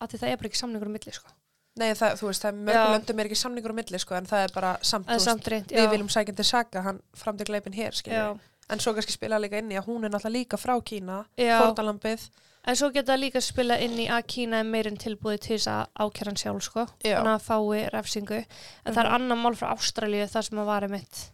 Af 0.00 0.10
því 0.10 0.18
það 0.20 0.28
er 0.28 0.36
bara 0.36 0.48
ekki 0.50 0.60
samningur 0.60 0.90
um 0.90 0.92
milli 0.92 1.12
sko. 1.12 1.30
Nei, 1.76 1.90
það, 1.92 2.14
þú 2.20 2.26
veist, 2.30 2.42
það 2.42 2.48
er 2.48 2.56
Já. 2.56 2.64
mörgum 2.66 2.92
löndum 2.96 3.18
er 3.20 3.26
ekki 3.28 3.36
samningur 3.36 3.72
á 3.72 3.76
milli, 3.76 3.98
sko, 4.00 4.14
en 4.16 4.26
það 4.26 4.44
er 4.46 4.52
bara 4.54 4.70
samt, 4.82 5.06
Það 5.10 5.18
þú 5.20 5.24
samt 5.26 5.48
reynd, 5.52 5.72
við 5.76 5.90
viljum 5.92 6.08
sækjandi 6.08 6.44
saka 6.48 6.82
hann 6.86 7.00
fram 7.14 7.36
til 7.36 7.46
gleipin 7.50 7.76
hér, 7.76 7.92
skiljum 7.92 8.16
Já. 8.16 8.52
En 8.68 8.80
svo 8.82 8.94
kannski 8.96 9.12
spila 9.12 9.38
líka 9.38 9.58
inn 9.60 9.70
í 9.70 9.76
að 9.78 9.84
hún 9.86 10.04
er 10.04 10.10
náttúrulega 10.10 10.32
líka 10.40 10.56
frá 10.58 10.74
Kína, 10.82 11.24
Já. 11.38 11.60
fórnalambið. 11.62 12.24
En 12.66 12.74
svo 12.74 12.88
geta 12.90 13.14
líka 13.14 13.38
spila 13.40 13.76
inn 13.78 13.92
í 14.02 14.08
að 14.10 14.24
Kína 14.26 14.58
er 14.58 14.64
meirinn 14.66 14.96
tilbúið 14.98 15.38
til 15.44 15.58
þess 15.58 15.68
að 15.70 15.86
ákjæra 16.02 16.32
hann 16.32 16.40
sjálf 16.40 16.62
sko, 16.66 16.86
þannig 17.04 17.30
að 17.36 17.44
fái 17.46 17.90
refsingu. 17.92 18.40
En 18.84 18.94
það 18.94 19.04
er 19.04 19.06
Mhm. 19.06 19.14
annar 19.14 19.36
mál 19.36 19.54
frá 19.54 19.70
Ástralíu 19.76 20.26
þar 20.32 20.42
sem 20.48 20.58
að 20.58 20.66
var 20.66 20.82
einmitt 20.82 21.30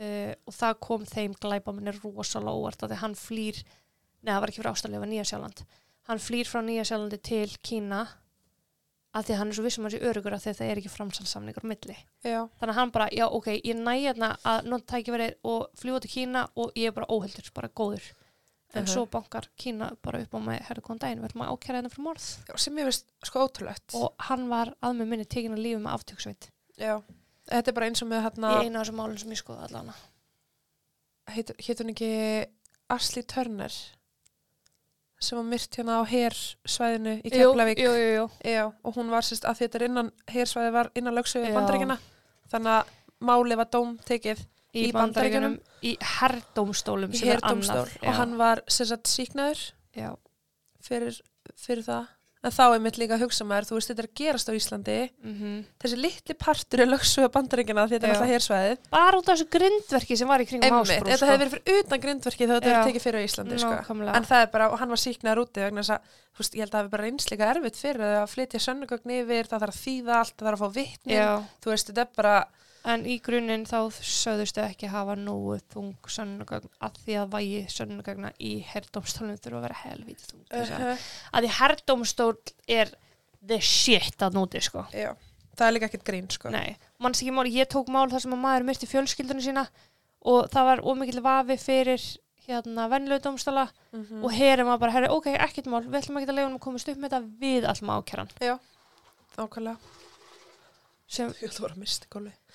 uh, 0.00 0.32
og 0.46 0.54
það 0.54 0.80
kom 0.80 1.04
þeim 1.04 1.34
glæpa 1.38 1.74
minni 1.74 1.92
rosalega 1.92 2.54
óvart 2.56 2.82
að 2.88 2.96
hann 3.02 3.14
flýr, 3.14 3.62
neða 4.24 4.38
það 4.38 4.40
var 4.40 4.48
ekki 4.48 4.62
frá 4.62 4.72
Ástralíu, 4.72 4.94
það 4.96 5.04
var 5.04 5.12
Nýja 5.12 5.28
Sjáland. 5.28 5.62
Hann 6.08 6.18
flýr 6.18 6.46
frá 6.48 6.60
Nýja 6.64 6.84
Sjálandi 6.88 7.20
til 7.22 7.48
Kína 7.62 8.08
að 9.14 9.26
því 9.26 9.32
að 9.34 9.38
hann 9.42 9.48
er 9.52 9.56
svo 9.58 9.64
vissum 9.66 9.84
hans 9.84 9.94
í 9.94 10.00
örugur 10.08 10.32
að 10.32 10.44
það 10.46 10.60
er 10.70 10.78
ekki 10.80 10.88
framsalsamningur 10.92 11.66
milli. 11.68 11.96
Já, 12.24 12.48
Þannig 12.60 12.72
að 12.72 12.78
hann 12.80 12.90
bara, 12.94 13.08
já 13.12 13.26
ok, 13.28 13.46
ég 13.60 13.76
næ 13.76 13.92
hérna 14.00 14.30
að 14.48 14.64
nota 14.72 14.94
tækifærið 14.96 15.34
og 15.44 15.66
fljúa 15.76 16.00
til 16.00 16.10
Kína 16.14 16.46
og 16.56 16.72
ég 16.76 16.88
er 16.88 16.96
bara 16.96 17.06
óheldur, 17.12 17.50
bara 17.54 17.68
góður. 17.68 18.02
En 18.74 18.84
Mhm. 18.84 18.88
svo 18.88 19.04
bankar 19.06 19.48
Kína 19.58 19.90
bara 20.02 20.22
upp 20.22 20.32
á 20.32 20.38
mig, 20.40 20.62
herru 20.64 20.80
góðan 20.80 20.98
daginn, 21.00 21.20
verðum 21.20 21.42
að 21.44 21.52
ákæra 21.52 21.76
hérna 21.82 21.90
fyrir 21.92 22.04
morð. 22.04 22.24
Já, 22.48 22.56
sem 22.56 22.76
ég 22.76 22.84
veist 22.88 23.04
sko 23.22 23.46
ótrúlegt. 23.46 23.94
Og 23.94 24.14
hann 24.18 24.48
var 24.48 24.74
að 24.82 24.96
með 24.96 25.06
minni 25.08 25.24
tekin 25.26 25.52
að 25.52 25.60
lífi 25.60 25.82
með 25.82 25.92
aftöksveit. 25.92 26.48
Já, 26.78 27.02
þetta 27.50 27.68
er 27.68 27.72
bara 27.72 27.86
eins 27.90 28.00
og 28.02 28.08
með 28.08 28.22
hérna, 28.24 28.62
Í 28.62 28.64
einu 28.64 28.78
af 28.80 28.86
þessum 28.86 28.96
málum 28.96 29.18
sem 29.18 29.30
ég 29.30 29.42
skoði 29.44 29.62
allan. 29.68 29.92
heit, 31.28 31.50
heit 31.60 31.78
hún 31.78 31.90
ekki 31.94 32.46
Ashley 32.88 33.22
Turner 33.24 33.70
sem 35.22 35.38
var 35.38 35.46
myrt 35.48 35.76
hérna 35.78 35.98
á 35.98 36.02
hersvæðinu 36.08 37.16
í 37.22 37.32
Keflavík. 37.32 37.82
Og 38.82 38.96
hún 38.96 39.12
var 39.12 39.26
sérst 39.26 39.46
að 39.48 39.62
þetta 39.62 39.84
innan 39.88 40.10
hersvæði 40.30 40.72
var 40.74 40.90
innan 40.98 41.14
lögsögu 41.18 41.48
Já. 41.50 41.54
bandaríkina. 41.56 41.98
Þannig 42.52 42.74
að 42.78 42.96
málið 43.22 43.62
var 43.62 43.70
dómtekið 43.72 44.48
Í, 44.72 44.86
Í 44.88 44.92
bandaríkjunum, 44.96 45.58
í 45.84 45.90
herdómstólum 46.00 47.12
í 47.12 47.18
er 47.28 47.42
annað. 47.44 47.90
og 48.00 48.14
hann 48.16 48.38
var 48.40 48.62
sérst 48.72 49.04
síknaður 49.10 49.60
fyrir, 50.80 51.18
fyrir 51.60 51.84
það. 51.84 52.06
En 52.42 52.50
þá 52.50 52.62
er 52.74 52.80
mitt 52.82 52.96
líka 52.98 53.14
að 53.14 53.20
hugsa 53.22 53.44
maður, 53.46 53.68
þú 53.68 53.76
veist, 53.76 53.90
þetta 53.92 54.02
er 54.02 54.06
að 54.08 54.14
gerast 54.18 54.48
á 54.50 54.52
Íslandi. 54.58 54.94
mm 55.22 55.58
Þessi 55.82 55.98
litli 56.00 56.34
partur 56.34 56.80
er 56.82 56.88
lögsögu 56.90 57.28
bandaríkina 57.30 57.84
þetta 57.86 58.08
er 58.08 58.14
alltaf 58.16 58.32
hersvæðið. 58.32 58.80
bara 58.90 59.18
út 59.20 59.28
af 59.30 59.36
þessu 59.38 59.46
grindverki 59.54 60.16
sem 60.18 60.28
var 60.32 60.42
í 60.42 60.46
kringum 60.50 60.74
Ásbrú, 60.80 61.06
þetta 61.06 61.28
hefði 61.30 61.42
verið 61.44 61.54
fyrir 61.54 61.84
utan 61.84 62.02
grindverki 62.02 62.42
þegar 62.48 62.58
þetta 62.58 62.72
er 62.72 62.88
tekið 62.88 63.04
fyrir 63.06 63.22
á 63.22 63.26
Íslandi, 63.28 63.58
sko. 63.62 63.70
Nákvæmlega. 63.76 64.16
En 64.18 64.26
það 64.32 64.42
er 64.42 64.50
bara, 64.56 64.68
og 64.74 64.78
hann 64.82 64.90
var 64.90 65.02
síknaður 65.04 65.42
úti 65.44 65.62
vegna 65.62 65.84
þess 65.86 65.94
að, 65.94 66.10
þú 66.34 66.42
veist, 66.42 66.54
ég 66.58 66.60
held 66.64 66.72
að 66.72 66.74
það 66.74 66.82
hefði 66.82 66.94
bara 66.96 67.06
reynst 67.06 67.30
líka 67.30 67.50
erfitt 67.54 67.78
fyrir 67.78 68.02
að 68.18 68.26
flytja 68.34 68.62
sönnugögn 68.66 69.14
yfir, 69.22 69.46
það 69.52 69.62
þarf 69.62 69.76
að 69.76 69.82
þýða 69.86 70.18
allt, 70.18 70.34
það 70.34 70.48
þarf 70.50 70.58
að 70.58 70.66
fá 70.66 70.76
vitnin, 70.82 71.14
Já, 71.14 71.30
þú 71.62 71.70
veist, 71.76 71.86
þetta 71.92 72.02
er 72.02 72.10
bara, 72.18 72.34
en 72.84 73.04
í 73.06 73.18
grunninn 73.22 73.64
þá 73.68 73.90
sögðustu 74.02 74.62
ekki 74.64 74.88
hafa 74.90 75.14
nógu 75.16 75.58
þung 75.72 75.92
sönnugögn 76.10 76.70
að 76.82 76.96
því 77.04 77.16
að 77.20 77.28
vægi 77.36 77.60
sönnugögna 77.70 78.32
í 78.42 78.52
herdómstólum 78.72 79.36
þurfa 79.38 79.58
að 79.60 79.66
vera 79.68 79.80
helvítið 79.84 80.32
þung. 80.32 80.46
Uh 80.50 80.72
uh 80.92 81.04
Að 81.32 81.44
því 81.46 81.52
herdómstól 81.58 82.32
er 82.68 82.90
the 83.46 83.60
shit 83.60 84.18
að 84.22 84.34
nóti, 84.38 84.60
sko. 84.62 84.84
já, 84.94 85.12
það 85.56 85.66
er 85.68 85.72
líka 85.76 85.86
ekkert 85.90 86.04
grín, 86.06 86.28
sko. 86.30 86.50
Nei, 86.50 86.76
manns 86.98 87.22
ekki 87.22 87.32
mál, 87.34 87.46
ég 87.50 87.66
tók 87.70 87.88
mál 87.90 88.08
þar 88.10 88.20
sem 88.26 88.34
að 88.34 88.42
maður 88.44 88.66
myrti 88.68 88.86
fjölskyldunum 88.90 89.42
sína 89.42 89.66
og 90.24 90.50
það 90.50 90.68
var 90.70 90.82
ómikill 90.86 91.22
vafi 91.22 91.56
fyrir 91.58 92.02
hérna 92.46 92.88
vennlegu 92.90 93.22
dómstóla 93.22 93.68
Mhm. 93.92 94.24
og 94.24 94.32
herin 94.34 94.66
var 94.66 94.78
bara, 94.78 94.90
herri, 94.92 95.08
ok, 95.08 95.26
ekkert 95.38 95.66
mál, 95.70 95.82
við 95.86 96.00
ætlum 96.02 96.16
ekki 96.18 96.30
að 96.30 96.34
leiða 96.38 96.46
um 96.50 96.56
að 96.58 96.60
komast 96.66 96.88
upp 96.88 96.98
með 96.98 97.10
þetta 97.10 97.38
við 97.38 97.66
allum 97.70 97.90
ákjæran 98.02 98.58
Ákvæmlega, 99.38 99.76
sem, 101.12 101.32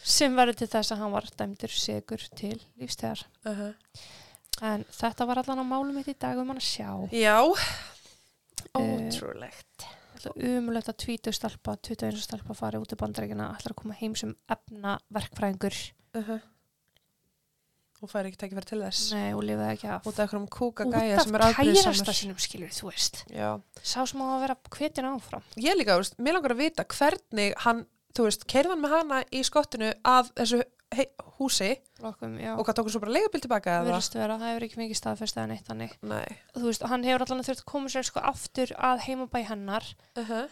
sem 0.03 0.37
verður 0.37 0.57
til 0.61 0.69
þess 0.71 0.93
að 0.95 1.03
hann 1.03 1.13
var 1.13 1.27
dæmdur 1.39 1.73
segur 1.73 2.23
til 2.39 2.57
lífstegar. 2.79 3.25
Uh 3.45 3.69
En 4.57 4.81
þetta 4.89 5.27
var 5.29 5.37
allan 5.37 5.59
á 5.61 5.65
málum 5.69 5.93
mitt 5.93 6.07
í 6.09 6.15
dag 6.17 6.39
um 6.41 6.47
hann 6.49 6.57
að 6.57 6.65
sjá. 6.65 6.89
Já, 7.13 7.37
Eh, 8.73 8.81
ótrúlegt. 8.81 9.85
Umulegt 10.33 10.89
að 10.89 10.97
20 11.05 11.35
stelpa, 11.37 11.75
21 11.77 12.17
stelpa 12.23 12.55
fari 12.57 12.79
út 12.81 12.91
í 12.91 12.97
bandarækina, 12.97 13.51
ætlar 13.53 13.75
að 13.75 13.81
koma 13.83 13.93
heim 13.99 14.15
sem 14.17 14.33
efna 14.49 14.97
verkfræðingur. 15.13 15.77
Uh 16.17 16.39
Og 17.97 18.11
fær 18.11 18.27
ekki 18.29 18.37
tækifæri 18.37 18.67
til 18.69 18.81
þess. 18.83 19.07
Nei, 19.15 19.31
og 19.33 19.41
lifaði 19.41 19.73
ekki 19.73 19.87
af. 19.89 20.03
Út 20.05 20.19
af 20.19 20.27
einhverjum 20.27 20.49
kúka 20.53 20.85
Út 20.85 20.93
gæja 20.93 21.15
af 21.17 21.23
sem 21.25 21.35
er 21.37 21.45
kærasta 21.57 22.13
sinum, 22.13 22.37
skilur 22.37 22.69
þú 22.69 22.91
veist. 22.91 23.23
Já. 23.33 23.47
Sá 23.81 24.03
sem 24.05 24.21
á 24.21 24.25
að 24.35 24.43
vera 24.43 24.55
hvetin 24.69 25.07
áfram. 25.09 25.45
Ég 25.57 25.73
líka, 25.79 25.95
þú 25.95 26.03
veist, 26.03 26.17
mér 26.21 26.37
langar 26.37 26.53
að 26.53 26.61
vita 26.61 26.85
hvernig 26.85 27.55
hann, 27.63 27.87
þú 28.15 28.23
veist, 28.27 28.45
keirðan 28.49 28.81
með 28.81 28.95
hana 28.97 29.23
í 29.31 29.43
skottinu 29.43 29.91
að 30.07 30.31
þessu 30.39 30.61
hei, 30.95 31.07
húsi 31.37 31.73
Lokum, 31.99 32.37
og 32.55 32.63
hvað 32.63 32.75
tók 32.77 32.87
hann 32.87 32.93
svo 32.95 33.01
bara 33.03 33.11
leigubil 33.17 33.41
tilbaka 33.43 33.73
eða? 33.81 33.97
Vera, 34.13 34.37
það 34.39 34.51
hefur 34.51 34.65
ekki 34.67 34.79
mikið 34.79 34.99
staðfest 35.01 35.37
eða 35.37 35.49
neitt 35.51 35.67
hannig. 35.67 35.97
Nei. 36.01 36.37
Þú 36.55 36.63
veist, 36.69 36.85
hann 36.87 37.03
hefur 37.03 37.25
allan 37.25 37.43
þurft 37.43 37.63
að 37.65 37.71
koma 37.73 37.91
sér 37.91 38.07
sko 38.07 38.23
aftur 38.23 38.71
að 38.77 39.03
heimabæ 39.07 39.41
hennar 39.49 39.85
Uh 40.17 40.29
-huh. 40.29 40.47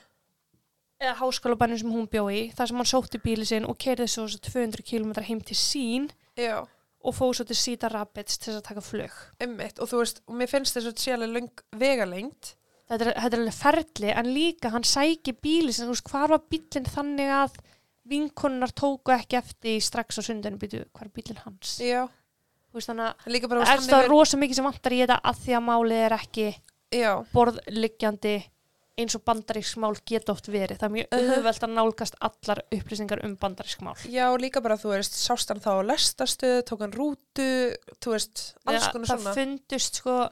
eða 1.00 1.16
háskólabænum 1.22 1.80
sem 1.80 1.92
hún 1.92 2.08
bjó 2.10 2.24
í, 2.32 2.52
þar 2.56 2.68
sem 2.68 2.78
hann 2.78 2.86
sótti 2.94 3.20
bíli 3.24 3.46
sinn 3.46 3.66
og 3.66 3.78
keirði 3.78 4.08
svo 4.08 4.28
svo 4.28 4.40
200 4.40 4.84
km 4.84 5.12
heim 5.24 5.42
til 5.42 5.56
sín 5.56 6.10
Já, 6.38 6.66
og 7.04 7.14
fóð 7.16 7.34
svo 7.36 7.46
til 7.46 7.56
Sita 7.56 7.88
Rapids 7.88 8.38
til 8.38 8.54
þess 8.54 8.62
að 8.62 8.68
taka 8.68 8.82
flug. 8.82 9.12
ummitt. 9.44 9.80
Og 9.80 9.88
þú 9.90 9.98
veist, 10.02 10.22
og 10.28 10.36
mér 10.36 10.48
finnst 10.48 10.76
þess 10.76 11.08
að 11.08 11.32
löng 11.32 11.52
vegalengt. 11.72 12.56
Þetta 12.86 13.06
er, 13.08 13.14
þetta 13.18 13.34
er 13.38 13.42
alveg 13.42 13.56
ferli, 13.58 14.10
en 14.14 14.28
líka 14.36 14.70
hann 14.76 14.84
sæki 14.86 15.34
bíli 15.42 15.74
sinn, 15.74 15.88
þú 15.90 15.96
veist, 15.96 16.10
hvar 16.12 16.30
var 16.36 16.44
bílinn 16.52 16.86
þannig 16.86 17.32
að 17.34 17.56
vinkonunnar 18.06 18.74
tóku 18.78 19.14
ekki 19.16 19.40
eftir 19.40 19.80
strax 19.82 20.20
á 20.20 20.22
sundinu, 20.28 20.60
býtu, 20.62 20.84
hvar 20.94 21.08
er 21.08 21.14
bílinn 21.16 21.40
hans? 21.42 21.80
Já. 21.82 22.04
Veist, 22.76 22.92
þannig 22.92 23.08
að 23.08 23.48
það 23.66 23.72
er 23.74 23.86
það 23.90 24.10
rosa 24.12 24.38
mikið 24.38 24.60
sem 24.60 24.68
vantar 24.68 24.94
í 24.94 25.00
þetta 25.02 25.18
að 25.32 25.40
því 25.46 25.56
að 25.58 25.64
málið 25.72 26.04
er 26.06 26.16
ekki 26.20 26.48
Já, 26.96 27.12
borðliggjandi 27.34 28.36
eins 28.96 29.16
og 29.18 29.24
bandarísk 29.28 29.80
mál 29.84 29.96
geta 30.08 30.32
oft 30.32 30.46
verið. 30.48 30.78
Það 30.80 30.86
er 30.88 30.94
mjög 30.94 31.08
Uh-huh. 31.16 31.32
auðvelt 31.36 31.64
að 31.66 31.74
nálgast 31.76 32.16
allar 32.24 32.62
upplýsingar 32.72 33.24
um 33.26 33.34
bandarísk 33.42 33.82
mál. 33.84 33.96
já, 34.08 34.28
líka 34.40 34.62
bara, 34.64 34.78
þú 34.78 34.94
veist, 34.94 35.18
sást 35.20 35.50
hann 35.52 35.60
þá 35.60 35.72
á 35.84 35.88
lestastuð, 35.90 36.62
tók 36.64 36.80
hann 36.86 36.94
rútu, 36.96 37.50
þú 38.00 38.14
veist, 38.14 38.54
alls 38.66 38.88
konar 38.94 39.08
það 39.10 39.20
svona. 39.20 39.34
fundust 39.36 40.00
sko, 40.00 40.30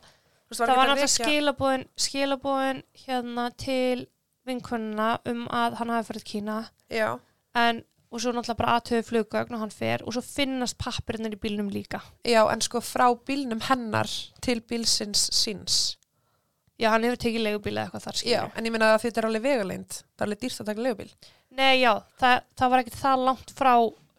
veist, 0.54 0.64
það 0.64 0.80
var 0.80 0.92
náttúrulega 0.92 1.88
skilabóðin, 2.08 2.84
hérna 3.06 3.48
til 3.60 4.06
vinkonuna 4.48 5.10
um 5.30 5.48
að 5.54 5.80
hann 5.80 5.92
hafi 5.94 6.10
farið 6.12 6.28
Kína 6.30 6.60
Já, 6.92 7.10
en, 7.58 7.82
og 8.12 8.22
svo 8.22 8.34
náttúrulega 8.36 8.60
bara 8.60 8.78
aðtöðu 8.78 9.08
fluggögn 9.10 9.58
og 9.58 9.64
hann 9.64 9.74
fer 9.74 10.04
og 10.06 10.16
svo 10.16 10.24
finnast 10.26 10.78
pappirinnir 10.82 11.38
í 11.38 11.42
bílnum 11.42 11.72
líka. 11.74 12.02
já, 12.28 12.42
en 12.52 12.62
sko 12.62 12.82
frá 12.84 13.08
bílnum 13.16 13.64
hennar 13.70 14.10
til 14.42 14.62
bílsins 14.62 15.30
síns. 15.34 15.98
Já, 16.82 16.90
hann 16.90 17.06
hefur 17.06 17.20
tekið 17.22 17.46
leigubíl 17.46 17.78
eða 17.78 17.88
eitthvað 17.88 18.06
þar 18.08 18.16
Já, 18.18 18.22
skilur. 18.22 18.54
en 18.58 18.66
ég 18.66 18.74
meina 18.74 18.94
að 18.94 19.04
þetta 19.06 19.22
er 19.22 19.28
alveg 19.30 19.44
vegalengt. 19.46 19.98
Það 20.18 20.24
er 20.24 20.28
alveg 20.28 20.40
dýrt 20.42 20.62
að 20.62 20.70
taka 20.72 20.86
leigubíl. 20.88 21.12
Nei, 21.54 21.74
já, 21.80 21.92
það, 22.20 22.40
það 22.60 22.72
var 22.74 22.82
ekkert 22.82 22.98
það 23.04 23.26
langt 23.28 23.54
frá 23.54 23.74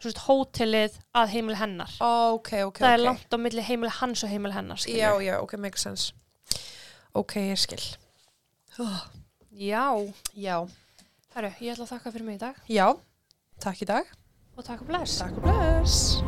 veist, 0.04 0.20
hótelið 0.26 0.98
að 1.16 1.32
heimil 1.34 1.56
hennar. 1.58 1.94
Ok, 2.04 2.50
ok, 2.68 2.78
það 2.82 2.96
er 2.96 3.02
langt 3.04 3.34
á 3.34 3.38
milli 3.40 3.64
heimil 3.64 3.92
hans 4.00 4.24
og 4.24 4.30
heimil 4.32 4.54
hennar. 4.54 4.84
Já, 4.86 5.10
já, 5.24 5.34
ok, 5.40 5.56
make 5.60 5.80
sense 5.80 6.12
ok, 7.14 7.36
ég 7.52 7.60
skil. 7.62 7.84
Oh. 8.82 9.04
Já. 9.54 9.86
Já. 10.34 10.58
Herru, 11.34 11.50
ég 11.62 11.74
ætla 11.74 11.86
að 11.86 11.92
þakka 11.94 12.14
fyrir 12.14 12.26
mig 12.26 12.38
í 12.38 12.42
dag. 12.42 12.58
Já, 12.70 12.88
takk 13.62 13.82
í 13.82 13.90
dag. 13.90 14.10
Og 14.58 14.66
takk 14.66 14.82
og 14.82 14.90
bless. 14.90 15.18
Takk 15.22 15.38
og 15.38 15.46
bless. 15.46 16.22